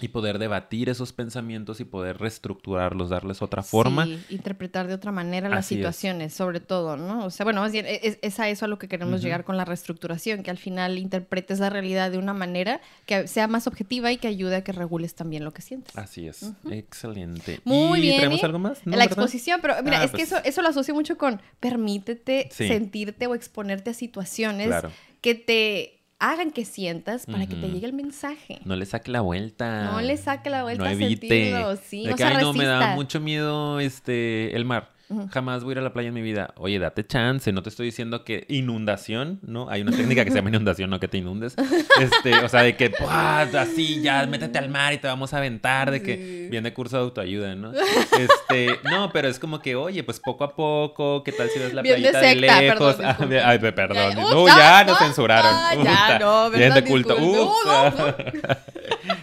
Y 0.00 0.08
poder 0.08 0.38
debatir 0.40 0.88
esos 0.88 1.12
pensamientos 1.12 1.78
y 1.78 1.84
poder 1.84 2.18
reestructurarlos, 2.18 3.10
darles 3.10 3.40
otra 3.40 3.62
forma. 3.62 4.06
Sí, 4.06 4.18
interpretar 4.30 4.88
de 4.88 4.94
otra 4.94 5.12
manera 5.12 5.48
las 5.48 5.60
Así 5.60 5.74
es. 5.74 5.78
situaciones, 5.78 6.34
sobre 6.34 6.58
todo, 6.58 6.96
¿no? 6.96 7.24
O 7.26 7.30
sea, 7.30 7.44
bueno, 7.44 7.60
más 7.60 7.70
bien 7.70 7.86
e, 7.86 8.00
es, 8.02 8.18
es 8.20 8.40
a 8.40 8.48
eso 8.48 8.64
a 8.64 8.68
lo 8.68 8.78
que 8.80 8.88
queremos 8.88 9.22
llegar 9.22 9.44
con 9.44 9.56
la 9.56 9.64
reestructuración, 9.64 10.42
que 10.42 10.50
al 10.50 10.56
final 10.58 10.98
interpretes 10.98 11.60
la 11.60 11.70
realidad 11.70 12.10
de 12.10 12.18
una 12.18 12.32
manera 12.34 12.80
que 13.06 13.28
sea 13.28 13.46
más 13.46 13.66
objetiva 13.68 14.10
y 14.10 14.16
que 14.16 14.26
ayude 14.26 14.56
a 14.56 14.64
que 14.64 14.72
regules 14.72 15.14
también 15.14 15.44
lo 15.44 15.52
que 15.52 15.62
sientes. 15.62 15.96
Así 15.96 16.26
es, 16.26 16.50
excelente. 16.70 17.60
Muy 17.64 17.98
¿Y 18.00 18.02
bien. 18.02 18.16
¿Tenemos 18.22 18.42
algo 18.42 18.58
más? 18.58 18.84
¿No, 18.84 18.92
la 18.92 19.04
verdad? 19.04 19.12
exposición, 19.12 19.60
pero 19.62 19.74
mira, 19.84 20.00
Ah, 20.00 20.04
es 20.04 20.10
que 20.10 20.16
pues. 20.16 20.32
eso, 20.32 20.40
eso 20.42 20.62
lo 20.62 20.68
asocio 20.68 20.94
mucho 20.94 21.16
con 21.16 21.40
permítete 21.60 22.48
Sí. 22.50 22.66
sentirte 22.66 23.26
o 23.28 23.34
exponerte 23.36 23.90
a 23.90 23.94
situaciones 23.94 24.66
Claro. 24.66 24.90
que 25.20 25.34
te 25.36 26.01
hagan 26.22 26.52
que 26.52 26.64
sientas 26.64 27.26
para 27.26 27.46
que 27.46 27.56
te 27.56 27.68
llegue 27.68 27.86
el 27.86 27.92
mensaje. 27.92 28.60
No 28.64 28.76
le 28.76 28.86
saque 28.86 29.10
la 29.10 29.20
vuelta. 29.22 29.90
No 29.90 30.00
le 30.00 30.16
saque 30.16 30.50
la 30.50 30.62
vuelta 30.62 30.84
No 30.84 30.90
evite. 30.90 31.28
sentirlo, 31.28 31.76
sí, 31.76 32.04
de 32.04 32.10
no 32.10 32.16
que, 32.16 32.24
ay, 32.24 32.36
no, 32.40 32.52
me 32.52 32.64
da 32.64 32.78
resista". 32.78 32.94
mucho 32.94 33.20
miedo 33.20 33.80
este, 33.80 34.54
el 34.56 34.64
mar. 34.64 34.92
Jamás 35.32 35.64
voy 35.64 35.70
a 35.70 35.72
ir 35.72 35.78
a 35.78 35.82
la 35.82 35.92
playa 35.92 36.08
en 36.08 36.14
mi 36.14 36.22
vida. 36.22 36.52
Oye, 36.56 36.78
date 36.78 37.06
chance. 37.06 37.50
No 37.52 37.62
te 37.62 37.68
estoy 37.68 37.86
diciendo 37.86 38.24
que 38.24 38.44
inundación, 38.48 39.40
¿no? 39.42 39.68
Hay 39.70 39.82
una 39.82 39.92
técnica 39.96 40.24
que 40.24 40.30
se 40.30 40.36
llama 40.36 40.48
inundación, 40.54 40.90
no 40.90 41.00
que 41.00 41.08
te 41.08 41.18
inundes. 41.18 41.54
Este, 42.00 42.34
o 42.44 42.48
sea, 42.48 42.62
de 42.62 42.76
que, 42.76 42.88
¡buah! 43.00 43.42
así, 43.60 44.00
ya, 44.02 44.24
métete 44.26 44.58
al 44.58 44.68
mar 44.68 44.92
y 44.92 44.98
te 44.98 45.06
vamos 45.06 45.32
a 45.34 45.38
aventar. 45.38 45.90
De 45.90 46.02
que 46.02 46.16
Sí. 46.16 46.48
viene 46.50 46.72
curso 46.72 46.96
de 46.96 47.02
autoayuda, 47.04 47.54
¿no? 47.54 47.72
Este, 47.72 48.78
no, 48.90 49.10
pero 49.12 49.28
es 49.28 49.38
como 49.38 49.60
que, 49.60 49.74
oye, 49.76 50.02
pues 50.04 50.20
poco 50.20 50.44
a 50.44 50.54
poco, 50.54 51.22
¿qué 51.24 51.32
tal 51.32 51.48
si 51.50 51.58
ves 51.58 51.72
la 51.74 51.82
Bien 51.82 51.96
playita 51.96 52.20
de, 52.20 52.28
secta, 52.34 52.60
lejos? 52.60 52.94
perdón, 52.96 53.32
Ah, 53.42 53.48
Ay, 53.48 53.58
pe- 53.58 53.72
perdón. 53.72 53.96
Ya, 54.14 54.14
no, 54.22 54.46
ya 54.46 54.84
nos 54.84 54.96
ah, 55.00 55.04
censuraron. 55.04 55.84
ya, 55.84 56.18
no, 56.18 56.50
Bien 56.50 56.74
de 56.74 56.84
culto. 56.84 57.18
No, 57.18 57.90
no, 57.90 58.14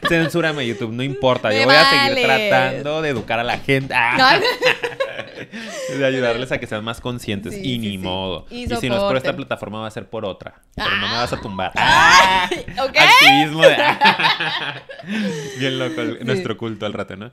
Censúrame 0.07 0.65
YouTube, 0.65 0.91
no 0.91 1.03
importa. 1.03 1.49
Me 1.49 1.59
Yo 1.59 1.65
voy 1.65 1.75
a 1.75 1.85
seguir 1.89 2.23
tratando 2.25 3.01
de 3.01 3.09
educar 3.09 3.39
a 3.39 3.43
la 3.43 3.57
gente. 3.59 3.93
Ah, 3.95 4.17
Ay, 4.31 4.41
de 5.97 6.05
ayudarles 6.05 6.51
a 6.51 6.59
que 6.59 6.67
sean 6.67 6.83
más 6.83 6.99
conscientes. 7.01 7.53
Sí, 7.53 7.59
y 7.61 7.63
sí, 7.73 7.77
ni 7.79 7.91
sí. 7.91 7.97
modo. 7.99 8.45
Y 8.49 8.63
Y, 8.63 8.75
si 8.77 8.89
no 8.89 8.95
es 8.97 9.01
por 9.03 9.17
esta 9.17 9.35
plataforma, 9.35 9.79
va 9.81 9.87
a 9.87 9.91
ser 9.91 10.07
por 10.09 10.25
otra. 10.25 10.61
Pero 10.75 10.89
no 10.97 11.07
me 11.07 11.15
Ah. 11.15 11.21
vas 11.21 11.33
a 11.33 11.41
tumbar. 11.41 11.71
¡Ah! 11.75 12.49
Activismo 12.77 13.61
de... 13.63 13.75
Bien 15.59 15.79
loco 15.79 16.01
el- 16.01 16.25
nuestro 16.25 16.57
culto 16.57 16.85
al 16.85 16.93
rato, 16.93 17.15
¿no? 17.15 17.31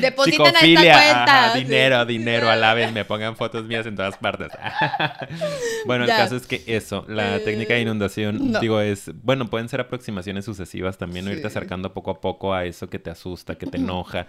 Depositen 0.00 0.46
a 0.46 0.48
esta 0.48 0.82
cuenta. 0.82 1.44
ajá, 1.46 1.54
dinero, 1.58 2.04
dinero, 2.04 2.50
alaben, 2.50 2.92
me 2.92 3.04
pongan 3.04 3.36
fotos 3.36 3.64
mías 3.64 3.86
en 3.86 3.94
todas 3.96 4.16
partes. 4.16 4.48
bueno, 5.86 6.04
el 6.04 6.10
caso 6.10 6.36
es 6.36 6.46
que 6.46 6.62
eso, 6.66 7.04
la 7.08 7.36
Eh, 7.36 7.40
técnica 7.40 7.74
de 7.74 7.80
inundación, 7.82 8.52
no. 8.52 8.60
digo, 8.60 8.80
es, 8.80 9.10
bueno, 9.22 9.48
pueden 9.48 9.68
ser 9.68 9.80
aproximaciones 9.80 10.44
sucesivas 10.44 10.98
también, 10.98 11.24
¿no? 11.24 11.30
irte 11.32 11.46
acercando 11.46 11.92
poco 11.94 12.10
a 12.10 12.20
poco 12.20 12.52
a 12.54 12.64
eso 12.64 12.88
que 12.90 12.98
te 12.98 13.10
asusta, 13.10 13.54
que 13.54 13.66
te 13.66 13.76
enoja, 13.78 14.26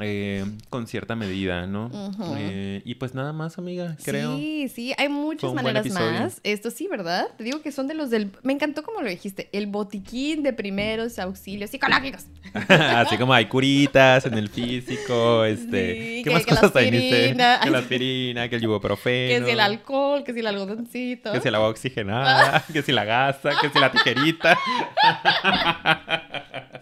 eh, 0.00 0.44
con 0.70 0.86
cierta 0.86 1.16
medida, 1.16 1.66
¿no? 1.66 1.90
Eh, 2.36 2.82
y 2.84 2.94
pues 2.96 3.14
nada 3.14 3.32
más, 3.32 3.58
amiga, 3.58 3.96
creo. 4.04 4.36
Sí, 4.36 4.68
sí, 4.74 4.94
hay 4.98 5.08
muchas 5.08 5.52
maneras 5.54 5.86
más. 5.90 6.40
Esto 6.44 6.70
sí, 6.70 6.86
¿verdad? 6.88 7.28
Te 7.38 7.44
digo 7.44 7.62
que 7.62 7.72
son 7.72 7.86
de 7.88 7.94
los 7.94 8.10
del... 8.10 8.30
Me 8.42 8.52
encantó 8.52 8.82
como 8.82 9.00
lo 9.02 9.08
dijiste, 9.08 9.48
el 9.52 9.66
botiquín 9.66 10.42
de 10.42 10.52
primeros 10.52 11.18
auxilios 11.18 11.70
psicológicos. 11.70 12.24
Así 12.68 13.16
como 13.16 13.32
hay 13.34 13.46
curitas 13.46 14.26
en 14.26 14.34
el 14.34 14.48
físico, 14.48 15.44
este, 15.44 15.94
Sí, 15.94 16.22
¿qué 16.22 16.22
que- 16.24 16.30
más 16.30 16.44
que 16.46 16.54
cosas 16.54 16.76
hay? 16.76 16.90
Que 16.90 17.34
la 17.70 17.78
aspirina, 17.78 18.48
que 18.48 18.56
el 18.56 18.60
Que 18.60 18.64
ibuprofeno. 18.66 19.46
si 19.46 19.52
el 19.52 19.60
alcohol, 19.60 20.24
que 20.24 20.32
si 20.32 20.40
el 20.40 20.46
algodoncito. 20.46 21.32
Que 21.32 21.40
si 21.40 21.48
el 21.48 21.54
agua 21.54 21.68
oxigenada, 21.68 22.64
que 22.72 22.82
si 22.82 22.92
la 22.92 23.04
gasa, 23.04 23.50
que 23.60 23.70
si 23.70 23.78
la 23.78 23.90
tijerita. 23.92 24.58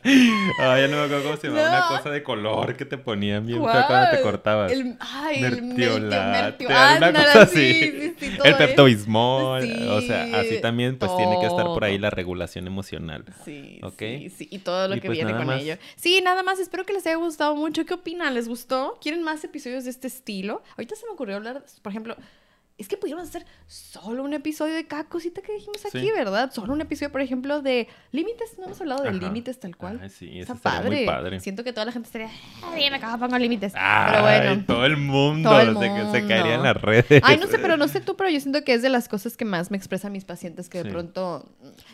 Ay, 0.61 0.83
ya 0.83 0.89
no 0.89 0.97
me 0.99 1.03
acuerdo 1.05 1.23
cómo 1.25 1.37
se 1.37 1.49
llamaba. 1.49 1.69
Una 1.69 1.81
No. 1.91 1.97
cosa 1.97 2.11
de 2.11 2.23
color 2.23 2.77
que 2.77 2.85
te 2.85 2.99
ponían 2.99 3.47
bien 3.47 3.61
cuando 3.61 4.11
te 4.11 4.21
cortabas. 4.23 4.71
El, 4.71 4.97
ay, 5.01 5.43
el 5.43 5.63
Mertiolate, 5.63 6.67
ándale, 6.73 7.19
cosa 7.19 7.47
sí, 7.47 7.59
así. 7.59 7.91
sí, 7.91 8.15
sí, 8.31 8.37
todo 8.37 8.47
el 8.47 8.57
peptobismol. 8.57 9.63
Sí, 9.63 9.87
o 9.89 10.01
sea, 10.03 10.25
así 10.41 10.61
también 10.61 10.99
pues 10.99 11.17
tiene 11.17 11.39
que 11.41 11.47
estar 11.47 11.65
por 11.65 11.85
ahí 11.85 11.99
la 11.99 12.11
regulación 12.11 12.67
emocional. 12.67 13.25
Sí, 13.45 13.81
¿Ok? 13.83 13.99
sí, 13.99 14.49
y 14.51 14.59
todo 14.59 14.89
lo 14.89 14.97
Y 14.97 15.01
que 15.01 15.07
pues 15.09 15.19
viene 15.19 15.33
con 15.35 15.47
más. 15.47 15.63
ello. 15.63 15.77
Sí, 15.97 16.21
nada 16.23 16.43
más, 16.43 16.59
espero 16.59 16.85
que 16.85 16.93
les 16.93 17.07
haya 17.07 17.17
gustado 17.17 17.55
mucho. 17.57 17.85
¿Qué 17.87 17.95
opinan? 17.95 18.35
¿Les 18.35 18.47
gustó? 18.49 18.99
¿Quieren 19.01 19.23
más 19.23 19.43
episodios 19.45 19.85
de 19.85 19.91
este 19.91 20.07
estilo? 20.09 20.63
Ahorita 20.77 20.97
se 20.97 21.07
me 21.07 21.13
ocurrió 21.13 21.37
hablar, 21.37 21.65
por 21.83 21.91
ejemplo, 21.93 22.17
es 22.77 22.89
que 22.89 22.97
pudiéramos 22.97 23.29
hacer 23.29 23.47
solo 23.69 24.25
un 24.25 24.35
episodio 24.35 24.75
de 24.75 24.85
cada 24.87 25.05
cosita 25.05 25.41
que 25.43 25.53
dijimos 25.53 25.85
aquí, 25.87 26.01
Sí. 26.01 26.11
¿verdad? 26.11 26.51
Solo 26.53 26.73
un 26.73 26.81
episodio, 26.81 27.13
por 27.13 27.21
ejemplo, 27.21 27.63
de 27.63 27.87
límites. 28.11 28.59
No 28.59 28.65
hemos 28.65 28.81
hablado 28.81 29.03
de 29.05 29.11
Ajá. 29.11 29.19
límites 29.19 29.61
tal 29.61 29.77
cual. 29.77 30.01
Ay, 30.03 30.11
sí, 30.11 30.41
Está 30.41 30.57
padre. 30.57 30.97
muy 30.97 31.07
padre. 31.07 31.39
Siento 31.39 31.63
que 31.63 31.73
toda 31.73 31.87
la 31.87 31.93
gente 31.93 32.07
estaría, 32.09 32.31
"Ah, 32.65 32.75
dime 32.75 33.01
cómo 33.01 33.19
pongo 33.21 33.39
límites. 33.39 33.73
Ay, 33.77 34.11
Pero 34.11 34.23
bueno. 34.23 34.65
todo 34.67 34.87
el 34.87 34.97
mundo, 34.97 35.51
Todo 35.51 35.61
el 35.61 35.75
se, 36.11 36.27
caería 36.27 36.55
en 36.57 36.63
las 36.65 36.77
redes. 36.81 37.23
Ay, 37.23 37.37
no 37.39 37.47
sé, 37.47 37.59
pero 37.61 37.77
no 37.77 37.87
sé 37.87 38.01
tú, 38.01 38.17
pero 38.17 38.29
yo 38.29 38.41
siento 38.41 38.65
que 38.65 38.75
es 38.75 38.83
de 38.83 38.89
las 38.89 39.09
cosas 39.09 39.37
que 39.37 39.45
más 39.45 39.71
me 39.71 39.77
expresan 39.77 40.11
mis 40.11 40.25
pacientes 40.25 40.69
que 40.69 40.79
de 40.79 40.85
Sí. 40.85 40.91
pronto, 40.91 41.49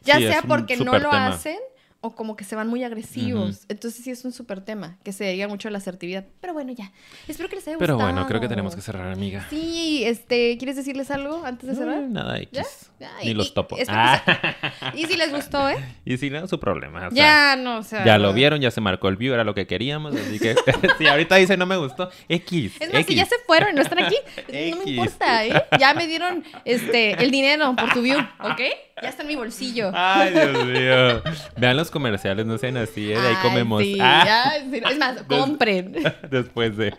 ya 0.04 0.18
sea 0.18 0.42
porque 0.48 0.76
no 0.78 0.92
lo 0.98 1.10
tema. 1.10 1.26
hacen 1.28 1.58
o 2.02 2.14
como 2.14 2.34
que 2.36 2.44
se 2.44 2.56
van 2.56 2.68
muy 2.68 2.82
agresivos. 2.82 3.66
Entonces 3.68 4.02
sí 4.02 4.10
es 4.10 4.24
un 4.24 4.32
súper 4.32 4.62
tema, 4.62 4.96
que 5.04 5.12
se 5.12 5.24
dedica 5.24 5.48
mucho 5.48 5.68
a 5.68 5.70
la 5.70 5.78
asertividad. 5.78 6.24
Pero 6.40 6.54
bueno, 6.54 6.72
ya. 6.72 6.92
Espero 7.28 7.48
que 7.48 7.56
les 7.56 7.68
haya 7.68 7.76
Pero 7.78 7.94
gustado. 7.94 8.12
bueno, 8.12 8.26
creo 8.26 8.40
que 8.40 8.48
tenemos 8.48 8.74
que 8.74 8.80
cerrar, 8.80 9.12
amiga. 9.12 9.46
Sí, 9.50 10.02
este, 10.04 10.56
¿quieres 10.56 10.76
decirles 10.76 11.10
algo 11.10 11.44
antes 11.44 11.68
de 11.68 11.74
cerrar? 11.74 11.98
No, 12.02 12.08
nada. 12.08 12.38
X. 12.38 12.90
Ya, 12.98 13.10
Ni 13.22 13.34
los 13.34 13.52
topo. 13.54 13.76
Ah. 13.88 14.22
Y 14.94 15.06
si 15.06 15.16
les 15.16 15.30
gustó, 15.32 15.68
¿eh? 15.68 15.76
y 16.04 16.16
si 16.16 16.30
no, 16.30 16.46
su 16.48 16.58
problema. 16.58 17.08
o 17.08 17.10
sea, 17.10 17.54
ya, 17.54 17.56
no, 17.56 17.78
o 17.78 17.82
sea. 17.82 18.04
Ya 18.04 18.18
lo 18.18 18.32
vieron, 18.32 18.60
ya 18.60 18.70
se 18.70 18.80
marcó 18.80 19.08
el 19.08 19.16
view, 19.16 19.34
era 19.34 19.44
lo 19.44 19.54
que 19.54 19.66
queríamos. 19.66 20.14
Así 20.14 20.38
que 20.38 20.54
si 20.98 21.06
ahorita 21.06 21.36
dice 21.36 21.56
no 21.56 21.66
me 21.66 21.76
gustó, 21.76 22.10
X. 22.28 22.72
Es 22.80 22.92
más, 22.92 23.02
X. 23.02 23.06
si 23.06 23.14
ya 23.14 23.26
se 23.26 23.36
fueron 23.46 23.70
y 23.72 23.74
no 23.74 23.82
están 23.82 24.02
aquí, 24.02 24.16
no 24.48 24.76
me 24.76 24.82
X. 24.82 24.86
importa, 24.86 25.44
¿eh? 25.46 25.64
Ya 25.78 25.94
me 25.94 26.06
dieron 26.06 26.44
este, 26.64 27.22
el 27.22 27.30
dinero 27.30 27.74
por 27.76 27.92
tu 27.92 28.02
view, 28.02 28.18
¿ok? 28.40 28.60
Ya 29.02 29.08
está 29.08 29.22
en 29.22 29.28
mi 29.28 29.36
bolsillo. 29.36 29.90
Ay, 29.94 30.32
Dios 30.32 30.66
mío. 30.66 31.22
Vean 31.56 31.76
los 31.76 31.89
comerciales, 31.90 32.46
no 32.46 32.56
sean 32.58 32.76
así, 32.76 33.12
¿eh? 33.12 33.18
De 33.20 33.28
ahí 33.28 33.34
Ay, 33.36 33.42
comemos. 33.48 33.82
sí, 33.82 33.98
Ah. 34.00 34.54
sí, 34.70 34.80
es 34.88 34.98
más, 34.98 35.22
compren. 35.28 35.92
Después 36.30 36.76
de 36.76 36.94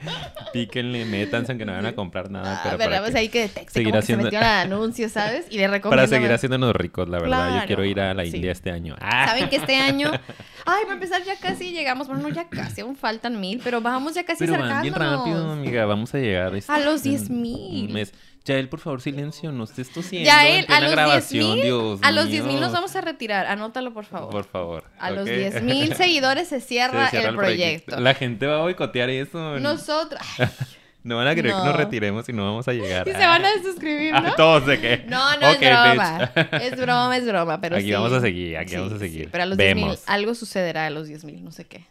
píquenle, 0.54 1.06
métanse, 1.06 1.52
aunque 1.52 1.66
no 1.66 1.72
van 1.74 1.86
a 1.86 1.94
comprar 1.94 2.30
nada. 2.30 2.56
Ah, 2.58 2.60
pero 2.64 2.78
¿verdad? 2.78 2.92
para, 2.92 3.02
Pues 3.02 3.14
que- 3.14 3.20
ahí 3.20 3.30
que 3.30 3.39
detecte 3.42 3.72
seguir 3.74 3.88
como 3.92 3.94
que 3.94 4.00
haciendo- 4.04 4.24
se 4.26 4.26
metió 4.32 4.39
al 4.39 4.72
anuncio, 4.72 5.10
¿sabes? 5.10 5.46
Y 5.50 5.56
le 5.58 5.64
para 5.64 5.74
recomiendo. 5.78 6.08
seguir 6.08 6.32
haciéndonos 6.32 6.76
ricos, 6.76 7.10
la 7.10 7.20
verdad. 7.20 7.60
Yo 7.62 7.66
quiero 7.68 7.84
ir 7.86 8.00
a 8.00 8.14
la 8.14 8.24
sí. 8.24 8.36
India 8.36 8.52
este 8.52 8.72
año. 8.72 8.96
Ah. 9.00 9.28
Saben 9.28 9.50
que 9.50 9.56
este 9.58 9.76
año, 9.78 10.12
ay, 10.66 10.82
para 10.84 10.94
empezar 10.94 11.24
ya 11.24 11.36
casi 11.39 11.72
llegamos, 11.72 12.08
bueno, 12.08 12.22
no 12.24 12.30
ya 12.30 12.48
casi, 12.50 12.82
aún 12.82 12.96
faltan 12.96 13.39
mil, 13.39 13.62
pero 13.64 13.82
vamos 13.82 14.14
ya 14.14 14.24
casi 14.24 14.39
Pero 14.46 14.54
van 14.60 14.82
bien 14.82 14.94
acercándonos. 14.94 15.26
rápido, 15.26 15.52
amiga. 15.52 15.86
Vamos 15.86 16.14
a 16.14 16.20
llegar 16.20 16.56
este- 16.56 16.72
A 16.72 16.80
los 16.80 17.06
en 17.06 17.12
10,000. 17.12 17.88
un 17.88 17.94
mes. 17.94 18.14
Yael, 18.44 18.70
por 18.70 18.80
favor, 18.80 19.02
silencio. 19.02 19.52
No 19.52 19.66
estés 19.66 19.92
tosiendo 19.92 20.26
Ya 20.26 20.48
en 20.48 20.60
él, 20.62 20.66
a 20.70 20.80
los 20.82 20.89
10 20.89 20.92
grabación, 20.92 21.54
mil, 21.56 21.64
Dios 21.64 22.00
a 22.02 22.12
los 22.12 22.26
mío. 22.26 22.32
10 22.44 22.46
mil 22.46 22.60
nos 22.60 22.72
vamos 22.72 22.96
a 22.96 23.02
retirar, 23.02 23.46
anótalo 23.46 23.94
por 23.94 24.06
favor. 24.06 24.32
Por 24.32 24.46
favor. 24.46 24.84
a 25.00 25.12
los 25.12 25.28
¿ok? 25.28 25.36
10 25.36 25.62
mil 25.64 25.94
seguidores 25.96 26.48
se 26.48 26.60
Se 26.60 26.68
cierra, 26.68 27.10
el 27.10 27.36
proyecto. 27.36 28.00
La 28.00 28.14
gente 28.16 28.48
va 28.48 28.56
a 28.56 28.62
boicotear 28.62 29.10
eso. 29.12 29.60
Nosotros, 29.60 30.22
No 31.04 31.18
van 31.18 31.28
a 31.28 31.34
querer 31.34 31.52
que 31.52 31.58
No. 31.58 31.66
nos 31.66 31.76
retiremos 31.76 32.30
y 32.30 32.34
no 32.34 32.46
vamos 32.46 32.68
a 32.68 32.74
llegar. 32.74 33.08
Y 33.08 33.12
se 33.12 33.18
van 33.18 33.44
a 33.44 33.52
desuscribir, 33.54 34.14
¿no? 34.14 34.34
todos 34.38 34.68
de 34.68 34.80
qué. 34.80 35.04
No, 35.08 35.36
no 35.38 35.50
Ok, 35.52 35.58
es 35.60 35.70
broma. 35.72 36.32
bitch. 36.36 36.62
Es 36.62 36.78
broma, 36.80 37.18
es 37.18 37.26
broma, 37.26 37.60
pero 37.62 37.76
Aquí 37.76 37.86
sí. 37.86 37.92
vamos 37.92 38.12
a 38.14 38.22
seguir, 38.22 38.56
aquí 38.58 38.70
Sí, 38.72 38.76
vamos 38.78 38.94
a 38.94 38.96
sí, 38.96 39.02
seguir. 39.02 39.30
pero 39.32 39.44
a 39.44 39.48
los 39.48 39.58
10.000, 39.58 39.64
Vemos. 39.64 40.04
algo 40.06 40.36
sucederá 40.36 40.86
a 40.86 40.89
los 40.92 41.08
10.000, 41.10 41.42
no 41.42 41.52
sé 41.52 41.66
qué. 41.66 41.86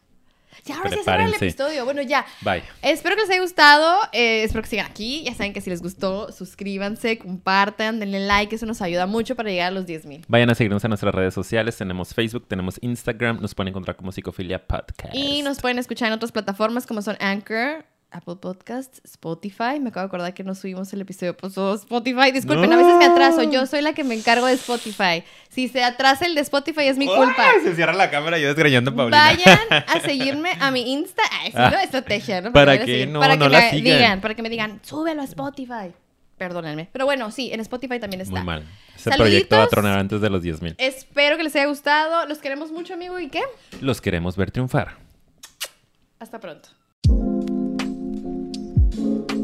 Ya, 0.64 0.76
ahora 0.76 0.90
sí 0.90 0.96
cerrar 1.04 1.20
el 1.20 1.34
episodio. 1.34 1.84
Bueno, 1.84 2.02
ya. 2.02 2.24
Bye. 2.42 2.62
Espero 2.82 3.16
que 3.16 3.22
les 3.22 3.30
haya 3.30 3.40
gustado. 3.40 3.98
eh, 4.12 4.42
espero 4.44 4.62
que 4.62 4.68
sigan 4.68 4.86
aquí. 4.86 5.22
Ya 5.24 5.34
saben 5.34 5.52
que 5.52 5.60
si 5.60 5.70
les 5.70 5.82
gustó, 5.82 6.32
suscríbanse, 6.32 7.18
compartan, 7.18 8.00
denle 8.00 8.20
like. 8.20 8.54
Eso 8.54 8.66
nos 8.66 8.82
ayuda 8.82 9.06
mucho 9.06 9.36
para 9.36 9.50
llegar 9.50 9.68
a 9.68 9.70
los 9.70 9.86
10.000. 9.86 10.24
Vayan 10.28 10.50
a 10.50 10.54
seguirnos 10.54 10.84
en 10.84 10.90
nuestras 10.90 11.14
redes 11.14 11.34
sociales. 11.34 11.76
Tenemos 11.76 12.14
Facebook, 12.14 12.46
tenemos 12.48 12.78
Instagram. 12.82 13.40
Nos 13.40 13.54
pueden 13.54 13.68
encontrar 13.68 13.96
como 13.96 14.12
Psicofilia 14.12 14.66
Podcast. 14.66 15.14
Y 15.14 15.42
nos 15.42 15.60
pueden 15.60 15.78
escuchar 15.78 16.08
en 16.08 16.14
otras 16.14 16.32
plataformas 16.32 16.86
como 16.86 17.02
son 17.02 17.16
Anchor, 17.20 17.84
Apple 18.12 18.36
Podcasts, 18.36 19.00
Spotify. 19.04 19.78
Me 19.80 19.90
acabo 19.90 20.00
de 20.04 20.06
acordar 20.06 20.34
que 20.34 20.42
no 20.44 20.54
subimos 20.54 20.92
el 20.92 21.00
episodio 21.02 21.36
por 21.36 21.52
todo 21.52 21.74
Spotify. 21.74 22.32
Disculpen, 22.32 22.72
a 22.72 22.76
veces 22.76 22.96
me 22.96 23.04
atraso. 23.04 23.42
Yo 23.44 23.66
soy 23.66 23.82
la 23.82 23.92
que 23.92 24.04
me 24.04 24.14
encargo 24.14 24.46
de 24.46 24.54
Spotify. 24.54 25.22
Si 25.48 25.68
se 25.68 25.84
atrasa 25.84 26.26
el 26.26 26.34
de 26.34 26.40
Spotify 26.40 26.82
es 26.88 26.98
mi 26.98 27.06
culpa. 27.06 27.44
Se 27.62 27.74
cierra 27.74 27.92
la 27.92 28.10
cámara 28.10 28.38
yo 28.38 28.48
desgreñando 28.48 28.90
a 28.90 28.94
Paulina. 28.96 29.24
Vayan 29.24 29.58
a 29.86 30.00
seguirme 30.04 30.50
a 30.60 30.70
mi 30.70 30.92
Insta. 30.92 31.22
Ay, 31.40 31.50
sí, 31.52 31.56
Ah. 31.56 31.70
no 31.70 31.78
estrategia, 31.78 32.40
¿no? 32.40 32.52
¿Para 32.52 32.76
seguir. 32.78 33.08
No, 33.08 33.20
para 33.20 33.36
no 33.36 33.46
que 33.46 33.50
la 33.50 33.58
me 33.60 33.70
sigan. 33.70 33.84
digan, 33.98 34.20
para 34.20 34.34
que 34.34 34.42
me 34.42 34.48
digan, 34.50 34.80
súbelo 34.82 35.22
a 35.22 35.24
Spotify. 35.24 35.92
Perdónenme. 36.36 36.88
Pero 36.90 37.04
bueno, 37.04 37.30
sí, 37.30 37.50
en 37.52 37.60
Spotify 37.60 38.00
también 38.00 38.22
está. 38.22 38.32
Muy 38.36 38.44
mal. 38.44 38.64
Ese 38.96 39.04
Saluditos. 39.10 39.16
proyecto 39.18 39.56
va 39.58 39.62
a 39.64 39.68
tronar 39.68 39.98
antes 39.98 40.20
de 40.20 40.30
los 40.30 40.42
10.000. 40.42 40.74
Espero 40.78 41.36
que 41.36 41.42
les 41.44 41.54
haya 41.54 41.66
gustado. 41.66 42.26
Los 42.26 42.38
queremos 42.38 42.72
mucho, 42.72 42.94
amigo. 42.94 43.18
¿Y 43.20 43.28
qué? 43.28 43.42
Los 43.82 44.00
queremos 44.00 44.36
ver 44.36 44.50
triunfar. 44.50 44.96
Hasta 46.18 46.40
pronto. 46.40 46.70
thank 49.10 49.32
you 49.32 49.39